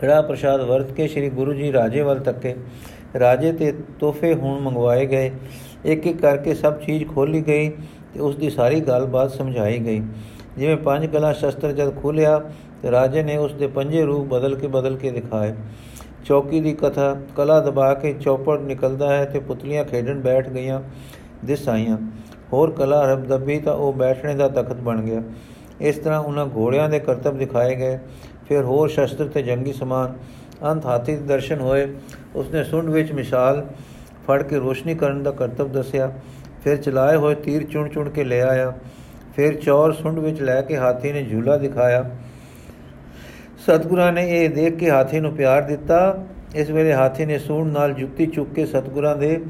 ਕੜਾ 0.00 0.20
ਪ੍ਰਸ਼ਾਦ 0.22 0.60
ਵਰਤ 0.60 0.92
ਕੇ 0.92 1.06
ਸ੍ਰੀ 1.08 1.28
ਗੁਰੂ 1.30 1.52
ਜੀ 1.52 1.72
ਰਾਜੇ 1.72 2.02
ਵੱਲ 2.02 2.20
ਤੱਕੇ। 2.20 2.54
ਰਾਜੇ 3.20 3.52
ਤੇ 3.52 3.72
ਤੋਹਫੇ 4.00 4.34
ਹੁਣ 4.34 4.60
ਮੰਗਵਾਏ 4.60 5.06
ਗਏ। 5.06 5.30
ਇੱਕ 5.84 6.06
ਇੱਕ 6.06 6.20
ਕਰਕੇ 6.20 6.54
ਸਭ 6.54 6.78
ਚੀਜ਼ 6.78 7.08
ਖੋਲੀ 7.08 7.42
ਗਈ। 7.46 7.72
ਤੇ 8.14 8.20
ਉਸ 8.20 8.36
ਦੀ 8.36 8.50
ਸਾਰੀ 8.50 8.80
ਗੱਲਬਾਤ 8.80 9.30
ਸਮਝਾਈ 9.30 9.78
ਗਈ। 9.78 10.02
ਜਿਵੇਂ 10.58 10.76
ਪੰਜ 10.76 11.06
ਕਲਾ 11.06 11.32
ਸ਼ਸਤਰ 11.32 11.72
ਜਦ 11.72 11.96
ਖੋਲਿਆ 12.02 12.38
ਤੇ 12.82 12.90
ਰਾਜੇ 12.90 13.22
ਨੇ 13.22 13.36
ਉਸ 13.36 13.52
ਦੇ 13.52 13.66
ਪੰਜੇ 13.66 14.04
ਰੂਪ 14.04 14.26
ਬਦਲ 14.26 14.54
ਕੇ 14.54 14.66
ਬਦਲ 14.66 14.96
ਕੇ 14.96 15.10
ਦਿਖਾਏ। 15.10 15.54
ਚੌਕੀ 16.24 16.60
ਦੀ 16.60 16.72
ਕਥਾ, 16.72 17.16
ਕਲਾ 17.36 17.60
ਦਬਾ 17.60 17.94
ਕੇ 17.94 18.12
ਚੌਪੜ 18.12 18.60
ਨਿਕਲਦਾ 18.60 19.16
ਹੈ 19.16 19.24
ਤੇ 19.24 19.38
ਪੁਤਲੀਆਂ 19.38 19.84
ਖੇਡਣ 19.84 20.20
ਬੈਠ 20.20 20.48
ਗਈਆਂ, 20.48 20.80
ਦਿਸ 21.44 21.68
ਆਈਆਂ। 21.68 21.98
ਹੋਰ 22.52 22.70
ਕਲਾ 22.70 23.12
ਰਬ 23.12 23.26
ਦੱਬੀ 23.26 23.58
ਤਾਂ 23.58 23.74
ਉਹ 23.74 23.92
ਬੈਠਣੇ 23.92 24.34
ਦਾ 24.34 24.48
ਤਖਤ 24.48 24.80
ਬਣ 24.80 25.00
ਗਿਆ। 25.02 25.22
ਇਸ 25.80 25.96
ਤਰ੍ਹਾਂ 25.96 26.20
ਉਹਨਾਂ 26.20 26.46
ਘੋੜਿਆਂ 26.56 26.88
ਦੇ 26.88 26.98
ਕਰਤਬ 26.98 27.38
ਦਿਖਾਏ 27.38 27.74
ਗਏ। 27.76 27.98
ਫਿਰ 28.48 28.62
ਹੋਰ 28.62 28.88
ਸ਼ਸਤਰ 28.88 29.28
ਤੇ 29.28 29.42
ਜੰਗੀ 29.42 29.72
ਸਮਾਨ, 29.72 30.14
ਅੰਤ 30.64 30.86
ਹਾਥੀ 30.86 31.16
ਦੇ 31.16 31.22
ਦਰਸ਼ਨ 31.22 31.60
ਹੋਏ। 31.60 31.94
ਉਸਨੇ 32.34 32.64
ਸੁੰਡ 32.64 32.88
ਵਿੱਚ 32.88 33.12
ਮਿਸਾਲ 33.12 33.66
ਫੜ 34.26 34.42
ਕੇ 34.42 34.56
ਰੋਸ਼ਨੀ 34.56 34.94
ਕਰਨ 34.94 35.22
ਦਾ 35.22 35.30
ਕਰਤਬ 35.30 35.72
ਦੱਸਿਆ। 35.72 36.12
ਫਿਰ 36.64 36.76
ਚਲਾਏ 36.76 37.16
ਹੋਏ 37.16 37.34
ਤੀਰ 37.34 37.62
ਚੁਣ 37.62 37.88
ਚੁਣ 37.88 38.10
ਕੇ 38.10 38.24
ਲੈ 38.24 38.40
ਆਇਆ। 38.42 38.72
ਫਿਰ 39.36 39.54
ਚੌਰ 39.54 39.92
ਸੁੰਡ 39.92 40.18
ਵਿੱਚ 40.18 40.40
ਲੈ 40.42 40.60
ਕੇ 40.62 40.76
ਹਾਥੀ 40.76 41.12
ਨੇ 41.12 41.22
ਝੂਲਾ 41.22 41.56
ਦਿਖਾਇਆ। 41.56 42.10
ਸਤਗੁਰਾਂ 43.58 44.12
ਨੇ 44.12 44.28
ਇਹ 44.30 44.50
ਦੇਖ 44.50 44.76
ਕੇ 44.76 44.90
ਹਾਥੀ 44.90 45.20
ਨੂੰ 45.20 45.32
ਪਿਆਰ 45.32 45.62
ਦਿੱਤਾ। 45.62 46.26
ਇਸ 46.54 46.70
ਵੇਲੇ 46.70 46.92
ਹਾਥੀ 46.94 47.24
ਨੇ 47.24 47.38
ਸੂਣ 47.38 47.68
ਨਾਲ 47.68 47.92
ਜੁੱਤੀ 47.92 48.26
ਚੁੱਕ 48.26 48.52
ਕੇ 48.52 48.66
ਸਤਗੁਰਾਂ 48.66 49.16
ਦੇ 49.16 49.40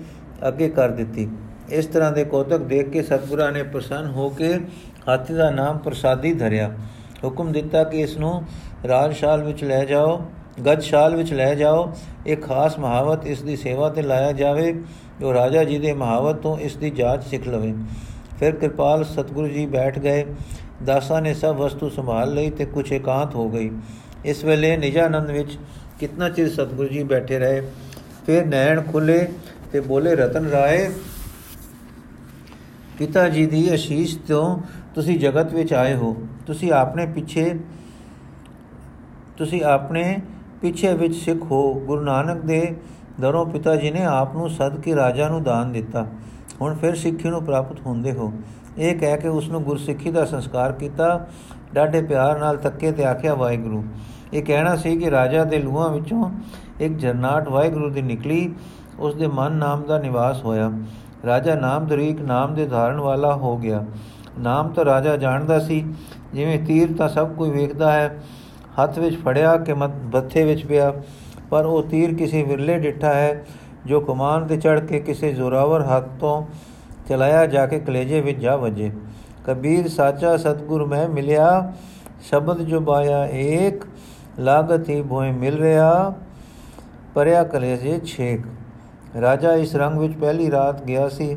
ਅੱਗੇ 0.48 0.68
ਕਰ 0.68 0.88
ਦਿੱਤੀ। 0.88 1.28
ਇਸ 1.70 1.86
ਤਰ੍ਹਾਂ 1.86 2.12
ਦੇ 2.12 2.24
ਕੋਤਕ 2.24 2.58
ਦੇਖ 2.58 2.88
ਕੇ 2.88 3.02
ਸਤਗੁਰਾਂ 3.02 3.52
ਨੇ 3.52 3.62
ਪ੍ਰਸੰਨ 3.62 4.10
ਹੋ 4.10 4.28
ਕੇ 4.28 4.60
ਹਾਥੀ 5.08 5.34
ਦਾ 5.34 5.50
ਨਾਮ 5.50 5.78
ਪ੍ਰਸਾਦੀ 5.78 6.32
ਧਰਿਆ। 6.32 6.74
ਹੁਕਮ 7.24 7.52
ਦਿੱਤਾ 7.52 7.84
ਕਿ 7.84 8.00
ਇਸ 8.00 8.16
ਨੂੰ 8.18 8.42
ਰਾਜਸ਼ਾਲ 8.88 9.42
ਵਿੱਚ 9.44 9.64
ਲੈ 9.64 9.84
ਜਾਓ, 9.84 10.20
ਗੱਜਸ਼ਾਲ 10.66 11.16
ਵਿੱਚ 11.16 11.32
ਲੈ 11.32 11.54
ਜਾਓ। 11.54 11.92
ਇੱਕ 12.26 12.42
ਖਾਸ 12.42 12.78
ਮਹਾਵਤ 12.78 13.26
ਇਸ 13.26 13.42
ਦੀ 13.42 13.56
ਸੇਵਾ 13.56 13.88
ਤੇ 13.88 14.02
ਲਾਇਆ 14.02 14.32
ਜਾਵੇ। 14.32 14.74
ਜੋ 15.20 15.32
ਰਾਜਾ 15.34 15.64
ਜੀ 15.64 15.78
ਦੇ 15.78 15.92
ਮਹਾਵਤ 15.92 16.36
ਤੋਂ 16.36 16.56
ਇਸ 16.58 16.76
ਦੀ 16.76 16.90
ਜਾਂਚ 16.90 17.24
ਸਿੱਖ 17.24 17.48
ਲਵੇ। 17.48 17.74
ਫਿਰ 18.38 18.54
ਕਿਰਪਾਲ 18.56 19.04
ਸਤਗੁਰੂ 19.04 19.48
ਜੀ 19.48 19.66
ਬੈਠ 19.66 19.98
ਗਏ। 19.98 20.24
ਦਾਸਾਂ 20.84 21.20
ਨੇ 21.22 21.34
ਸਭ 21.34 21.54
ਵਸਤੂ 21.58 21.88
ਸੰਭਾਲ 21.88 22.34
ਲਈ 22.34 22.50
ਤੇ 22.50 22.64
ਕੁਝ 22.64 22.92
ਇਕਾਂਤ 22.92 23.34
ਹੋ 23.34 23.48
ਗਈ। 23.50 23.70
ਇਸ 24.24 24.44
ਵੇਲੇ 24.44 24.76
ਨਿਜਾਨੰਦ 24.76 25.30
ਵਿੱਚ 25.30 25.58
ਕਿੰਨਾ 26.00 26.28
ਚਿਰ 26.28 26.48
ਸਤਗੁਰੂ 26.50 26.88
ਜੀ 26.88 27.02
ਬੈਠੇ 27.02 27.38
ਰਹੇ। 27.38 27.60
ਫਿਰ 28.26 28.46
ਨੈਣ 28.46 28.82
ਖੁੱਲੇ 28.82 29.28
ਤੇ 29.72 29.80
ਬੋਲੇ, 29.80 30.14
ਰਤਨ 30.14 30.46
ਰਾਏ, 30.46 30.88
ਪਿਤਾ 32.98 33.28
ਜੀ 33.28 33.46
ਦੀ 33.46 33.74
ਅਸ਼ੀਸ਼ 33.74 34.18
ਤੋਂ 34.18 34.58
ਤੁਸੀਂ 34.94 35.18
ਜਗਤ 35.18 35.52
ਵਿੱਚ 35.54 35.72
ਆਏ 35.72 35.94
ਹੋ। 35.94 36.16
ਤੁਸੀਂ 36.46 36.72
ਆਪਣੇ 36.72 37.06
ਪਿੱਛੇ, 37.06 37.54
ਤੁਸੀਂ 39.36 39.62
ਆਪਣੇ 39.62 40.20
ਪਿੱਛੇ 40.62 40.92
ਵਿੱਚ 40.94 41.14
ਸਿੱਖ 41.14 41.42
ਹੋ। 41.42 41.62
ਗੁਰੂ 41.74 42.02
ਨਾਨਕ 42.02 42.44
ਦੇ 42.44 42.74
ਦਰੋਂ 43.20 43.46
ਪਿਤਾ 43.46 43.76
ਜੀ 43.76 43.90
ਨੇ 43.90 44.04
ਆਪ 44.04 44.36
ਨੂੰ 44.36 44.50
ਸਦ 44.50 44.80
ਕੇ 44.80 44.96
ਰਾਜਾ 44.96 45.28
ਨੂੰ 45.28 45.42
ਦਾਨ 45.42 45.72
ਦਿੱਤਾ। 45.72 46.06
ਹੁਣ 46.60 46.74
ਫਿਰ 46.74 46.94
ਸਿੱਖੀ 46.94 47.28
ਨੂੰ 47.28 47.44
ਪ੍ਰਾਪਤ 47.44 47.76
ਹੁੰਦੇ 47.86 48.12
ਹੋ। 48.12 48.32
ਇਹ 48.78 48.98
ਕਹਿ 48.98 49.16
ਕੇ 49.16 49.28
ਉਸ 49.28 49.48
ਨੂੰ 49.48 49.62
ਗੁਰਸਿੱਖੀ 49.62 50.10
ਦਾ 50.10 50.24
ਸੰਸਕਾਰ 50.24 50.72
ਕੀਤਾ। 50.72 51.26
ਡਾਢੇ 51.74 52.02
ਪਿਆਰ 52.02 52.38
ਨਾਲ 52.38 52.56
ਤੱਕੇ 52.56 52.92
ਤੇ 52.92 53.04
ਆਖਿਆ, 53.04 53.34
ਵਾਹਿਗੁਰੂ। 53.34 53.84
ਇਹ 54.32 54.42
ਕਹਿਣਾ 54.42 54.76
ਸੀ 54.76 54.96
ਕਿ 54.96 55.10
ਰਾਜਾ 55.10 55.44
ਦੇ 55.44 55.58
ਲੂਹਾਂ 55.58 55.88
ਵਿੱਚੋਂ 55.88 56.30
ਇੱਕ 56.80 56.96
ਜਰਨਾਟ 56.96 57.48
ਵਾਹਿਗੁਰੂ 57.48 57.90
ਦੀ 57.90 58.02
ਨਿਕਲੀ। 58.02 58.54
ਉਸ 58.98 59.14
ਦੇ 59.14 59.26
ਮਨ 59.26 59.52
ਨਾਮ 59.52 59.82
ਦਾ 59.82 59.98
ਨਿਵਾਸ 59.98 60.44
ਹੋਇਆ। 60.44 60.72
ਰਾਜਾ 61.26 61.54
ਨਾਮ 61.54 61.86
ਦਰੀਕ 61.86 62.20
ਨਾਮ 62.20 62.54
ਦੇ 62.54 62.66
ਧਾਰਨ 62.66 63.00
ਵਾਲਾ 63.00 63.34
ਹੋ 63.34 63.56
ਗਿਆ। 63.56 63.84
ਨਾਮ 64.38 64.68
ਤਾਂ 64.68 64.84
ਰਾਜਾ 64.84 65.16
ਜਾਣਦਾ 65.16 65.58
ਸੀ। 65.58 65.94
ਜਿਵੇਂ 66.34 66.58
ਤੀਰ 66.58 66.96
ਤਾਂ 66.96 67.08
ਸਭ 67.08 67.28
ਕੋਈ 67.28 67.50
ਵੇਖਦਾ 67.50 67.92
ਹੈ। 67.92 68.22
ਹੱਥ 68.82 68.98
ਵਿੱਚ 68.98 69.22
ਫੜਿਆ 69.22 69.56
ਕਿ 69.56 69.74
ਬੱਥੇ 69.88 70.44
ਵਿੱਚ 70.44 70.66
ਪਿਆ। 70.66 70.92
ਪਰ 71.52 71.66
ਉਹ 71.66 71.82
ਤੀਰ 71.82 72.14
ਕਿਸੇ 72.14 72.42
ਵਿਰਲੇ 72.42 72.78
ਡਿੱਠਾ 72.78 73.08
ਹੈ, 73.08 73.44
ਜੋ 73.86 74.00
ਕਮਾਨ 74.00 74.46
ਤੇ 74.46 74.56
ਚੜ 74.56 74.80
ਕੇ 74.80 75.00
ਕਿਸੇ 75.00 75.32
ਜ਼ੋਰਾਵਰ 75.32 75.82
ਹੱਥ 75.82 76.04
ਤੋਂ 76.20 76.46
ਚਲਾਇਆ 77.08 77.46
ਜਾ 77.46 77.66
ਕੇ 77.66 77.80
ਕਲੇਜੇ 77.80 78.20
ਵਿੱਚ 78.20 78.38
ਜਾ 78.38 78.56
ਵਜੇ। 78.56 78.90
ਕਬੀਰ, 79.44 79.88
ਸਾਚਾ 79.88 80.36
ਸਤਗੁਰ, 80.36 80.84
ਮੈਂ 80.84 81.08
ਮਿਲਿਆ। 81.08 81.72
ਸ਼ਬਦ 82.22 82.62
ਜੋ 82.62 82.80
ਬਾਇਆ 82.80 83.26
ਏਕ। 83.26 83.82
ਲਾਗਤ 84.38 84.88
ਹੀ 84.88 85.02
ਭੋਏ 85.02 85.30
ਮਿਲ 85.30 85.58
ਰਿਹਾ। 85.58 86.14
ਪਰਿਆ 87.14 87.44
ਕਲੇਜੇ 87.44 88.00
ਛੇਕ। 88.04 88.40
ਰਾਜਾ 89.20 89.52
ਇਸ 89.54 89.76
ਰੰਗ 89.76 89.98
ਵਿੱਚ 89.98 90.16
ਪਹਿਲੀ 90.16 90.50
ਰਾਤ 90.50 90.82
ਗਿਆ 90.82 91.08
ਸੀ, 91.08 91.36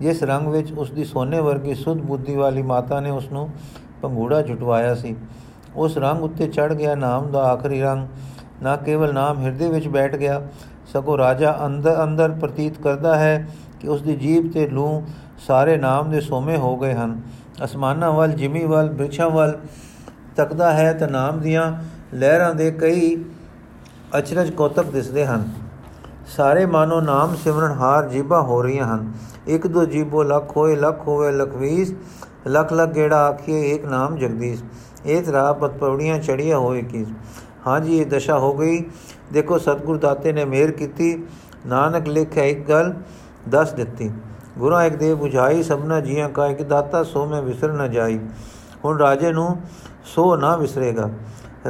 ਜਿਸ 0.00 0.22
ਰੰਗ 0.22 0.46
ਵਿੱਚ 0.46 0.72
ਉਸ 0.72 0.90
ਦੀ 0.90 1.04
ਸੋਨੇ 1.04 1.40
ਵਰਗੀ 1.40 1.74
ਸੁਧ 1.74 1.98
ਬੁੱਧੀ 1.98 2.34
ਵਾਲੀ 2.34 2.62
ਮਾਤਾ 2.62 3.00
ਨੇ 3.00 3.10
ਉਸ 3.10 3.32
ਨੂੰ 3.32 3.50
ਪੰਗੂੜਾ 4.02 4.42
ਝੁਟਵਾਇਆ 4.42 4.94
ਸੀ। 4.94 5.16
ਉਸ 5.76 5.98
ਰੰਗ 5.98 6.22
ਉੱਤੇ 6.22 6.46
ਚੜ 6.46 6.74
ਗਿਆ 6.74 6.94
ਨਾਮ 6.94 7.30
ਦਾ 7.30 7.42
ਆਖਰੀ 7.42 7.80
ਰੰਗ। 7.80 8.08
ਨਾ 8.62 8.76
ਕੇਵਲ 8.76 9.14
ਨਾਮ 9.14 9.38
ਹਿਰਦੇ 9.38 9.68
ਵਿੱਚ 9.70 9.88
ਬੈਠ 9.88 10.16
ਗਿਆ, 10.16 10.42
ਸਗੋਂ 10.92 11.18
ਰਾਜਾ 11.18 11.58
ਅੰਦਰ 11.66 12.02
ਅੰਦਰ 12.02 12.30
ਪ੍ਰਤੀਤ 12.30 12.80
ਕਰਦਾ 12.82 13.16
ਹੈ 13.16 13.48
ਕਿ 13.80 13.88
ਉਸ 13.88 14.02
ਦੀ 14.02 14.16
ਜੀਬ 14.16 14.52
ਤੇ 14.52 14.66
ਲੂ 14.66 15.02
ਸਾਰੇ 15.38 15.76
ਨਾਮ 15.76 16.10
ਦੇ 16.10 16.20
ਸੋਮੇ 16.20 16.56
ਹੋ 16.56 16.76
ਗਏ 16.76 16.94
ਹਨ। 16.94 17.20
ਅਸਮਾਨਾਂ 17.64 18.12
ਵੱਲ, 18.12 18.32
ਜਿਮੀ 18.32 18.64
ਵੱਲ, 18.64 18.90
ਬ੍ਰਿਛਾਂ 18.90 19.30
ਵੱਲ 19.30 19.58
ਤੱਕਦਾ 20.36 20.72
ਹੈ 20.72 20.92
ਤਾਂ 20.92 21.08
ਨਾਮ 21.08 21.38
ਦੀਆਂ 21.38 21.72
ਲਹਿਰਾਂ 22.14 22.54
ਦੇ 22.54 22.70
ਕਈ 22.70 23.24
ਅਚਰਜ 24.18 24.50
ਕੋਤਕ 24.50 24.84
ਦਿਸਦੇ 24.84 25.26
ਹਨ। 25.26 25.48
ਸਾਰੇ 26.36 26.66
ਮਾਨੋ 26.66 27.00
ਨਾਮ 27.00 27.34
ਸਿਮਰਨ 27.34 27.72
ਹਾਰ 27.72 28.08
ਜੀਬਾ 28.08 28.40
ਹੋ 28.40 28.62
ਰਹੀਆਂ 28.62 28.84
ਹਨ। 28.94 29.12
ਇੱਕ 29.46 29.66
ਦੋ 29.66 29.84
ਜੀਬੋ 29.84 30.22
ਲੱਖ 30.22 30.56
ਹੋਏ, 30.56 30.76
ਲੱਖ 30.76 31.08
ਹੋਵੇ 31.08 31.32
ਲਖਵੀਸ, 31.32 31.94
ਲੱਖ 32.46 32.72
ਲੱਖ 32.72 32.90
ਗੇੜਾ 32.90 33.16
ਆਖੀਏ, 33.16 33.70
ਇੱਕ 33.70 33.84
ਨਾਮ 33.84 34.16
ਜਗਦੀਸ਼। 34.16 34.62
ਇਹ 35.06 35.22
ਤਰਾ 35.22 35.52
ਪਤਪੌੜੀਆਂ 35.52 36.18
ਚੜੀਆਂ 36.18 36.58
ਹੋਏ 36.58 36.82
ਕੀ 36.82 37.04
ਹਾਂਜੀ, 37.66 37.98
ਇਹ 37.98 38.06
ਦਸ਼ਾ 38.06 38.38
ਹੋ 38.38 38.52
ਗਈ। 38.56 38.84
ਦੇਖੋ, 39.32 39.58
ਸਤਗੁਰ 39.58 39.96
ਦਾਤੇ 39.96 40.32
ਨੇ 40.32 40.44
ਮਿਹਰ 40.44 40.70
ਕੀਤੀ। 40.70 41.24
ਨਾਨਕ 41.66 42.08
ਲਿਖਿਆ 42.08 42.44
ਇੱਕ 42.44 42.68
ਗੱਲ, 42.68 42.92
ਦੱਸ 43.48 43.72
ਦਿੱਤੀ। 43.72 44.10
ਗੁਰਾਂ, 44.58 44.84
ਇੱਕ 44.84 44.96
ਦੇ 44.96 45.12
부ਝਾਈ 45.14 45.62
ਸਭਨਾ 45.62 46.00
ਜੀਆਂ 46.00 46.28
ਕਾ, 46.28 46.46
ਇੱਕ 46.46 46.62
ਦਾਤਾ 46.62 47.02
ਸੋ 47.02 47.26
ਮੈਂ 47.26 47.42
ਵਿਸਰ 47.42 47.72
ਨਾ 47.72 47.88
ਜਾਈ। 47.88 48.18
ਹੁਣ 48.84 48.98
ਰਾਜੇ 48.98 49.32
ਨੂੰ 49.32 49.56
ਸੋ 50.04 50.36
ਨਾ 50.36 50.56
ਵਿਸਰੇਗਾ। 50.56 51.10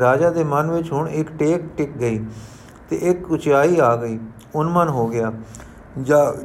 ਰਾਜਾ 0.00 0.30
ਦੇ 0.30 0.44
ਮਨ 0.44 0.70
ਵਿੱਚ 0.70 0.92
ਹੁਣ 0.92 1.08
ਇੱਕ 1.08 1.32
ਟੇਕ 1.32 1.62
ਟਿਕ 1.76 1.96
ਗਈ 1.98 2.24
ਤੇ 2.90 2.96
ਇੱਕ 2.96 3.30
ਉਚਾਈ 3.30 3.78
ਆ 3.80 3.96
ਗਈ। 3.96 4.18
ਉਨਮਨ 4.54 4.88
ਹੋ 4.88 5.06
ਗਿਆ। 5.06 5.32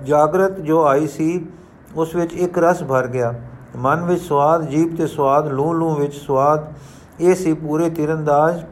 ਜਾਗਰਤ 0.03 0.59
ਜੋ 0.59 0.85
ਆਈ 0.85 1.07
ਸੀ, 1.07 1.45
ਉਸ 1.95 2.15
ਵਿੱਚ 2.15 2.33
ਇੱਕ 2.33 2.59
ਰਸ 2.59 2.83
ਭਰ 2.83 3.07
ਗਿਆ। 3.07 3.33
ਮਨ 3.75 4.05
ਵਿੱਚ 4.05 4.21
ਸਵਾਦ, 4.21 4.67
ਜੀਭ 4.67 4.95
ਤੇ 4.95 5.07
ਸਵਾਦ 5.07 5.47
ਲੂ 5.47 5.73
ਲੂ 5.73 5.95
ਵਿੱਚ 5.95 6.13
ਸਵਾਦ। 6.15 6.73
ਇਹ 7.19 7.35
ਸੀ 7.35 7.53
ਪੂਰੇ 7.53 7.89
ਤੀਰੰਦਾਜ਼ 7.89 8.63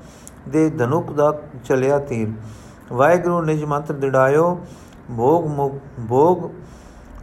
ਦੇ 0.49 0.69
ਧਨੁਕ 0.69 1.11
ਦਾ 1.13 1.31
ਚਲਿਆ 1.65 1.99
ਤੀਰ। 1.99 2.27
ਵਾਹਿਗੁਰੂ 2.93 3.41
ਨਿਜ 3.41 3.63
ਮੰਤਰ 3.63 3.93
ਦਿੜਾਇਓ, 3.93 4.59
ਭੋਗ 5.17 5.71
ਭੋਗ 6.09 6.49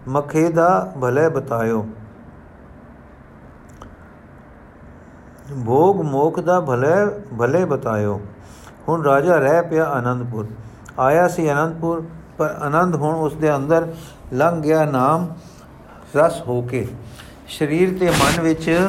ਮਖੇ 0.09 0.49
ਦਾ 0.49 0.93
ਭਲੇ 1.01 1.29
ਬਤਾਇਓ। 1.29 1.87
ਭੋਗ 5.67 6.01
ਮੋਖ 6.03 6.41
ਦਾ 6.41 6.61
ਭਲੇ 6.61 6.95
ਭਲੇ 7.39 7.65
ਬਤਾਇਓ। 7.65 8.21
ਹੁਣ 8.89 9.05
ਰਾਜਾ 9.05 9.37
ਰਹਿ 9.37 9.63
ਪਿਆ 9.63 9.85
ਆਨੰਦਪੁਰ। 9.85 10.47
ਆਇਆ 10.99 11.29
ਸੀ 11.29 11.47
ਆਨੰਦਪੁਰ, 11.49 12.03
ਪਰ 12.39 12.55
ਆਨੰਦ 12.63 12.95
ਹੁਣ 12.95 13.15
ਉਸ 13.15 13.35
ਦੇ 13.35 13.55
ਅੰਦਰ 13.57 13.87
ਲੰਘ 14.33 14.61
ਗਿਆ 14.63 14.85
ਨਾਮ 14.85 15.29
ਰਸ 16.17 16.43
ਹੋ 16.49 16.61
ਕੇ। 16.63 16.87
ਸਰੀਰ 17.49 17.99
ਤੇ 17.99 18.11
ਮਨ 18.11 18.41
ਵਿੱਚ 18.43 18.89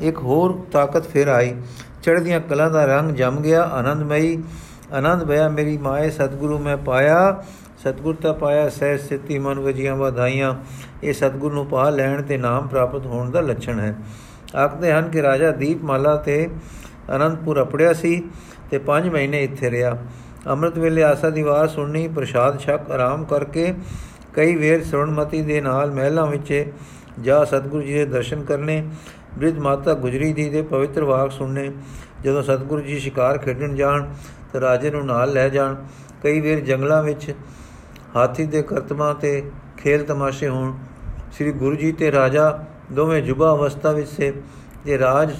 ਇੱਕ 0.00 0.18
ਹੋਰ 0.18 0.58
ਤਾਕਤ 0.72 1.06
ਫਿਰ 1.06 1.28
ਆਈ। 1.28 1.54
ਚੜ੍ਹਦੀਆਂ 2.02 2.40
ਕਲਾਂ 2.40 2.70
ਦਾ 2.70 2.84
ਰੰਗ 2.84 3.10
ਜਮ 3.10 3.40
ਗਿਆ, 3.40 3.62
ਆਨੰਦਮਈ। 3.62 4.42
ਆਨੰਦ 4.92 5.24
ਭਇਆ, 5.24 5.48
ਮੇਰੀ 5.48 5.78
ਮਾਏ 5.78 6.10
ਸਤਿਗੁਰੂ 6.10 6.58
ਮੈਂ 6.58 6.76
ਪਾਇਆ। 6.76 7.44
ਸਤਗੁਰ 7.78 8.14
ਤਾਂ 8.14 8.34
ਪਾਇਆ 8.34 8.68
ਸਹਿ 8.68 8.98
ਸਥਿਤੀ 8.98 9.38
ਮਨ 9.38 9.58
ਵਜੀਆਂ 9.58 9.96
ਵਧਾਈਆਂ। 9.96 10.54
ਇਹ 11.02 11.12
ਸਤਗੁਰ 11.12 11.52
ਨੂੰ 11.52 11.66
ਪਾ 11.66 11.90
ਲੈਣ 11.90 12.22
ਤੇ 12.22 12.38
ਨਾਮ 12.38 12.66
ਪ੍ਰਾਪਤ 12.68 13.06
ਹੋਣ 13.06 13.30
ਦਾ 13.30 13.40
ਲੱਛਣ 13.40 13.80
ਹੈ। 13.80 13.94
ਆਖਦੇ 14.56 14.92
ਹਨ 14.92 15.08
ਕਿ 15.08 15.22
ਰਾਜਾ 15.22 15.50
ਦੀਪਮਾਲਾ 15.50 16.16
ਤੇ 16.16 16.48
ਅਨੰਦਪੁਰ 17.16 17.62
ਅਪੜਿਆ 17.62 17.92
ਸੀ 17.92 18.22
ਤੇ 18.70 18.78
5 18.78 19.08
ਮਹੀਨੇ 19.08 19.42
ਇੱਥੇ 19.42 19.70
ਰਿਹਾ। 19.70 19.98
ਅੰਮ੍ਰਿਤ 20.46 20.78
ਵੇਲੇ 20.78 21.02
ਆਸਾ 21.02 21.30
ਦੀ 21.30 21.42
ਵਾਰ 21.42 21.68
ਸੁਣਨੀ, 21.68 22.08
ਪ੍ਰਸ਼ਾਦ 22.08 22.58
ਛਕ 22.60 22.90
ਆਰਾਮ 22.90 23.24
ਕਰਕੇ 23.24 23.74
ਕਈ 24.34 24.54
ਵੇਰ 24.54 24.84
ਸਰਣਮਤੀ 24.84 25.42
ਦੇ 25.42 25.60
ਨਾਲ 25.60 25.90
ਮਹਿਲਾਂ 25.90 26.26
ਵਿੱਚ 26.26 26.72
ਜਾ 27.20 27.44
ਸਤਗੁਰੂ 27.44 27.82
ਜੀ 27.82 27.94
ਦੇ 27.94 28.04
ਦਰਸ਼ਨ 28.04 28.42
ਕਰਨੇ 28.42 28.82
ਬ੍ਰਿਧ 29.36 29.58
ਮਾਤਾ 29.58 29.94
ਗੁਜਰੀ 29.94 30.32
ਜੀ 30.32 30.48
ਦੇ 30.48 30.62
ਪਵਿੱਤਰ 30.62 31.04
ਵਾਕ 31.04 31.30
ਸੁਣਨੇ। 31.30 31.70
ਜਦੋਂ 32.24 32.42
ਸਤਗੁਰੂ 32.42 32.82
ਜੀ 32.82 32.98
ਸ਼ਿਕਾਰ 32.98 33.38
ਖੇਡਣ 33.38 33.74
ਜਾਣ, 33.74 34.06
ਤਾਂ 34.52 34.60
ਰਾਜੇ 34.60 34.90
ਨੂੰ 34.90 35.04
ਨਾਲ 35.06 35.32
ਲੈ 35.32 35.48
ਜਾਣ, 35.48 35.74
ਕਈ 36.22 36.40
ਵੇਰ 36.40 36.60
ਜੰਗਲਾਂ 36.60 37.02
ਵਿੱਚ 37.02 37.34
ਹਾਥੀ 38.16 38.46
ਦੇ 38.46 38.62
ਕਰਤਮਾਂ 38.62 39.14
ਤੇ 39.14 39.42
ਖੇਲ 39.76 40.04
ਤਮਾਸ਼ੇ 40.04 40.48
ਹੋਣ। 40.48 40.72
ਸ੍ਰੀ 41.32 41.52
ਗੁਰੂ 41.52 41.76
ਜੀ 41.76 41.92
ਤੇ 41.92 42.12
ਰਾਜਾ 42.12 42.64
ਦੋਵੇਂ 42.92 43.22
ਜੁਬਾ 43.22 43.52
ਅਵਸਥਾ 43.54 43.92
ਵਿੱਚ 43.92 44.08
ਸੇ 44.08 44.32
ਤੇ 44.84 44.98
ਰਾਜ 44.98 45.34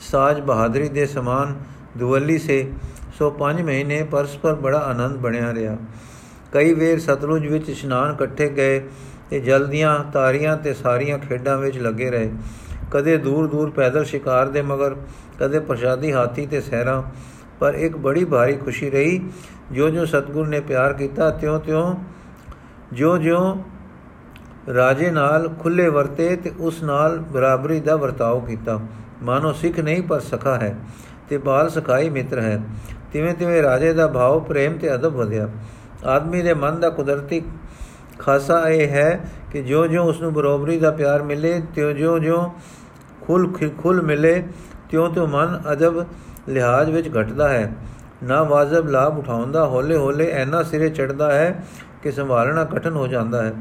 ਸਾਜ 0.00 0.40
ਬਹਾਦਰੀ 0.40 0.88
ਦੇ 0.88 1.06
ਸਮਾਨ 1.06 1.54
ਦੁਵੱਲੀ 1.96 2.38
ਸੇ। 2.38 2.72
ਸੋ 3.18 3.30
5 3.38 3.62
ਮਹੀਨੇ 3.62 4.02
ਪਰਸਪਰ 4.02 4.54
ਬੜਾ 4.54 4.78
ਆਨੰਦ 4.78 5.16
ਬਣਿਆ 5.16 5.54
ਰਿਹਾ। 5.54 5.76
ਕਈ 6.52 6.74
ਵੇਰ 6.74 7.00
ਸਤਲੁਜ 7.00 7.46
ਵਿੱਚ 7.46 7.68
ਇਸ਼ਨਾਨ 7.68 8.14
ਇਕੱਠੇ 8.14 8.48
ਗਏ 8.48 8.78
ਤੇ 9.30 9.40
ਜਲਦੀਆਂ 9.40 9.98
ਤਾਰੀਆਂ 10.12 10.56
ਤੇ 10.56 10.74
ਸਾਰੀਆਂ 10.74 11.18
ਖੇਡਾਂ 11.18 11.56
ਵਿੱਚ 11.58 11.78
ਲੱਗੇ 11.78 12.10
ਰਹੇ। 12.10 12.30
ਕਦੇ 12.90 13.18
ਦੂਰ 13.18 13.46
ਦੂਰ 13.46 13.70
ਪੈਦਲ 13.70 14.04
ਸ਼ਿਕਾਰ 14.04 14.48
ਦੇ 14.48 14.62
ਮਗਰ, 14.62 14.96
ਕਦੇ 15.40 15.58
ਪ੍ਰਸ਼ਾਦੀ 15.58 16.12
ਹਾਥੀ 16.12 16.46
ਤੇ 16.46 16.60
ਸਹਿਰਾ, 16.60 17.04
ਪਰ 17.60 17.74
ਇੱਕ 17.74 17.96
ਬੜੀ 17.96 18.24
ਭਾਰੀ 18.24 18.52
ਖੁਸ਼ੀ 18.52 18.90
ਰਹੀ 18.90 19.30
ਜੋ 19.72 19.88
ਜੋ 19.88 20.06
ਸਤਗੁਰ 20.06 20.46
ਨੇ 20.46 20.60
ਪਿਆਰ 20.60 20.92
ਕੀਤਾ 20.92 21.30
ਤਿਉ-ਤਿਉ 21.30 21.94
ਜੋ-ਜੋ 22.92 23.62
ਰਾਜੇ 24.74 25.10
ਨਾਲ 25.10 25.48
ਖੁੱਲੇ 25.48 25.88
ਵਰਤੇ 25.88 26.36
ਤੇ 26.36 26.52
ਉਸ 26.60 26.82
ਨਾਲ 26.82 27.18
ਬਰਾਬਰੀ 27.18 27.80
ਦਾ 27.80 27.96
ਵਰਤਾਓ 27.96 28.40
ਕੀਤਾ। 28.40 28.80
ਮਾਨੋ 29.22 29.52
ਸਿੱਖ 29.52 29.80
ਨਹੀਂ, 29.80 30.02
ਪਰ 30.02 30.20
ਸਖਾ 30.20 30.54
ਹੈ 30.54 30.76
ਤੇ 31.28 31.38
ਬਾਲ 31.38 31.68
ਸਖਾਈ 31.68 32.08
ਮਿੱਤਰ 32.08 32.40
ਹੈ। 32.40 32.62
ਤਿਵੇਂ 33.12 33.34
ਤਿਵੇਂ 33.34 33.62
ਰਾਜੇ 33.62 33.92
ਦਾ 33.92 34.06
ਭਾਵ 34.06 34.40
ਪ੍ਰੇਮ 34.40 34.78
ਤੇ 34.78 34.94
ਅਦਬ 34.94 35.12
ਵਧਿਆ। 35.12 35.48
ਆਦਮੀ 36.04 36.42
ਦੇ 36.42 36.54
ਮਨ 36.54 36.80
ਦਾ 36.80 36.90
ਕੁਦਰਤੀ 36.90 37.42
ਖਾਸਾ 38.18 38.68
ਇਹ 38.68 38.88
ਹੈ 38.88 39.20
ਕਿ 39.52 39.62
ਜੋ-ਜੋ 39.62 40.02
ਉਸ 40.02 40.20
ਨੂੰ 40.20 40.32
ਬਰੋਬਰੀ 40.32 40.78
ਦਾ 40.78 40.90
ਪਿਆਰ 40.90 41.22
ਮਿਲੇ 41.22 41.62
ਤਿਉ 41.74 41.92
ਜੋ-ਜੋ 41.92 42.52
ਖੁੱਲ 43.20 43.52
ਖੁੱਲ 43.78 44.02
ਮਿਲੇ, 44.02 44.46
ਤਿਉ-ਤਿਉ 44.90 45.26
ਮਨ 45.26 45.62
ਅਦਬ 45.72 46.06
ਲਿਹਾਜ਼ 46.48 46.90
ਵਿੱਚ 46.90 47.08
ਘਟਦਾ 47.08 47.48
ਹੈ। 47.48 47.72
ਨਾ 48.24 48.42
ਵਾਜਬ 48.42 48.88
ਲਾਭ 48.88 49.18
ਉਠਾਉਂਦਾ, 49.18 49.66
ਹੌਲੇ-ਹੌਲੇ 49.66 50.30
ਐਨਾ 50.32 50.62
ਸਿਰੇ 50.62 50.90
ਚੜਦਾ 50.90 51.32
ਹੈ 51.32 51.64
ਕਿ 52.02 52.12
ਸੰਭਾਲਣਾ 52.12 52.64
ਕਠਨ 52.64 52.94
ਹੋ 52.94 53.06
ਜਾਂਦਾ 53.06 53.42
ਹੈ। 53.42 53.54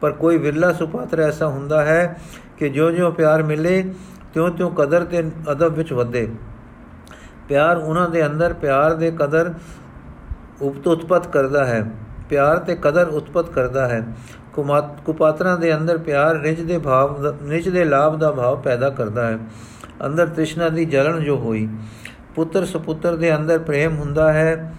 ਪਰ 0.00 0.10
ਕੋਈ 0.10 0.38
ਵਿਰਲਾ 0.38 0.72
ਸੁਪਾਤਰ 0.72 1.20
ਐਸਾ 1.20 1.46
ਹੁੰਦਾ 1.46 1.84
ਹੈ 1.84 2.16
ਕਿ 2.58 2.68
ਜੋ-ਜੋ 2.68 3.10
ਪਿਆਰ 3.10 3.42
ਮਿਲੇ, 3.42 3.94
ਤਿਉ-ਤਿਉ 4.34 4.68
ਕਦਰ 4.68 5.04
ਤੇ 5.04 5.30
ਅਦਬ 5.52 5.74
ਵਿੱਚ 5.74 5.92
ਵਧੇ। 5.92 6.28
ਪਿਆਰ 7.48 7.76
ਉਹਨਾਂ 7.76 8.08
ਦੇ 8.08 8.26
ਅੰਦਰ, 8.26 8.52
ਪਿਆਰ 8.52 8.94
ਦੇ 8.94 9.10
ਕਦਰ 9.10 9.54
ਉਤਪਤ 10.62 11.26
ਕਰਦਾ 11.26 11.64
ਹੈ। 11.64 11.90
ਪਿਆਰ 12.28 12.58
ਤੇ 12.58 12.76
ਕਦਰ 12.82 13.08
ਉਤਪਤ 13.08 13.48
ਕਰਦਾ 13.50 13.88
ਹੈ। 13.88 14.02
ਕੁਪਾਤਰਾਂ 15.04 15.56
ਦੇ 15.58 15.74
ਅੰਦਰ 15.76 15.98
ਪਿਆਰ 15.98 16.38
ਨਿਜ 16.38 16.60
ਦੇ 16.62 16.78
ਭਾਵ 16.78 17.26
ਨਿਜ 17.42 17.68
ਦੇ 17.68 17.84
ਲਾਭ 17.84 18.18
ਦਾ 18.18 18.30
ਭਾਵ 18.32 18.60
ਪੈਦਾ 18.60 18.90
ਕਰਦਾ 18.90 19.26
ਹੈ। 19.26 19.38
ਅੰਦਰ 20.06 20.26
ਤ੍ਰਿਸ਼ਨਾ 20.26 20.68
ਦੀ 20.68 20.84
ਜਲਣ 20.84 21.20
ਜੋ 21.20 21.36
ਹੋਈ, 21.36 21.68
ਪੁੱਤਰ 22.34 22.64
ਸੁਪੁੱਤਰ 22.64 23.16
ਦੇ 23.16 23.34
ਅੰਦਰ 23.36 23.58
ਪ੍ਰੇਮ 23.58 23.96
ਹੁੰਦਾ 23.96 24.32
ਹੈ, 24.32 24.74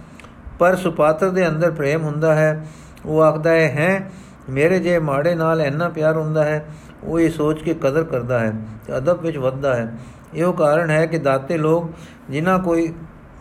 ਪਰ 0.59 0.75
ਸੁਪਾਤਰ 0.75 1.29
ਦੇ 1.29 1.47
ਅੰਦਰ 1.47 1.71
ਪ੍ਰੇਮ 1.71 2.03
ਹੁੰਦਾ 2.03 2.33
ਹੈ। 2.35 2.65
ਉਹ 3.05 3.21
ਆਖਦਾ 3.21 3.51
ਹੈ 3.51 3.67
ਹੈ, 3.69 4.09
ਮੇਰੇ 4.49 4.79
ਜੇ 4.79 4.99
ਮਾੜੇ 4.99 5.35
ਨਾਲ 5.35 5.62
ਇੰਨਾ 5.62 5.89
ਪਿਆਰ 5.89 6.17
ਹੁੰਦਾ 6.17 6.43
ਹੈ, 6.43 6.65
ਉਹ 7.03 7.19
ਇਹ 7.19 7.29
ਸੋਚ 7.29 7.62
ਕੇ 7.62 7.73
ਕਦਰ 7.73 8.03
ਕਰਦਾ 8.03 8.39
ਹੈ 8.39 8.53
ਤੇ 8.88 8.97
ਅਦਬ 8.97 9.21
ਵਿੱਚ 9.21 9.38
ਵੱਧਦਾ 9.38 9.75
ਹੈ। 9.75 9.91
ਇਹੋ 10.33 10.51
ਕਾਰਨ 10.53 10.89
ਹੈ 10.89 11.05
ਕਿ 11.05 11.17
ਦਾਤੇ 11.17 11.57
ਲੋਕ 11.57 11.89
ਜਿਨ੍ਹਾਂ 12.29 12.57
ਕੋਈ 12.59 12.93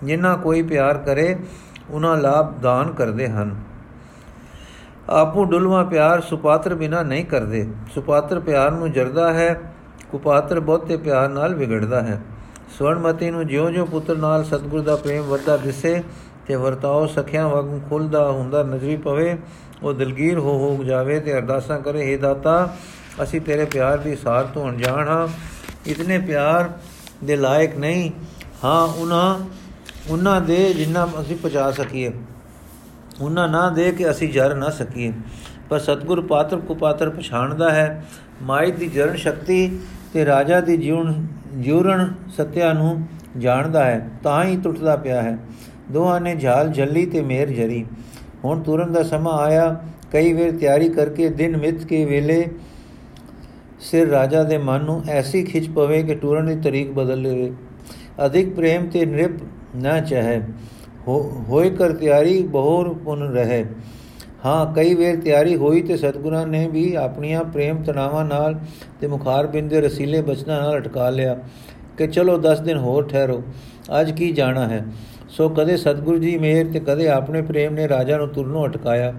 ਜਿਨ੍ਹਾਂ 0.04 0.36
ਕੋਈ 0.38 0.62
ਪਿਆਰ 0.62 0.98
ਕਰੇ, 0.98 1.36
ਉਹਨਾਂ 1.90 2.16
ਲਾਭ 2.16 2.52
ਦਾਨ 2.60 2.92
ਕਰਦੇ 2.92 3.28
ਹਨ। 3.28 3.54
ਆਪੂ 5.10 5.44
ਡੁਲਵਾ 5.44 5.84
ਪਿਆਰ 5.84 6.20
ਸੁਪਾਤਰ 6.20 6.74
ਬਿਨਾ 6.74 7.02
ਨਹੀਂ 7.02 7.24
ਕਰਦੇ। 7.24 7.68
ਸੁਪਾਤਰ 7.94 8.40
ਪਿਆਰ 8.40 8.70
ਨੂੰ 8.70 8.92
ਜਰਦਾ 8.92 9.32
ਹੈ, 9.32 9.72
ਕੁਪਾਤਰ 10.10 10.60
ਬਹੁਤੇ 10.60 10.96
ਪਿਆਰ 10.96 11.28
ਨਾਲ 11.28 11.54
ਵਿਗੜਦਾ 11.54 12.02
ਹੈ। 12.02 12.22
ਸਵਰਣਮਤੀ 12.78 13.30
ਨੂੰ 13.30 13.46
ਜਿਉਂ-ਜਿਉਂ 13.46 13.86
ਪੁੱਤਰ 13.86 14.16
ਨਾਲ 14.16 14.44
ਸਤਗੁਰ 14.44 14.80
ਦਾ 14.80 14.96
ਪ੍ਰੇਮ 14.96 15.24
ਵੱਧਦਾ 15.24 15.56
ਦਿਸੇ 15.56 16.02
ਤੇ 16.46 16.56
ਵਰਤਾਓ 16.56 17.06
ਸਖਿਆਂ 17.06 17.48
ਵਾਂਗ 17.48 17.66
ਖੁੱਲਦਾ 17.88 18.30
ਹੁੰਦਾ 18.30 18.62
ਨਜ਼ਰੀ 18.62 18.96
ਪਵੇ, 18.96 19.38
ਉਹ 19.82 19.92
ਦਿਲਗੀਰ 19.92 20.38
ਹੋ 20.38 20.76
ਹੋ 20.76 20.84
ਜਾਵੇ 20.84 21.20
ਤੇ 21.20 21.34
ਅਰਦਾਸਾਂ 21.34 21.80
ਕਰੇ 21.80 22.14
हे 22.14 22.20
ਦਾਤਾ, 22.20 22.76
ਅਸੀਂ 23.22 23.40
ਤੇਰੇ 23.40 23.64
ਪਿਆਰ 23.64 23.98
ਦੀ 23.98 24.16
ਸਾਰ 24.16 24.44
ਤੋਂ 24.44 24.68
ਅਣਜਾਣ 24.68 25.08
ਹਾਂ। 25.08 25.28
ਇਤਨੇ 25.86 26.18
ਪਿਆਰ 26.18 26.70
ਦੇ 27.24 27.36
ਲਾਇਕ 27.36 27.76
ਨਹੀਂ। 27.76 28.10
ਹਾਂ, 28.64 28.86
ਉਹਨਾਂ 28.86 29.38
ਉਹਨਾਂ 30.08 30.40
ਦੇ 30.40 30.74
ਜਿੰਨਾ 30.74 31.08
ਅਸੀਂ 31.20 31.36
ਪਹੁੰਚਾ 31.36 31.70
ਸਕੀਏ। 31.70 32.12
ਉਹਨਾਂ 33.20 33.48
ਨਾ 33.48 33.70
ਦੇ 33.70 33.92
ਕਿ 33.92 34.11
ਅਸੀਂ 34.11 34.28
ਜਰ 34.28 34.54
ਨਾ 34.54 34.70
ਸਕੀਏ। 34.70 35.12
ਪਰ 35.68 35.78
ਸਤਗੁਰ 35.78 36.26
ਪਾਤਰ 36.26 36.57
ਕੋ 36.57 36.74
ਪਾਤਰ 36.74 37.11
ਪਛਾਣਦਾ 37.11 37.70
ਹੈ। 37.70 38.04
ਮਾਈ 38.42 38.70
ਦੀ 38.72 38.87
ਜਰਨ 38.87 39.16
ਸ਼ਕਤੀ 39.16 39.78
ਤੇ 40.12 40.24
ਰਾਜਾ 40.26 40.61
ਦੀ 40.61 40.76
ਜੀਵਨ 40.76 41.26
ਜੂਰਣ 41.54 42.07
ਸਤਿਆ 42.28 42.72
ਨੂੰ 42.72 43.09
ਜਾਣਦਾ 43.38 43.85
ਹੈ, 43.85 44.09
ਤਾਂ 44.22 44.44
ਹੀ 44.44 44.57
ਟੁੱਟਦਾ 44.57 44.96
ਪਿਆ 44.96 45.22
ਹੈ। 45.22 45.38
ਦੋਹਾਂ 45.92 46.20
ਨੇ 46.20 46.35
ਝਾਲ 46.37 46.68
ਜੱਲੀ 46.68 47.07
ਤੇ 47.07 47.22
ਮੇਰ 47.22 47.50
ਜਰੀ। 47.50 47.85
ਹੁਣ 48.44 48.62
ਤੁਰਨ 48.62 48.92
ਦਾ 48.92 49.02
ਸਮਾਂ 49.02 49.38
ਆਇਆ। 49.38 49.81
ਕਈ 50.12 50.33
ਵੇਰ 50.33 50.59
ਤਿਆਰੀ 50.59 50.88
ਕਰਕੇ 50.88 51.28
ਦਿਨ 51.28 51.57
ਮਿੱਥ 51.57 51.85
ਕੇ 51.85 52.04
ਵੇਲੇ 52.04 52.48
ਸਿਰ 53.81 54.09
ਰਾਜਾ 54.09 54.42
ਦੇ 54.42 54.59
ਮਨ 54.59 54.85
ਨੂੰ 54.85 55.02
ਐਸੀ 55.09 55.42
ਖਿੱਚ 55.42 55.68
ਪਵੇ 55.70 56.02
ਕਿ 56.02 56.14
ਟੁਰਨ 56.14 56.46
ਦੀ 56.46 56.57
ਤਰੀਕ 56.57 56.90
ਬਦਲ 56.90 57.22
ਲਵੇ। 57.22 57.52
ਅਧਿਕ 58.26 58.54
ਪ੍ਰੇਮ 58.54 58.87
ਤੇ 58.87 59.07
ਨਿਰਪ 59.07 59.31
ਨਾ 59.76 60.00
ਚਾਹੇ। 60.00 60.42
ਹੋਏ 61.08 61.70
ਕਰ 61.70 61.92
ਤਿਆਰੀ 61.92 62.42
ਬਹੁਰ 62.42 62.92
ਪੁਨ 62.94 63.22
ਰਹੇ। 63.32 63.64
ਹਾਂ, 64.44 64.74
ਕਈ 64.74 64.94
ਵੇਰ 64.94 65.20
ਤਿਆਰੀ 65.20 65.54
ਹੋਈ 65.56 65.80
ਤੇ 65.82 65.96
ਸਤਗੁਰਾਂ 65.96 66.46
ਨੇ 66.46 66.66
ਵੀ 66.68 66.94
ਆਪਣੀਆਂ 66.94 67.44
ਪ੍ਰੇਮ 67.44 67.82
ਤਣਾਵਾਂ 67.82 68.24
ਨਾਲ 68.24 68.58
ਤੇ 69.00 69.06
ਮੁਖਾਰ 69.06 69.46
ਬਿੰਦੇ 69.46 69.80
ਰਸੀਲੇ 69.80 70.20
ਬਚਨਾਂ 70.22 70.60
ਨਾਲ 70.62 70.78
ਅਟਕਾ 70.78 71.08
ਲਿਆ 71.10 71.36
ਕਿ 71.98 72.06
ਚਲੋ 72.06 72.36
10 72.38 72.60
ਦਿਨ 72.60 72.78
ਹੋਰ 72.78 73.06
ਠਹਿਰੋ, 73.08 73.42
ਅੱਜ 74.00 74.10
ਕੀ 74.10 74.30
ਜਾਣਾ 74.32 74.66
ਹੈ? 74.68 74.84
ਸੋ 75.28 75.48
ਕਦੇ 75.48 75.76
ਸਤਗੁਰੂ 75.76 76.18
ਜੀ 76.18 76.36
ਮੇਰ 76.38 76.66
ਤੇ 76.72 76.80
ਕਦੇ 76.80 77.08
ਆਪਣੇ 77.08 77.42
ਪ੍ਰੇਮ 77.42 77.74
ਨੇ 77.74 77.88
ਰਾਜਾ 77.88 78.16
ਨੂੰ 78.16 78.28
ਤੁਰਨੋਂ 78.28 78.66
ਅਟਕਾਇਆ। 78.66 79.12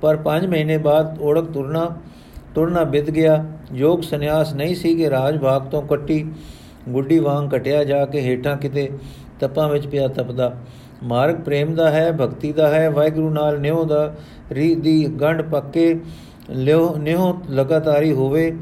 ਪਰ 0.00 0.16
5 0.24 0.46
ਮਹੀਨੇ 0.46 0.78
ਬਾਅਦ 0.78 1.18
ਓੜਕ 1.20 1.44
ਤੁਰਨਾ 1.44 1.88
ਤੁਰਨਾ 2.54 2.84
ਬਿੱਦ 2.84 3.10
ਗਿਆ। 3.10 3.44
ਯੋਗ 3.74 4.00
ਸੰਨਿਆਸ 4.00 4.54
ਨਹੀਂ 4.54 4.74
ਸੀ 4.74 4.94
ਕਿ 4.96 5.10
ਰਾਜ 5.10 5.38
ਭਾਗ 5.38 5.62
ਤੋਂ 5.62 5.82
ਕੱਟੀ, 5.82 6.24
ਗੁੱਡੀ 6.88 7.18
ਵਾਂਗ 7.18 7.50
ਕਟਿਆ 7.50 7.84
ਜਾ 7.84 8.04
ਕੇ 8.06 8.20
ਹੇਠਾਂ 8.20 8.56
ਕਿਤੇ 8.56 8.90
ਤਪਾਂ 9.40 9.68
ਵਿੱਚ 9.68 9.86
ਪਿਆ 9.86 10.08
ਤਪਦਾ। 10.08 10.54
ਮਾਰਗ 11.02 11.36
ਪ੍ਰੇਮ 11.36 11.74
ਦਾ 11.74 11.90
ਹੈ, 11.90 12.10
ਭਗਤੀ 12.12 12.52
ਦਾ 12.52 12.68
ਹੈ, 12.68 12.88
ਵਾਹਿਗੁਰੂ 12.90 13.30
ਨਾਲ 13.30 13.60
ਨਿਉ 13.60 13.84
ਦਾ 13.84 14.12
ਰੀ 14.52 14.74
ਦੀ 14.74 15.04
ਗੰਢ 15.20 15.42
ਪੱਕੇ 15.42 15.94
ਲਿਓ, 16.50 16.94
ਨਿਉ 16.96 17.32
ਲਗਾਤਾਰੀ 17.50 18.12
ਹੋਵੇ, 18.12 18.52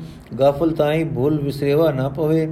ਗਾਫਲ 0.40 0.72
ਤਾਈ 0.72 1.04
ਭੁੱਲ 1.04 1.38
ਵਿਸਰੇਵਾ 1.40 1.90
ਨਾ 1.92 2.08
ਪਵੇ। 2.08 2.46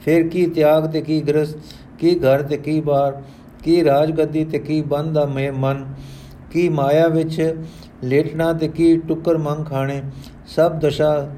ਫਿਰ 0.00 0.28
ਕੀ 0.28 0.46
ਤਿਆਗ 0.46 0.86
ਤੇ 0.86 1.00
ਕੀ 1.02 1.20
ਗ੍ਰਸ 1.22 1.54
ਕੀ 1.98 2.14
ਘਰ 2.18 2.42
ਤੇ 2.42 2.56
ਕੀ 2.56 2.80
ਬਾਰ, 2.80 3.22
ਕੀ 3.62 3.82
ਰਾਜ 3.84 4.10
ਗੱਦੀ 4.18 4.44
ਤੇ 4.44 4.58
ਕੀ 4.58 4.80
ਬੰਦਾ 4.82 5.24
ਮੇ 5.26 5.50
ਮਨ, 5.50 5.84
ਕੀ 6.50 6.68
ਮਾਇਆ 6.68 7.08
ਵਿੱਚ 7.08 7.54
ਲੇਟਣਾ 8.04 8.52
ਤੇ 8.52 8.68
ਕੀ 8.68 8.96
ਟੁੱਕਰ 8.98 9.38
ਮੰਗ 9.38 9.64
ਖਾਣੇ, 9.66 10.02
ਸਭ 10.46 10.78
ਦਸ਼ਾ 10.80 11.28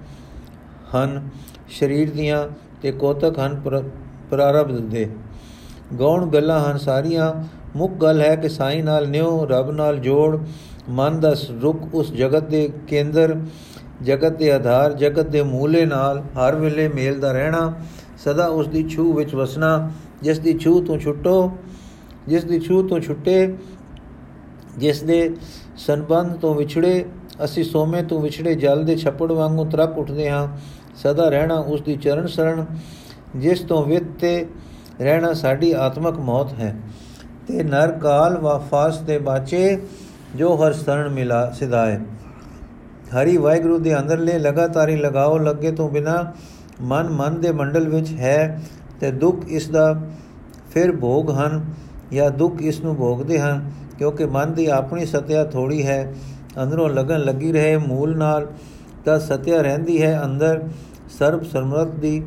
ਹਨ 0.94 1.20
ਸਰੀਰ 1.78 2.11
ਦੀਆਂ 2.11 2.46
ਤੇ 2.82 2.92
ਕੋਤਕ 2.92 3.38
ਹਨ 3.38 3.61
ਪ੍ਰਾਰਬਧ 4.30 4.80
ਦੇ। 4.80 5.08
ਗੌਣ 5.94 6.26
ਗੱਲਾਂ 6.26 6.58
ਹਨ 6.61 6.78
ਸਾਰੀਆਂ 6.78 7.32
ਮੁੱਖ 7.76 7.92
ਗੱਲ 7.92 8.20
ਹੈ 8.20 8.37
ਕਿ 8.37 8.48
ਸਾਈ 8.48 8.83
ਨਾਲ 8.83 9.09
ਨਿਉ, 9.09 9.46
ਰੱਬ 9.46 9.70
ਨਾਲ 9.70 9.98
ਜੋੜ, 9.98 10.38
ਮਨ 10.88 11.20
ਦਾ 11.20 11.35
ਰੁਕ 11.62 11.94
ਉਸ 11.94 12.12
ਜਗਤ 12.12 12.42
ਦੇ 12.42 12.70
ਕੇਂਦਰ, 12.87 13.37
ਜਗਤ 14.02 14.33
ਦੇ 14.33 14.52
ਆਧਾਰ, 14.52 14.92
ਜਗਤ 14.92 15.26
ਦੇ 15.26 15.42
ਮੂਲੇ 15.42 15.85
ਨਾਲ 15.87 16.22
ਹਰ 16.38 16.57
ਵੇਲੇ 16.57 16.88
ਮੇਲ 16.88 17.20
ਦਾ 17.20 17.33
ਰਹਿਣਾ, 17.33 17.72
ਸਦਾ 18.24 18.46
ਉਸ 18.46 18.68
ਦੀ 18.68 18.88
ਛੂ 18.88 19.12
ਵਿੱਚ 19.12 19.35
ਵਸਣਾ, 19.35 19.90
ਜਿਸ 20.22 20.38
ਦੀ 20.38 20.59
ਛੂ 20.59 20.81
ਤੋਂ 20.85 20.98
ਛੁੱਟੋ, 20.98 21.52
ਜਿਸ 22.28 22.44
ਦੀ 22.44 22.61
ਛੂ 22.61 22.83
ਤੋਂ 22.88 23.00
ਛੁੱਟੇ, 23.00 23.57
ਜਿਸ 24.78 25.02
ਦੇ 25.02 25.35
ਸੰਬੰਧ 25.76 26.35
ਤੋਂ 26.35 26.54
ਵਿਛੜੇ, 26.54 27.04
ਅਸੀਂ 27.44 27.64
ਸੋਮੇ 27.64 28.02
ਤੋਂ 28.02 28.20
ਵਿਛੜੇ 28.20 28.54
ਜਲ 28.54 28.85
ਦੇ 28.85 28.96
ਛੱਪੜ 28.96 29.33
ਵਾਂਗੂ 29.33 29.64
ਤਰਕ 29.64 29.98
ਉੱਠਦੇ 29.98 30.31
ਹਾਂ, 30.31 30.48
ਸਦਾ 30.96 31.28
ਰਹਿਣਾ 31.28 31.54
ਉਸ 31.54 31.81
ਦੀ 31.81 31.96
ਚਰਨ 31.96 32.26
ਸਰਣ 32.26 32.64
ਜਿਸ 33.37 33.61
ਤੋਂ 33.61 33.85
ਵਿਤ 33.85 34.02
ਤੇ 34.20 34.46
ਰਹਿਣਾ 35.00 35.33
ਸਾਡੀ 35.33 35.72
ਆਤਮਕ 35.72 36.18
ਮੌਤ 36.18 36.52
ਹੈ। 36.52 36.74
ਤੇ 37.48 37.62
ਨਰ 37.62 37.90
ਕਾਲ 37.92 38.37
ਵਫਾਸ 38.38 38.98
ਦੇ 39.00 39.18
ਬਾਚੇ 39.18 39.78
ਜੋ 40.37 40.54
ਹਰ 40.56 40.72
ਸਰਣ 40.72 41.08
ਮਿਲਾ 41.08 41.50
ਸਿਧਾਏ। 41.50 41.98
ਹਰੀ 43.12 43.37
ਵਾਹਿਗੁਰੂ 43.37 43.78
ਦੇ 43.78 43.98
ਅੰਦਰਲੇ 43.98 44.38
ਲਗਾਤਾਰੀ 44.38 44.96
ਲਗਾਓ 44.96 45.38
ਲੱਗੇ 45.38 45.70
ਤੋਂ 45.72 45.88
ਬਿਨਾ 45.88 46.32
ਮਨ 46.80 47.08
ਮਨ 47.11 47.40
ਦੇ 47.40 47.52
ਮੰਡਲ 47.52 47.88
ਵਿੱਚ 47.88 48.12
ਹੈ 48.12 48.61
ਤੇ 49.00 49.11
ਦੁੱਖ 49.12 49.46
ਇਸ 49.48 49.68
ਦਾ 49.68 49.92
ਫਿਰ 50.70 50.96
ਭੋਗ 50.96 51.30
ਹਨ 51.30 51.64
ਜਾਂ 52.12 52.30
ਦੁੱਖ 52.30 52.61
ਇਸ 52.62 52.80
ਨੂੰ 52.80 52.94
ਭੋਗਦੇ 52.96 53.38
ਹਨ, 53.38 53.70
ਕਿਉਂਕਿ 53.98 54.26
ਮਨ 54.26 54.52
ਦੀ 54.54 54.66
ਆਪਣੀ 54.66 55.06
ਸਤਿਆ 55.06 55.44
ਥੋੜੀ 55.44 55.87
ਹੈ, 55.87 56.12
ਅੰਦਰੋਂ 56.62 56.88
ਲਗਨ 56.88 57.20
ਲੱਗੀ 57.20 57.52
ਰਹੇ 57.52 57.76
ਮੂਲ 57.76 58.16
ਨਾਲ 58.16 58.46
ਤਾਂ 59.04 59.18
ਸਤਿਆ 59.20 59.61
ਰਹਿੰਦੀ 59.62 60.02
ਹੈ, 60.02 60.20
ਅੰਦਰ 60.24 60.62
ਸਰਬ 61.18 61.42
ਸਮਰਤ 61.44 61.94
ਦੀ 61.96 62.22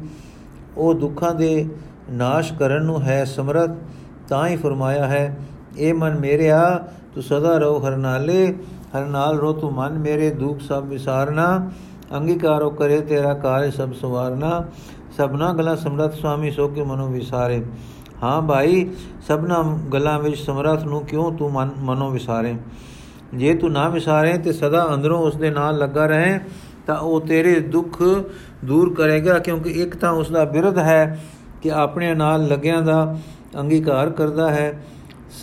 ਉਹ 0.77 0.93
ਦੁੱਖਾਂ 0.93 1.33
ਦੇ 1.35 1.65
ਨਾਸ਼ 2.11 2.53
ਕਰਨ 2.53 2.83
ਨੂੰ 2.83 3.01
ਹੈ 3.01 3.23
ਸਮਰਤ 3.25 3.69
ਤਾਂ 4.31 4.47
ਹੀ 4.47 4.55
ਫਰਮਾਇਆ 4.55 5.07
ਹੈ 5.07 5.37
ਇਹ 5.77 5.93
ਮਨ 5.93 6.19
ਮੇਰਿਆ, 6.19 6.59
ਤੂੰ 7.13 7.23
ਸਦਾ 7.23 7.57
ਰਹੋ 7.57 7.79
ਹਰ 7.79 7.95
ਨਾਲੇ 7.97 8.53
ਹਰ 8.95 9.05
ਨਾਲ 9.05 9.39
ਰੋ 9.39 9.51
ਤੂੰ 9.53 9.71
ਮਨ 9.73 9.97
ਮੇਰੇ, 9.99 10.29
ਦੁੱਖ 10.29 10.61
ਸਭ 10.61 10.83
ਵਿਸਾਰਨਾ, 10.83 11.69
ਅੰਗੀਕਾਰੋ 12.15 12.69
ਕਰੇ 12.69 12.99
ਤੇਰਾ 13.01 13.33
ਕਾਰਜ 13.33 13.73
ਸਭ 13.73 13.93
ਸਵਾਰਨਾ, 13.93 14.63
ਸਭਨਾ 15.17 15.51
ਗਲਾ 15.53 15.75
ਸਮਰਤ 15.75 16.13
ਸੁਆਮੀ 16.13 16.51
ਸੋ 16.51 16.67
ਕੇ 16.67 16.83
ਮਨੋ 16.83 17.07
ਵਿਸਾਰੇ। 17.07 17.61
ਹਾਂ 18.23 18.41
ਭਾਈ, 18.41 18.89
ਸਭਨਾ 19.27 19.63
ਗਲਾਂ 19.93 20.19
ਵਿੱਚ 20.19 20.37
ਸਮਰਥ 20.37 20.83
ਨੂੰ 20.83 21.01
ਕਿਉਂ 21.01 21.31
ਤੂੰ 21.31 21.51
ਮਨ, 21.51 21.69
ਮਨੋ 21.79 22.09
ਵਿਸਾਰੇ? 22.09 22.55
ਜੇ 23.35 23.53
ਤੂੰ 23.53 23.71
ਨਾ 23.71 23.87
ਵਿਸਾਰੇ 23.89 24.37
ਤੇ 24.37 24.53
ਸਦਾ 24.53 24.87
ਅੰਦਰੋਂ 24.93 25.19
ਉਸ 25.19 25.35
ਦੇ 25.35 25.49
ਨਾਲ 25.49 25.77
ਲੱਗਾ 25.77 26.05
ਰਹੇ, 26.05 26.39
ਤਾਂ 26.87 26.97
ਉਹ 26.97 27.21
ਤੇਰੇ 27.21 27.59
ਦੁੱਖ 27.59 28.01
ਦੂਰ 28.65 28.93
ਕਰੇਗਾ, 28.93 29.39
ਕਿਉਂਕਿ 29.39 29.69
ਇੱਕ 29.69 29.95
ਤਾਂ 29.95 30.11
ਉਸ 30.11 30.31
ਦਾ 30.31 30.45
ਬਿਰਧ 30.45 30.77
ਹੈ 30.77 31.19
ਕਿ 31.61 31.71
ਆਪਣੇ 31.71 32.13
ਨਾਲ 32.15 32.47
ਲੱਗਿਆਂ 32.47 32.81
ਦਾ 32.81 33.17
ਅੰਗੀਕਾਰ 33.59 34.09
ਕਰਦਾ 34.09 34.51
ਹੈ 34.51 34.83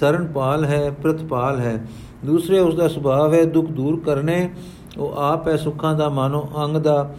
ਸਰਨਪਾਲ 0.01 0.65
ਹੈ, 0.65 0.91
ਪ੍ਰਤਪਾਲ 1.03 1.61
ਹੈ। 1.61 1.87
ਦੂਸਰੇ 2.25 2.59
ਉਸ 2.59 2.75
ਦਾ 2.75 2.89
ਸੁਭਾਅ 2.89 3.33
ਹੈ, 3.35 3.45
ਦੁੱਖ 3.45 3.69
ਦੂਰ 3.69 4.01
ਕਰਨੇ। 4.01 4.51
ਉਹ 4.99 5.13
ਆਪ 5.17 5.49
ਹੈ, 5.49 5.57
ਸੁੱਖਾਂ 5.57 5.95
ਦਾ 5.95 6.09
ਮਾਨੋ 6.09 6.49
ਅੰਗ 6.65 6.77
ਦਾ 6.77 7.15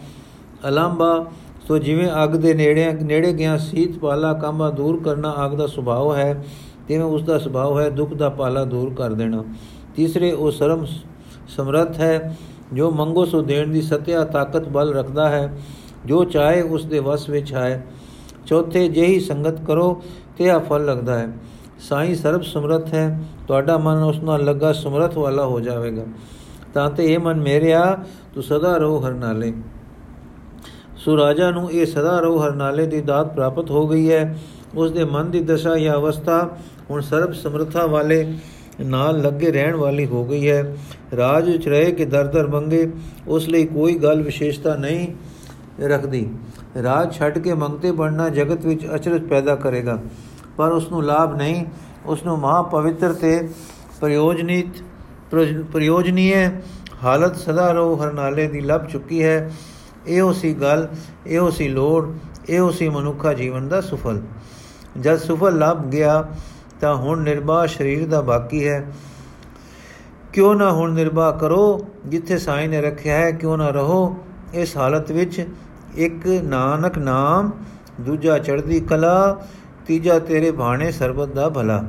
ਅਲੰਬਾ 0.68 1.26
ਸੋ 1.68 1.78
ਜਿਵੇਂ 1.78 2.10
ਅੱਗ 2.24 2.30
ਦੇ 2.30 2.54
ਨੇੜੇ 2.54 2.94
ਨੇੜੇ 2.94 3.34
ਗਿਆ, 3.34 3.58
ਸੀਤ 3.58 3.98
ਪਾਲਾ 4.00 4.34
ਕਾਮਾ 4.34 4.70
ਦੂਰ 4.70 5.04
ਕਰਨਾ 5.04 5.36
ਅੱਗ 5.46 5.52
ਦਾ 5.52 5.68
ਸੁਭਾਅ 5.68 6.16
ਹੈ, 6.18 6.44
ਤਿਵੇਂ 6.88 7.06
ਉਸ 7.06 7.24
ਦਾ 7.24 7.38
ਸੁਭਾਅ 7.38 7.82
ਹੈ, 7.82 7.90
ਦੁੱਖ 7.90 8.14
ਦਾ 8.14 8.30
ਪਾਲਾ 8.30 8.64
ਦੂਰ 8.66 8.94
ਕਰ 8.94 9.14
ਦੇਣਾ। 9.14 9.44
ਤੀਸਰੇ 9.96 10.32
ਉਹ 10.32 10.52
ਸਰਮ 10.52 10.86
ਸਮਰੱਥ 11.48 12.00
ਹੈ, 12.00 12.38
ਜੋ 12.74 12.92
ਮੰਗੋ 12.92 13.26
ਸੋ 13.26 13.42
ਦੇਣ 13.42 13.68
ਦੀ 13.68 13.82
ਸਤਿਆ 13.82 14.24
ਤਾਕਤ 14.24 14.68
ਬਲ 14.68 14.94
ਰੱਖਦਾ 14.94 15.30
ਹੈ, 15.30 15.58
ਜੋ 16.06 16.24
ਚਾਹੇ 16.24 16.62
ਉਸ 16.62 16.86
ਦੇ 16.86 17.00
ਵਸ 17.00 17.30
ਵਿੱਚ 17.30 17.54
ਹੈ 17.54 17.86
ਚੌਥੇ 18.46 18.88
ਜਿਹੀ 18.88 19.20
ਸੰਗਤ 19.20 19.66
ਕਰੋ 19.66 20.02
ਤੇ 20.40 20.50
ਆ 20.50 20.60
ਫਲ 20.60 20.86
ਲੱਗਦਾ 20.86 21.20
ਹੈ? 21.20 21.28
ਸਾਈਂ 21.80 22.16
ਸਰਬ 22.16 22.42
ਸਮਰੱਥ 22.42 22.94
ਹੈ। 22.94 23.22
ਤੁਹਾਡਾ 23.48 23.78
ਮਨ 23.78 24.04
ਉਸ 24.04 24.20
ਨਾਲ 24.20 24.46
ਲੱਗਾ 24.46 24.74
ਸਮਰੱਥ 24.74 25.18
ਵਾਲਾ 25.18 25.46
ਹੋ 25.46 25.60
ਜਾਵੇਗਾ। 25.60 26.06
ਤਾਂ 26.74 26.90
ਤੇ 26.90 27.14
ਇਹ 27.14 27.20
ਮਨ 27.20 27.42
ਮੇਰਿਆ, 27.42 27.98
ਤੂੰ 28.34 28.44
ਸਦਾ 28.44 28.78
ਰਹੋ 28.78 29.08
ਹਰ 29.08 29.12
ਨਾਲੇ 29.12 29.54
ਸੋ 30.98 31.18
ਰਾਜਾ 31.18 31.52
ਨੂੰ 31.52 31.72
ਇਹ 31.72 31.86
ਸਦਾ 31.86 32.20
ਰਹੋ 32.20 32.46
ਹਰ 32.46 32.52
ਨਾਲੇ 32.52 32.88
ਦੀ 32.88 33.02
ਦਾਤ 33.02 33.34
ਪ੍ਰਾਪਤ 33.34 33.72
ਹੋ 33.72 33.88
ਗਈ 33.88 34.12
ਹੈ। 34.12 34.40
ਉਸ 34.76 34.92
ਦੇ 34.92 35.04
ਮਨ 35.04 35.32
ਦੀ 35.32 35.40
ਦਸ਼ਾ 35.40 35.78
ਜਾਂ 35.78 35.96
ਅਵਸਥਾ 35.96 36.50
ਹੁਣ 36.90 37.02
ਸਰਬ 37.02 37.34
ਸਮਰੱਥਾ 37.34 37.86
ਵਾਲੇ 37.86 38.34
ਨਾਲ 38.82 39.22
ਲੱਗੇ 39.22 39.52
ਰਹਿਣ 39.52 39.76
ਵਾਲੀ 39.76 40.06
ਹੋ 40.06 40.26
ਗਈ 40.26 40.50
ਹੈ। 40.50 40.78
ਰਾਜ 41.18 41.50
ਵਿੱਚ 41.50 41.68
ਰਹੇ 41.68 41.92
ਕਿ 41.92 42.06
ਦਰ 42.06 42.28
ਦਰ 42.28 42.48
ਮੰਗੇ, 42.48 42.92
ਉਸ 43.28 43.50
ਲਈ 43.50 43.66
ਕੋਈ 43.66 43.96
ਗੱਲ 43.96 44.22
ਵਿਸ਼ੇਸ਼ਤਾ 44.22 44.76
ਨਹੀਂ 44.76 45.08
ਰੱਖਦੀ। 45.82 46.30
ਰਾਜ 46.84 47.14
ਛੱਡ 47.14 47.40
ਕੇ 47.40 47.54
ਮੰਗਤੇ 47.54 47.92
ਬਣਨਾ 47.92 48.30
ਜਗਤ 48.30 48.66
ਵਿੱਚ 48.66 48.88
ਅਚਰਜ 48.96 49.22
ਪੈਦਾ 49.22 49.56
ਕਰੇਗਾ। 49.56 50.00
ਪਰ 50.60 50.72
ਉਸ 50.72 50.91
ਨੂੰ 50.91 51.03
ਲਾਭ 51.03 51.36
ਨਹੀਂ। 51.36 51.66
ਉਸ 52.05 52.24
ਨੂੰ 52.24 52.38
ਮਹਾ 52.39 52.62
ਪਵਿੱਤਰ 52.62 53.14
ਤੇ 53.14 53.49
ਪ੍ਰਯੋਜਨੀਤ 54.01 54.82
ਪ੍ਰਯੋਜਨੀਏ 55.72 56.49
ਹਾਲਤ 57.03 57.36
ਸਦਾ 57.36 57.72
ਰੋ 57.72 57.95
ਹਰਨਾਲੇ 57.95 58.47
ਦੀ 58.47 58.62
ਲੱਭ 58.62 58.86
ਚੁੱਕੀ 58.86 59.24
ਹੈ। 59.24 59.51
ਇਹੋ 60.07 60.32
ਸੀ 60.34 60.53
ਗੱਲ, 60.53 60.88
ਇਹੋ 61.28 61.49
ਸੀ 61.49 61.68
ਲੋੜ, 61.68 62.07
ਇਹੋ 62.49 62.70
ਸੀ 62.72 62.89
ਮਨੁੱਖਾ 62.89 63.34
ਜੀਵਨ 63.34 63.68
ਦਾ 63.68 63.82
ਸੁਫਲ। 63.82 64.22
ਜਦ 64.99 65.18
ਸੁਫਲ 65.18 65.57
ਲੱਭ 65.57 65.86
ਗਿਆ, 65.86 66.24
ਤਾਂ 66.82 66.95
ਹੁਣ 66.95 67.22
ਨਿਰਭਾ 67.22 67.66
ਸਰੀਰ 67.66 68.07
ਦਾ 68.07 68.22
ਬਾਕੀ 68.22 68.68
ਹੈ। 68.68 68.86
ਕਿਉਂ 70.34 70.55
ਨਾ 70.55 70.72
ਹੁਣ 70.72 70.93
ਨਿਰਭਾ 70.93 71.32
ਕਰੋ, 71.32 71.88
ਜਿੱਥੇ 72.05 72.38
ਸਾਈ 72.38 72.68
ਨੇ 72.68 72.82
ਰੱਖਿਆ 72.82 73.18
ਹੈ, 73.18 73.32
ਕਿਉਂ 73.32 73.57
ਨਾ 73.57 73.70
ਰਹੋ। 73.70 74.18
ਇਸ 74.53 74.78
ਹਾਲਤ 74.78 75.12
ਵਿੱਚ 75.12 75.45
ਇੱਕ 75.95 76.28
ਨਾਨਕ 76.28 76.97
ਨਾਮ, 76.97 77.51
ਦੂਜਾ 78.01 78.38
ਚੜ੍ਹਦੀ 78.38 78.80
ਕਲਾ 78.80 79.41
ਤੀਜਾ 79.90 80.20
ਤੇਰੇ 80.20 80.52
ਬਾਣੇ 80.52 80.92
ਸਰਬਤ 80.92 81.28
ਦਾ 81.28 81.50
ਭਲਾ। 81.50 81.84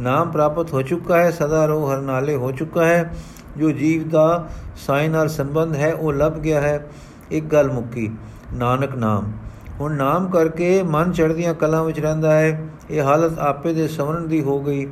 ਨਾਮ 0.00 0.30
ਪ੍ਰਾਪਤ 0.30 0.72
ਹੋ 0.72 0.82
ਚੁੱਕਾ 0.82 1.18
ਹੈ, 1.18 1.30
ਸਦਾ 1.30 1.66
ਰੋ 1.66 1.92
ਹਰ 1.92 2.00
ਨਾਲੇ 2.00 2.36
ਹੋ 2.36 2.52
ਚੁੱਕਾ 2.52 2.84
ਹੈ। 2.84 3.14
ਜੋ 3.56 3.70
ਜੀਵ 3.70 4.08
ਦਾ 4.08 4.48
ਸਾਈ 4.86 5.08
ਨਾਲ 5.08 5.28
ਸੰਬੰਧ 5.28 5.76
ਹੈ, 5.76 5.94
ਉਹ 5.94 6.12
ਲੱਭ 6.12 6.32
ਗਿਆ 6.32 6.60
ਹੈ। 6.60 6.90
ਇੱਕ 7.30 7.44
ਗੱਲ 7.44 7.72
ਮੁੱਕੀ, 7.72 8.10
ਨਾਨਕ 8.52 8.94
ਨਾਮ। 8.94 9.32
ਹੁਣ 9.80 9.92
ਨਾਮ 9.92 10.30
ਕਰਕੇ 10.30 10.82
ਮਨ 10.82 11.12
ਚੜ੍ਹਦੀਆਂ 11.12 11.54
ਕਲਾਂ 11.54 11.84
ਵਿੱਚ 11.84 12.00
ਰਹਿੰਦਾ 12.00 12.32
ਹੈ। 12.32 12.68
ਇਹ 12.90 13.02
ਹਾਲਤ 13.02 13.38
ਆਪੇ 13.38 13.72
ਦੇ 13.72 13.88
ਸਮਰਨ 13.88 14.28
ਦੀ 14.28 14.42
ਹੋ 14.42 14.62
ਗਈ। 14.62 14.88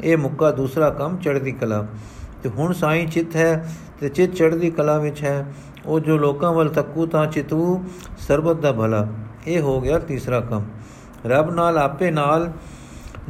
ਇਹ 0.00 0.16
ਮੁੱਕਾ 0.16 0.50
ਦੂਸਰਾ 0.50 0.90
ਕੰਮ 0.90 1.16
ਚੜ੍ਹਦੀ 1.16 1.52
ਕਲਾ। 1.52 1.86
ਤੇ 2.42 2.48
ਹੁਣ 2.48 2.72
ਸਾਈ 2.72 3.06
ਚਿੱਤ 3.06 3.36
ਹੈ 3.36 3.74
ਤੇ 4.00 4.08
ਚਿੱਤ 4.08 4.34
ਚੜ੍ਹਦੀ 4.34 4.70
ਕਲਾ 4.70 4.98
ਵਿੱਚ 4.98 5.22
ਹੈ। 5.22 5.52
ਉਹ 5.86 6.00
ਜੋ 6.00 6.18
ਲੋਕਾਂ 6.18 6.52
ਵੱਲ 6.52 6.68
ਤੱਕੂ 6.68 7.06
ਤਾਂ 7.06 7.26
ਚਿਤੂ 7.26 7.84
ਸਰਬਤ 8.18 8.60
ਦਾ 8.60 8.72
ਭਲਾ। 8.72 9.08
ਇਹ 9.46 9.60
ਹੋ 9.60 9.80
ਗਿਆ 9.80 9.98
ਤੀਸਰਾ 9.98 10.40
ਕੰਮ। 10.40 10.64
ਰੱਬ 11.26 11.50
ਨਾਲ 11.50 11.78
ਆਪੇ 11.78 12.10
ਨਾਲ, 12.10 12.52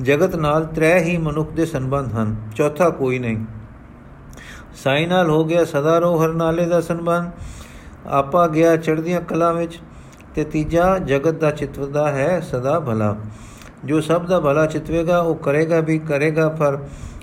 ਜਗਤ 0.02 0.36
ਨਾਲ 0.36 0.64
ਤ੍ਰੈ 0.64 0.98
ਹੀ 0.98 1.16
ਮਨੁੱਖ 1.16 1.50
ਦੇ 1.50 1.66
ਸੰਬੰਧ 1.66 2.14
ਹਨ। 2.14 2.36
ਚੌਥਾ, 2.56 2.90
ਕੋਈ 2.90 3.18
ਨਹੀਂ। 3.18 3.44
ਸਾਈ 4.84 5.06
ਨਾਲ 5.06 5.30
ਹੋ 5.30 5.44
ਗਿਆ 5.44 5.64
ਸਦਾ 5.64 5.98
ਰੋ 5.98 6.24
ਹਰ 6.24 6.28
ਨਾਲੇ 6.28 6.66
ਦਾ 6.66 6.80
ਸੰਬੰਧ। 6.80 7.30
ਆਪਾ 8.06 8.46
ਗਿਆ 8.46 8.76
ਚੜ੍ਹਦੀਆਂ 8.76 9.20
ਕਲਾ 9.20 9.52
ਵਿੱਚ 9.52 9.80
ਤੇ 10.34 10.44
ਤੀਜਾ, 10.44 10.98
ਜਗਤ 10.98 11.34
ਦਾ 11.34 11.50
ਚਿਤਵਦਾ 11.50 12.10
ਹੈ 12.10 12.40
ਸਦਾ 12.40 12.80
ਭਲਾ। 12.80 13.16
ਜੋ 13.84 14.00
ਸਭ 14.00 14.26
ਦਾ 14.26 14.40
ਭਲਾ 14.40 14.66
ਚਿਤਵੇਗਾ, 14.66 15.18
ਉਹ 15.18 15.34
ਕਰੇਗਾ 15.34 15.80
ਵੀ 15.80 15.98
ਕਰੇਗਾ, 15.98 16.48
ਪਰ 16.48 16.78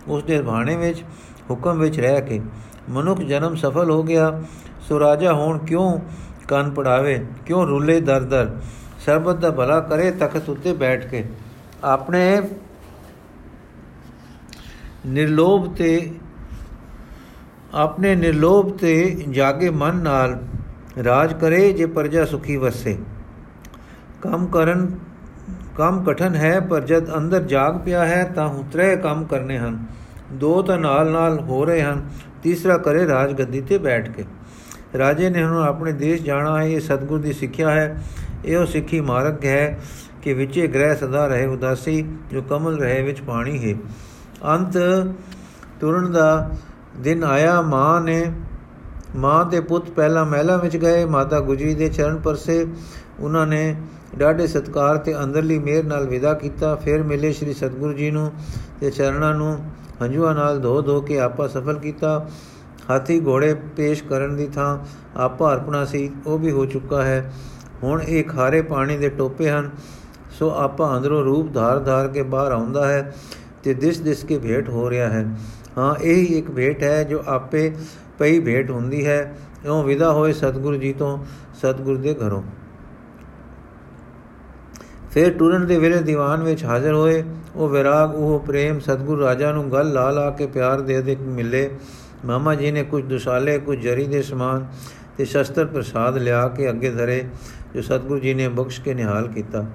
ਉਸ 0.08 0.24
ਦੇ 0.24 0.42
ਬਾਣੇ 0.42 0.76
ਵਿੱਚ, 0.76 1.04
ਹੁਕਮ 1.50 1.80
ਵਿੱਚ 1.80 2.00
ਰਹਿ 2.00 2.22
ਕੇ 2.22 2.42
ਮਨੁੱਖ 2.90 3.22
ਜਨਮ 3.22 3.56
ਸਫਲ 3.56 3.92
ਹੋ 3.92 4.04
ਗਿਆ, 4.04 4.42
ਸੋ 4.90 5.00
ਰਾਜਾ 5.00 5.34
ਹੋਣ 5.34 5.58
ਕਿਉਂ 5.58 6.00
ਕੰਨ 6.48 6.70
ਪੜਾਵੇ, 6.70 7.26
ਕਿਉਂ 7.46 7.68
ਰੁੱਲੇ 7.68 8.02
ਦਰ-ਦਰ? 8.02 8.56
ਸਰਬਤ 9.10 9.36
ਦਾ 9.36 9.50
ਭਲਾ 9.52 9.80
ਕਰੇ 9.82 10.10
ਤਖਤ 10.12 10.50
ਉੱਤੇ 10.50 10.72
ਬੈਠ 10.74 11.06
ਕੇ 11.08 11.24
ਆਪਣੇ 11.84 12.42
ਨਿਰਲੋਭ 15.08 15.74
ਤੇ 15.76 15.90
ਆਪਣੇ 17.76 18.14
ਨਿਰਲੋਭ 18.16 18.72
ਤੇ 18.78 18.94
ਜਾਗੇ 19.30 19.70
ਮਨ 19.70 19.96
ਨਾਲ 19.96 20.38
ਰਾਜ 21.04 21.34
ਕਰੇ 21.34 21.72
ਜੇ 21.74 21.86
ਪਰਜਾ 21.86 22.26
ਸੁਖੀ 22.26 22.58
ਵਸੇ 22.58 22.98
ਕੰਮ 24.22 24.46
ਕਰਨ 24.48 24.88
ਕੰਮ 25.78 26.04
ਕਠਨ 26.04 26.36
ਹੈ 26.36 26.60
ਪਰ 26.60 26.86
ਜਦ 26.86 27.14
ਅੰਦਰ 27.18 27.44
ਜਾਗ 27.46 27.80
ਪਿਆ 27.80 28.06
ਹੈ 28.06 28.24
ਤਾਂ 28.36 28.48
ਹੁਤਰੇ 28.48 28.96
ਕੰਮ 28.96 29.26
ਕਰਨੇ 29.26 29.58
ਹਨ 29.58 29.78
ਦੋ 30.34 30.62
ਤਾਂ 30.62 30.78
ਨਾਲ 30.78 31.12
ਨਾਲ 31.12 31.40
ਹੋ 31.40 31.64
ਰਹੇ 31.66 31.82
ਹਨ 31.82 32.08
ਤੀਸਰਾ 32.44 32.78
ਕਰੇ 32.80 33.08
ਰਾਜ 33.08 33.34
ਗੱਦੀ 33.34 33.62
ਤੇ 33.62 33.78
ਬੈਠ 33.78 34.10
ਕੇ 34.10 34.26
ਰਾਜੇ 34.98 35.30
ਨੇ 35.30 35.44
ਹੁਣ 35.44 35.62
ਆਪਣੇ 35.62 35.92
ਦੇਸ਼ 35.98 36.22
ਜਾਣਾ 36.24 36.58
ਹੈ 36.58 36.66
ਇਹ 36.66 36.80
ਸਤਗੁਰ 36.80 37.20
ਦੀ 37.20 37.34
ਸਿੱਖਿਆ 37.34 37.72
ਹੈ 37.72 37.96
ਇਹੋ 38.46 38.66
ਸਿੱਖੀ 38.66 39.02
ਮਾਰਗ 39.02 39.46
ਹੈ 39.46 39.80
ਕਿ 40.22 40.34
ਵਿਚੇ 40.34 40.68
ਗ੍ਰਹਿ 40.68 40.96
ਸਦਾ 40.96 41.28
ਰਹੇ 41.28 41.46
ਉਦਾਸੀ, 41.46 42.02
ਜੋ 42.32 42.42
ਕਮਲ 42.42 42.80
ਰਹੇ 42.80 43.02
ਵਿੱਚ 43.02 43.22
ਪਾਣੀ 43.22 43.58
ਹੈ। 43.66 43.78
ਅੰਤ 44.46 44.78
ਤੁਰਨ 45.80 46.12
ਦਾ 46.12 46.50
ਦਿਨ 46.98 47.24
ਆਇਆ, 47.24 47.62
ਮਾਂ 47.62 48.02
ਨੇ, 48.02 48.32
ਮਾਂ 49.16 49.46
ਦੇ 49.46 49.60
ਪੁੱਤ 49.60 49.90
ਪਹਿਲਾ 49.90 50.24
ਮਹਿਲਾ 50.24 50.58
ਵਿੱਚ 50.58 50.78
ਗਏ, 50.78 51.06
ਮਾਤਾ 51.06 51.40
ਗੁਜਰੀ 51.40 51.74
ਦੇ 51.76 51.90
ਚਰਨ 51.90 52.18
ਪਰਸੇ, 52.18 52.66
ਉਹਨਾਂ 53.20 53.48
ਨੇ 53.48 53.76
ਡਾਢੇ 54.18 54.48
ਸਤਕਾਰ 54.48 54.98
ਤੇ 54.98 55.16
ਅੰਦਰਲੀ 55.24 55.60
ਮਿਹਰ 55.60 55.84
ਨਾਲ 55.84 56.08
ਵਿਦਾ 56.08 56.34
ਕੀਤਾ। 56.34 56.76
ਫਿਰ 56.76 57.04
ਮਿਲੇ 57.04 57.32
ਸ੍ਰੀ 57.34 57.54
ਸਤਗੁਰੂ 57.54 57.94
ਜੀ 57.94 58.12
ਨੂੰ 58.12 58.32
ਤੇ 58.82 58.92
ਚਰਨਾਂ 58.92 59.34
ਨੂੰ 59.36 59.58
ਹੰਝੂਆਂ 60.02 60.34
ਨਾਲ 60.36 60.60
ਧੋ 60.60 60.82
ਧੋ 60.82 61.02
ਕੇ 61.02 61.20
ਆਪਾ 61.20 61.48
ਸਫਲ 61.48 61.80
ਕੀਤਾ। 61.80 62.30
ਹਾਥੀ 62.90 63.20
ਘੋੜੇ 63.26 63.54
ਪੇਸ਼ 63.54 64.04
ਕਰਨ 64.04 64.36
ਦੀ 64.36 64.48
ਥਾਂ 64.48 64.78
ਆਪਾ 65.16 65.54
ਅਰਪਣਾ 65.54 65.86
ਸੀ, 65.86 66.10
ਉਹ 66.28 66.40
ਵੀ 66.40 66.52
ਹੋ 66.52 66.66
ਚੁੱਕਾ 66.66 67.04
ਹੈ। 67.04 67.32
ਹੁਣ 67.84 68.02
ਇਹ 68.02 68.24
ਖਾਰੇ 68.24 68.62
ਪਾਣੀ 68.62 68.98
ਦੇ 68.98 69.10
ਟੋਪੇ 69.10 69.50
ਹਨ, 69.50 69.70
ਸੋ 70.40 70.50
ਆਪਾ 70.52 70.98
ਅੰਦਰੋਂ 70.98 71.24
ਰੂਪ 71.24 71.54
ਧਾਰ 71.54 71.80
ਧਾਰ 71.80 72.08
ਕੇ 72.08 72.24
ਬਾਹਰ 72.24 72.52
ਆਉਂਦਾ 72.52 72.88
ਹੈ 72.88 73.14
ਤੇ 73.64 73.74
ਦਿਸ 73.74 74.00
ਦਿਸ 74.00 74.24
ਕੇ 74.24 74.38
ਭੇਟ 74.40 74.70
ਹੋ 74.70 74.90
ਰਿਹਾ 74.90 75.10
ਹੈ। 75.10 75.26
ਹਾਂ, 75.78 75.96
ਇਹ 75.96 76.16
ਹੀ 76.16 76.38
ਇੱਕ 76.38 76.52
ਭੇਟ 76.52 76.84
ਹੈ 76.84 77.04
ਜੋ 77.04 77.24
ਆਪੇ 77.28 77.72
ਪਈ 78.20 78.40
ਭੇਟ 78.40 78.72
ਹੁੰਦੀ 78.72 79.06
ਹੈ। 79.06 79.36
ਇਉਂ 79.66 79.84
ਵਿਦਾ 79.84 80.12
ਹੋਏ 80.12 80.34
ਸਤਿਗੁਰੂ 80.34 80.78
ਜੀ 80.78 80.94
ਤੋਂ, 80.94 81.18
ਸਤਿਗੁਰ 81.56 81.98
ਦੇ 81.98 82.14
ਘਰੋਂ। 82.14 82.42
ਫਿਰ 85.12 85.32
ਟੁਰਨ 85.32 85.66
ਦੇ 85.68 85.78
ਵੇਲੇ 85.78 86.02
ਦੀਵਾਨ 86.02 86.44
ਵਿੱਚ 86.44 86.64
ਹਾਜ਼ਰ 86.66 86.94
ਹੋਏ। 86.94 87.24
ਉਹ 87.56 87.70
ਵਿਰਾਗ, 87.70 88.16
ਉਹ 88.16 88.40
ਪ੍ਰੇਮ 88.40 88.80
ਸਤਿਗੁਰ 88.80 89.20
ਰਾਜਾ 89.20 89.52
ਨੂੰ 89.52 89.72
ਗੱਲ 89.72 89.94
ਲਾ 89.94 90.10
ਲਾ 90.12 90.30
ਕੇ 90.30 90.48
ਪਿਆਰ 90.48 90.82
ਦੇ 90.82 91.02
ਦੇ 91.02 91.16
ਮਿਲੇ। 91.16 91.70
ਮਾਮਾ 92.26 92.56
ਜੀ 92.56 92.72
ਨੇ 92.72 92.84
ਕੁਝ 92.84 93.04
ਦੁਸ਼ਾਲੇ, 93.04 93.58
ਕੁਝ 93.60 93.80
ਜਰੀ 93.80 94.06
ਦੇ 94.08 94.22
ਸਮਾਨ 94.22 94.66
ਤੇ 95.18 95.26
ਸ਼ਸਤਰ 95.26 95.66
ਪ੍ਰਸਾਦ 95.66 96.18
ਲਿਆ 96.18 96.48
ਕੇ 96.48 96.70
ਅੱਗੇ 96.70 96.90
ਧਰੇ। 96.90 97.24
ਜੋ 97.76 97.82
ਸਤਿਗੁਰੂ 97.82 98.20
ਜੀ 98.20 98.34
ਨੇ 98.34 98.48
ਬਖਸ਼ 98.48 98.82
ਕੇ 98.82 98.94
ਨਿਹਾਲ 98.94 99.28
ਕੀਤਾ। 99.28 99.66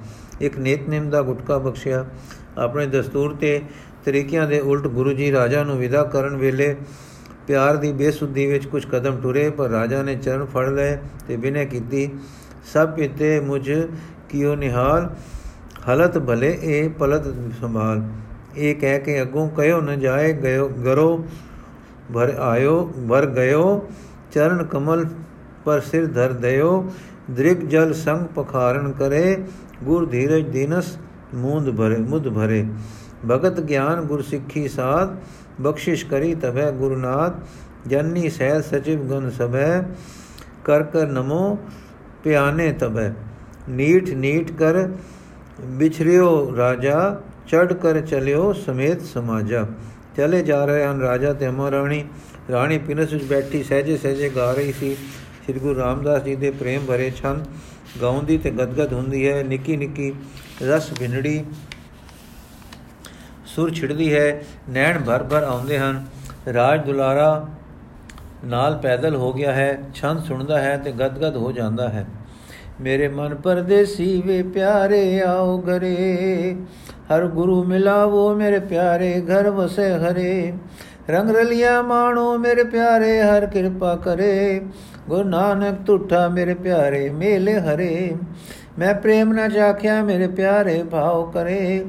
ਇੱਕ 0.41 0.59
ਨੇਤਨੇਮ 0.59 1.09
ਦਾ 1.11 1.23
ਗੁਟਕਾ 1.23 1.59
ਬਖਸ਼ਿਆ। 1.59 2.05
ਆਪਣੇ 2.59 2.87
ਦਸਤੂਰ 2.87 3.35
ਤੇ 3.35 3.61
ਤਰੀਕਿਆਂ 4.05 4.47
ਦੇ 4.49 4.61
ਉਲਟ 4.61 4.87
ਗੁਰੂ 4.89 5.13
ਜੀ 5.13 5.31
ਰਾਜਾ 5.33 5.63
ਨੂੰ 5.65 5.77
ਵਿਦਾ 5.79 6.03
ਕਰਨ 6.05 6.37
ਵੇਲੇ 6.37 6.75
ਪਿਆਰ 7.47 7.77
ਦੀ 7.77 7.93
ਬੇਸੁੱਧੀ 7.93 8.47
ਵਿੱਚ 8.47 8.67
ਕੁਝ 8.67 8.85
ਕਦਮ 8.87 9.21
ਟੁਰੇ, 9.21 9.49
ਪਰ 9.51 9.69
ਰਾਜਾ 9.71 10.03
ਨੇ 10.03 10.15
ਚਰਨ 10.17 10.45
ਫੜ 10.45 10.69
ਲਏ 10.69 10.97
ਤੇ 11.29 11.37
ਬਿਨੇ 11.37 11.65
ਕੀਤੀ, 11.67 12.09
ਸਭ 12.73 12.95
ਪਿਤੇ 12.97 13.39
ਮੁਝ 13.41 13.71
ਕਿਉ 14.29 14.55
ਨਿਹਾਲ, 14.55 15.09
ਹਲਤ 15.89 16.19
ਭਲੇ 16.19 16.59
ਇਹ 16.63 16.89
ਪਲਤ 16.91 17.27
ਸੰਭਾਲ। 17.61 18.03
ਇਹ 18.57 18.75
ਕਹਿ 18.77 18.99
ਕੇ 19.01 19.21
ਅੱਗੋਂ 19.23 19.49
ਕਹਿਓ 19.49 19.81
ਨ 19.81 19.99
ਜਾਏ, 20.01 20.33
ਗਇਓ, 20.35 20.69
ਗਰੋ, 20.85 21.25
ਭਰ 22.15 22.35
ਆਇਓ 22.41 22.85
ਭਰ 23.09 23.27
ਗਇਓ, 23.27 23.89
ਚਰਨ 24.33 24.65
ਕਮਲ 24.65 25.07
ਪਰ 25.65 25.81
ਸਿਰ 25.81 26.07
ਧਰ 26.07 26.33
ਦਇਓ 26.33 26.93
ਦ੍ਰਿਗ 27.31 27.59
ਜਲ 27.69 27.93
ਸੰਗ 27.95 28.27
ਪਖਾਰਨ 28.35 28.93
ਕਰੇ, 28.93 29.37
ਗੁਰ 29.85 30.07
ਧੀਰਜ 30.07 30.49
ਦੀਨਸ 30.49 30.97
ਮੂੰਦ 31.35 31.71
ਭਰੇ 31.77 31.97
ਮੁਦ 31.99 32.29
ਭਰੇ। 32.29 32.65
ਭਗਤ 33.31 33.61
ਗਿਆਨ 33.61 34.01
ਗੁਰ 34.01 34.23
ਸਿੱਖੀ 34.23 34.67
ਸਾਧ, 34.69 35.17
ਬਖਸ਼ਿਸ਼ 35.61 36.05
ਕਰੀ 36.07 36.35
ਤਬੈ 36.35 36.71
ਗੁਰਨਾਥ 36.71 37.35
ਜਨਨੀ 37.87 38.29
ਸਹਿ 38.31 38.63
ਸਚਿਵ 38.63 39.03
ਗੁਣ 39.03 39.31
ਸਭੈ, 39.31 39.83
ਕਰ 40.65 40.83
ਕਰ 40.83 41.07
ਨਮੋ 41.07 41.59
ਪਿਆਨੇ 42.25 42.71
ਤਬੈ 42.73 43.11
ਨੀਠ 43.69 44.11
ਨੀਠ 44.11 44.53
ਕਰ 44.53 44.89
ਵਿਛਰਿਓ 45.61 46.57
ਰਾਜਾ 46.57 47.21
ਚੜ 47.49 47.73
ਕਰ 47.73 48.01
ਚਲਿਓ 48.01 48.53
ਸਮੇਤ 48.53 49.03
ਸਮਾਜਾ। 49.03 49.67
ਚਲੇ 50.17 50.43
ਜਾ 50.43 50.65
ਰਹੇ 50.65 50.85
ਹਨ 50.85 51.01
ਰਾਜਾ 51.01 51.33
ਤੇ 51.33 51.51
ਮਹਾਰਾਣੀ 51.51 52.05
ਰਾਣੀ 52.51 52.79
ਪਿਨਸ 52.79 53.13
ਵਿੱਚ 53.13 53.25
ਬੈਠੀ, 53.25 53.63
ਸਹਜੇ 53.63 53.97
ਸਹਜੇ 53.97 54.29
ਗਾ 54.37 54.53
ਰਹੀ 54.53 54.73
ਸੀ। 54.73 54.97
ਸ੍ਰੀ 55.45 55.59
ਗੁਰੂ 55.61 55.79
ਰਾਮਦਾਸ 55.81 56.23
ਜੀ 56.23 56.35
ਦੇ 56.35 56.51
ਪ੍ਰੇਮ 56.51 56.85
ਭਰੇ 56.87 57.11
ਛੰਦ 57.11 57.47
ਗਾਉਂਦੀ 58.03 58.37
ਤੇ 58.39 58.51
ਗਦਗਦ 58.51 58.93
ਹੁੰਦੀ 58.93 59.29
ਹੈ, 59.29 59.43
ਨਿੱਕੀ 59.43 59.77
ਨਿੱਕੀ 59.77 60.13
ਰਸ 60.63 60.91
ਬਿਨੜੀ 60.99 61.45
ਸੁਰ 63.47 63.71
ਛਿੜਦੀ 63.71 64.13
ਹੈ, 64.15 64.43
ਨੈਣ 64.71 64.99
ਭਰ 65.03 65.23
ਭਰ 65.23 65.43
ਆਉਂਦੇ 65.43 65.79
ਹਨ। 65.79 66.05
ਰਾਜ 66.55 66.85
ਦੁਲਾਰਾ 66.87 67.49
ਨਾਲ 68.45 68.77
ਪੈਦਲ 68.77 69.17
ਹੋ 69.17 69.33
ਗਿਆ 69.33 69.53
ਹੈ, 69.53 69.79
ਛੰਦ 69.95 70.23
ਸੁਣਦਾ 70.25 70.61
ਹੈ 70.61 70.77
ਤੇ 70.77 70.93
ਗਦਗਦ 70.93 71.37
ਹੋ 71.37 71.53
ਜਾਂਦਾ 71.53 71.89
ਹੈ। 71.89 72.07
ਮੇਰੇ 72.81 73.09
ਮਨ 73.09 73.35
ਪਰਦੇਸੀ 73.35 74.23
ਵੇ 74.27 74.43
ਪਿਆਰੇ 74.43 75.21
ਆਓ 75.21 75.61
ਘਰੇ, 75.61 76.57
ਹਰ 77.13 77.27
ਗੁਰੂ 77.27 77.63
ਮਿਲਾਵੋ 77.65 78.35
ਮੇਰੇ 78.35 78.59
ਪਿਆਰੇ 78.59 79.21
ਘਰ 79.21 79.51
ਵਸੇ 79.51 79.91
ਹਰੇ। 79.99 80.53
ਰੰਗ 81.11 81.31
ਰਲੀਆਂ 81.31 81.83
ਮਾਣੋ 81.83 82.37
ਮੇਰੇ 82.39 82.65
ਪਿਆਰੇ, 82.65 83.21
ਹਰ 83.23 83.47
ਕਿਰਪਾ 83.47 83.95
ਕਰੇ। 83.97 84.61
ਗੁਰੂ 85.09 85.29
ਨਾਨਕ 85.29 85.75
ਤੁਠਾ 85.87 86.29
ਮੇਰੇ 86.29 86.55
ਪਿਆਰੇ 86.55 87.11
ਮੇਲੇ 87.11 87.61
ਹਰੇ। 87.61 88.13
ਮੈਂ 88.79 88.95
ਪ੍ਰੇਮ 88.95 89.33
ਨਾ 89.33 89.49
ਚਾਖਿਆ 89.49 90.03
ਮੇਰੇ 90.03 90.29
ਪਿਆਰੇ 90.29 90.83
ਭਾਉ 90.83 91.31
ਕਰੇ। 91.31 91.85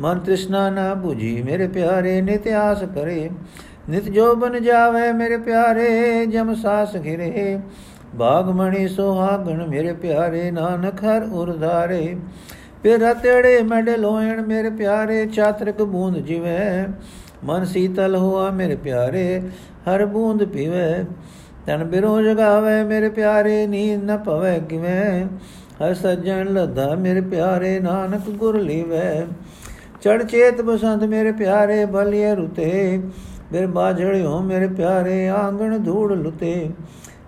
ਮਨ 0.00 0.18
ਤ੍ਰਿਸ਼ਨਾ 0.18 0.70
ਨਾ 0.70 0.92
부ਜੀ 0.92 1.42
ਮੇਰੇ 1.42 1.68
ਪਿਆਰੇ 1.68 2.20
ਨਿਤ 2.22 2.48
ਆਸ 2.48 2.82
ਕਰੇ। 2.94 3.30
ਨਿਤ 3.88 4.04
ਜੋ 4.04 4.34
ਬਨ 4.34 4.62
ਜਾਵੇ 4.62 5.12
ਮੇਰੇ 5.12 5.36
ਪਿਆਰੇ 5.36 6.26
ਜਮ 6.26 6.54
ਸਾਸ 6.54 6.96
ਘਿਰੇ। 7.04 7.58
ਬਾਗਮਣੀ 8.14 8.88
ਸੁਹਾਗਣ 8.88 9.66
ਮੇਰੇ 9.66 9.92
ਪਿਆਰੇ 9.92 10.50
ਨਾਨਕ 10.50 11.04
ਹਰ 11.04 11.22
ਉਰਧਾਰੇ 11.32 12.16
ਫਿਰ 12.82 13.00
ਰਤੜੇ 13.00 13.62
ਮਡੇ 13.62 13.96
ਲੋਇਣ 13.96 14.46
ਮੇਰੇ 14.46 14.70
ਪਿਆਰੇ 14.70 15.26
ਚਾਤਰਕ 15.26 15.82
ਬੂੰਦ 15.82 16.16
ਜਿਵੇਂ। 16.16 16.84
ਮਨ 17.44 17.64
ਸੀਤਲ 17.64 18.16
ਹੋਆ 18.16 18.50
ਮੇਰੇ 18.50 18.76
ਪਿਆਰੇ 18.76 19.42
ਹਰ 19.88 20.06
ਬੂੰਦ 20.06 20.44
ਪੀਵੇ। 20.44 21.04
ਤਨ 21.66 21.84
ਬਿਰੋ 21.84 22.22
ਜਗਾਵੇ 22.22 22.82
ਮੇਰੇ 22.82 23.08
ਪਿਆਰੇ, 23.08 23.66
ਨੀਂਦ 23.66 24.10
ਨ 24.10 24.18
ਪਵੇ 24.18 24.60
ਕਿਵੇਂ? 24.68 25.26
ਹਰ 25.82 25.94
ਸੱਜਣ 25.94 26.46
ਲਦਾ 26.46 26.94
ਮੇਰੇ 26.94 27.20
ਪਿਆਰੇ, 27.20 27.80
ਨਾਨਕ 27.80 28.30
ਗੁਰ 28.30 28.60
ਲੀਵੇ। 28.60 29.26
ਚੜ 30.00 30.22
ਚੇਤ 30.22 30.60
ਬਸੰਤ 30.60 31.04
ਮੇਰੇ 31.04 31.32
ਪਿਆਰੇ, 31.32 31.84
ਬਲਿਏ 31.84 32.34
ਰੁਤੇ। 32.34 33.02
ਮੇਰੇ 33.52 33.66
ਬਾਝੜਿਓ 33.66 34.40
ਮੇਰੇ 34.40 34.68
ਪਿਆਰੇ, 34.68 35.28
ਆਂਗਣ 35.28 35.78
ਧੂੜ 35.78 36.12
ਲੁਤੇ। 36.12 36.70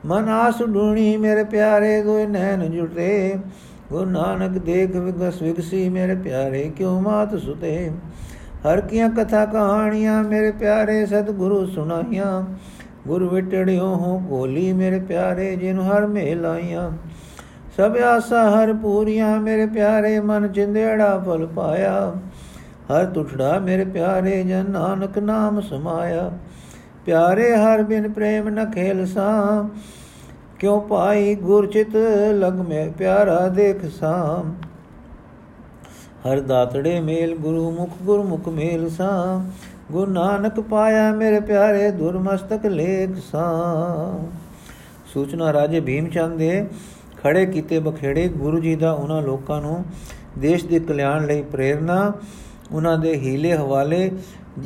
ਮਨ 0.06 0.28
ਆਸ 0.28 0.62
ਢੂਣੀ 0.74 1.16
ਮੇਰੇ 1.16 1.44
ਪਿਆਰੇ 1.44 2.02
ਦੋਇ 2.02 2.26
ਨੈਣ 2.26 2.66
ਜੁਟੇ। 2.66 3.34
ਗੁਰ 3.90 4.06
ਨਾਨਕ 4.06 4.50
ਦੇਖ 4.50 4.96
ਵਿਗਸ 4.96 5.42
ਵਿਗਸੀ 5.42 5.88
ਮੇਰੇ 5.88 6.14
ਪਿਆਰੇ, 6.14 6.72
ਕਿਉ 6.76 7.00
ਮਾਤ 7.00 7.36
ਸੁਤੇ? 7.36 7.90
ਹਰ 8.66 8.80
ਕੀਆਂ 8.80 9.10
ਕਥਾ 9.10 9.44
ਕਹਾਣੀਆਂ 9.46 10.24
ਮੇਰੇ 10.24 10.50
ਪਿਆਰੇ, 10.50 11.06
ਸਤਿਗੁਰੂ 11.06 11.66
ਸੁਣਾਈਆਂ। 11.66 12.44
ਗੁਰ 13.08 13.24
ਵਿਟੜਿਓ 13.24 13.94
ਹੋ 13.94 14.18
ਗੋਲੀ 14.18 14.72
ਮੇਰੇ 14.72 14.98
ਪਿਆਰੇ, 15.00 15.54
ਜਿਨ 15.56 15.78
ਹਰ 15.80 16.06
ਮੇ 16.06 16.34
ਲਾਈਆਂ 16.34 16.90
ਸਭ 17.76 17.96
ਆਸਾ 17.96 18.42
ਹਰ 18.50 18.72
ਪੂਰੀਆਂ, 18.72 19.40
ਮੇਰੇ 19.40 19.66
ਪਿਆਰੇ, 19.66 20.18
ਮਨ 20.20 20.52
ਜਿੰਦੇੜਾ 20.52 21.18
ਫਲ 21.18 21.46
ਪਾਇਆ। 21.46 22.12
ਹਰ 22.92 23.04
ਤੁਠੜਾ 23.06 23.58
ਮੇਰੇ 23.58 23.84
ਪਿਆਰੇ, 23.84 24.42
ਜਨ 24.42 24.70
ਨਾਨਕ 24.70 25.18
ਨਾਮ 25.18 25.60
ਸਮਾਇਆ। 25.60 26.30
ਪਿਆਰੇ, 27.06 27.56
ਹਰ 27.56 27.82
ਬਿਨ 27.82 28.12
ਪ੍ਰੇਮ 28.12 28.48
ਨ 28.48 28.70
ਖੇਲ 28.70 29.06
ਸਾ। 29.06 29.28
ਕਿਉ 30.58 30.80
ਪਾਈ 30.80 31.34
ਗੁਰ 31.34 31.66
ਚਿਤ 31.66 31.96
ਲਗ 32.30 32.60
ਮੇ 32.68 32.88
ਪਿਆਰਾ 32.98 33.48
ਦੇਖ 33.48 33.84
ਸਾਮ 33.90 34.54
ਹਰ 36.26 36.40
ਦਾਤੜੇ 36.40 37.00
ਮੇਲ 37.00 37.36
ਗੁਰੂ 37.36 37.70
ਮੁਖ 37.70 37.90
ਗੁਰਮੁਖ 38.02 38.48
ਮੇਲ 38.48 38.88
ਸਾ। 38.90 39.10
ਗੁਰ 39.92 40.08
ਨਾਨਕ 40.08 40.58
ਪਾਇਆ 40.60 41.12
ਮੇਰੇ 41.12 41.40
ਪਿਆਰੇ 41.40 41.90
ਦੁਰਮਸਤਕ 41.90 42.64
ਲੇਖ 42.66 43.16
ਸਾ 43.30 43.44
ਸੂਚਨਾ 45.12 45.52
ਰਾਜੇ 45.52 45.80
ਭੀਮ 45.80 46.08
ਚੰਦ 46.08 46.36
ਦੇ 46.38 46.66
ਖੜੇ 47.22 47.44
ਕੀਤੇ 47.46 47.78
ਬਖੇੜੇ 47.78 48.26
ਗੁਰੂ 48.28 48.58
ਜੀ 48.60 48.74
ਦਾ 48.76 48.90
ਉਹਨਾਂ 48.92 49.20
ਲੋਕਾਂ 49.22 49.60
ਨੂੰ 49.62 49.84
ਦੇਸ਼ 50.38 50.66
ਦੇ 50.66 50.80
ਕਲਿਆਣ 50.80 51.26
ਲਈ 51.26 51.42
ਪ੍ਰੇਰਣਾ, 51.42 52.12
ਉਹਨਾਂ 52.72 52.96
ਦੇ 52.98 53.14
ਹੀਲੇ 53.14 53.54
ਹਵਾਲੇ 53.56 54.10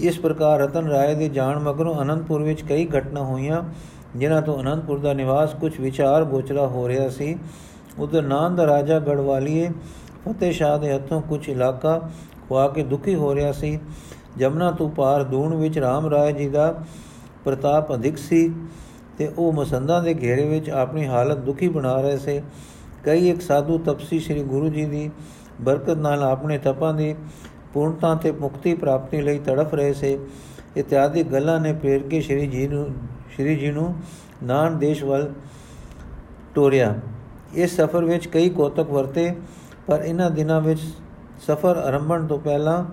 ਇਸ 0.00 0.18
ਪ੍ਰਕਾਰ 0.18 0.60
ਰਤਨ 0.60 0.88
ਰਾਏ 0.88 1.14
ਦੇ 1.14 1.28
ਜਾਣ 1.28 1.58
ਮਗਰੋਂ 1.58 1.94
ਅਨੰਦਪੁਰ 2.02 2.42
ਵਿੱਚ 2.42 2.62
ਕਈ 2.62 2.86
ਘਟਨਾ 2.98 3.22
ਹੋਈਆਂ, 3.22 3.62
ਜਿਨ੍ਹਾਂ 4.16 4.42
ਤੋਂ 4.42 4.60
ਅਨੰਦਪੁਰ 4.60 4.98
ਦਾ 4.98 5.12
ਨਿਵਾਸ 5.12 5.54
ਕੁਝ 5.54 5.72
ਵਿਚਾਰ 5.80 6.24
ਗੋਚਰਾ 6.24 6.66
ਹੋ 6.66 6.88
ਰਿਹਾ 6.88 7.08
ਸੀ। 7.08 7.36
ਉਧਰ 7.98 8.22
ਨਾਨ 8.22 8.56
ਦਾ 8.56 8.66
ਰਾਜਾ 8.66 8.98
ਗੜਵਾਲੀਏ 8.98 9.70
ਫਤਿਹ 10.24 10.52
ਸ਼ਾਹ 10.52 10.78
ਦੇ 10.78 10.92
ਹੱਥੋਂ 10.94 11.20
ਕੁਝ 11.22 11.48
ਇਲਾਕਾ 11.48 11.98
ਖਵਾ 12.48 12.68
ਕੇ 12.68 12.82
ਦੁਖੀ 12.82 13.14
ਹੋ 13.14 13.34
ਰਿਹਾ 13.34 13.52
ਸੀ। 13.52 13.78
ਜਮਨਾ 14.38 14.70
ਤੋਂ 14.70 14.88
ਪਾਰ 14.90 15.22
ਦੂਣ 15.22 15.54
ਵਿੱਚ 15.54 15.78
ਰਾਮ 15.78 16.06
ਰਾਏ 16.06 16.32
ਜੀ 16.32 16.48
ਦਾ 16.48 16.84
ਪ੍ਰਤਾਪ 17.44 17.92
ਅਧਿਕ 17.94 18.18
ਸੀ 18.18 18.54
ਤੇ 19.18 19.30
ਉਹ 19.38 19.52
ਮਸੰਦਾਂ 19.52 20.02
ਦੇ 20.02 20.14
ਘੇਰੇ 20.14 20.48
ਵਿੱਚ 20.48 20.70
ਆਪਣੀ 20.70 21.06
ਹਾਲਤ 21.06 21.38
ਦੁਖੀ 21.38 21.68
ਬਣਾ 21.68 22.00
ਰਹੇ 22.00 22.16
ਸੇ। 22.16 22.42
ਕਈ 23.04 23.28
ਇੱਕ 23.30 23.40
ਸਾਧੂ 23.42 23.78
ਤਪਸੀ 23.78 24.18
ਸ੍ਰੀ 24.18 24.42
ਗੁਰੂ 24.42 24.68
ਜੀ 24.68 24.84
ਦੀ 24.84 25.10
ਬਰਕਤ 25.60 25.96
ਨਾਲ 25.96 26.22
ਆਪਣੇ 26.22 26.58
ਤਪਾਂ 26.58 26.94
ਦੀ 26.94 27.14
ਪੂਰਨਤਾ 27.72 28.14
ਤੇ 28.14 28.32
ਮੁਕਤੀ 28.32 28.74
ਪ੍ਰਾਪਤੀ 28.74 29.20
ਲਈ 29.20 29.38
ਤੜਫ 29.38 29.74
ਰਹੇ 29.74 29.92
ਸੇ। 29.94 30.18
ਇਤਿਆਦਿ 30.76 31.22
ਗੱਲਾਂ 31.22 31.60
ਨੇ 31.60 31.72
ਪ੍ਰੇਰ 31.72 32.02
ਕੇ 32.02 32.20
ਸ੍ਰੀ 32.20 32.46
ਜੀ 32.46 32.68
ਨੂੰ 32.68 32.86
ਸ੍ਰੀ 33.34 33.56
ਜੀ 33.56 33.70
ਨੂੰ 33.70 33.94
ਨਾਨ 34.42 34.78
ਦੇਸ਼ 34.78 35.04
ਵੱਲ 35.04 35.32
ਟੋਰਿਆ। 36.54 36.94
ਇਸ 37.54 37.76
ਸਫ਼ਰ 37.76 38.04
ਵਿੱਚ 38.04 38.26
ਕਈ 38.26 38.48
ਕੋਤਕ 38.48 38.90
ਵਰਤੇ, 38.90 39.34
ਪਰ 39.86 40.00
ਇਹਨਾਂ 40.00 40.30
ਦਿਨਾਂ 40.30 40.60
ਵਿੱਚ 40.60 40.80
ਸਫ਼ਰ 41.46 41.76
ਆਰੰਭਣ 41.76 42.26
ਤੋਂ 42.26 42.38
ਪਹਿਲਾਂ 42.38 42.84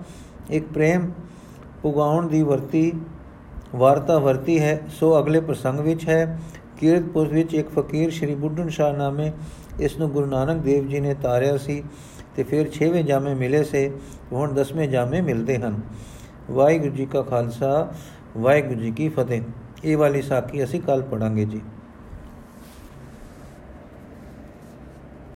ਇੱਕ 0.50 0.72
ਪ੍ਰੇਮ 0.72 1.10
ਪੁਗਾਉਣ 1.82 2.28
ਦੀ 2.28 2.42
ਵਰਤੀ, 2.42 2.92
ਵਾਰਤਾ 3.74 4.18
ਵਰਤੀ 4.18 4.60
ਹੈ। 4.60 4.80
ਸੋ 4.88 5.18
ਅਗਲੇ 5.18 5.40
ਪ੍ਰਸੰਗ 5.40 5.80
ਵਿੱਚ 5.80 6.08
ਹੈ 6.08 6.38
ਕੀਰਤਪੁਰ 6.78 7.28
ਵਿੱਚ 7.28 7.54
ਇੱਕ 7.54 7.68
ਫਕੀਰ 7.68 8.10
ਸ੍ਰੀ 8.10 8.34
ਬੁੱਢਨ 8.34 8.68
ਸ਼ਾਹ 8.68 8.92
ਨਾਮੇ 8.92 9.32
ਇਸ 9.80 9.98
ਨੂੰ 9.98 10.10
ਗੁਰੂ 10.10 10.26
ਨਾਨਕ 10.26 10.62
ਦੇਵ 10.62 10.88
ਜੀ 10.88 11.00
ਨੇ 11.00 11.14
ਤਾਰਿਆ 11.14 11.56
ਸੀ 11.56 11.82
ਤੇ 12.36 12.42
ਫਿਰ 12.42 12.70
6ਵੇਂ 12.70 13.04
ਜਾਮੇ 13.04 13.34
ਮਿਲੇ 13.34 13.64
ਸੇ, 13.64 13.90
ਹੁਣ 14.32 14.52
10ਵੇਂ 14.52 14.88
ਜਾਮੇ 14.88 15.20
ਮਿਲਦੇ 15.20 15.56
ਹਨ। 15.58 15.80
ਵਾਹਿਗੁਰੂ 16.50 16.94
ਜੀ 16.94 17.06
ਕਾ 17.06 17.22
ਖਾਲਸਾ, 17.22 17.92
ਵਾਹਿਗੁਰੂ 18.38 18.80
ਜੀ 18.80 18.90
ਕੀ 18.90 19.08
ਫਤਿਹ। 19.08 19.42
ਇਹ 19.84 19.96
ਵਾਲੀ 19.96 20.22
ਸਾਖੀ 20.22 20.64
ਅਸੀਂ 20.64 20.80
ਕੱਲ 20.80 21.02
ਪੜਾਂਗੇ 21.02 21.44
ਜੀ। 21.44 21.60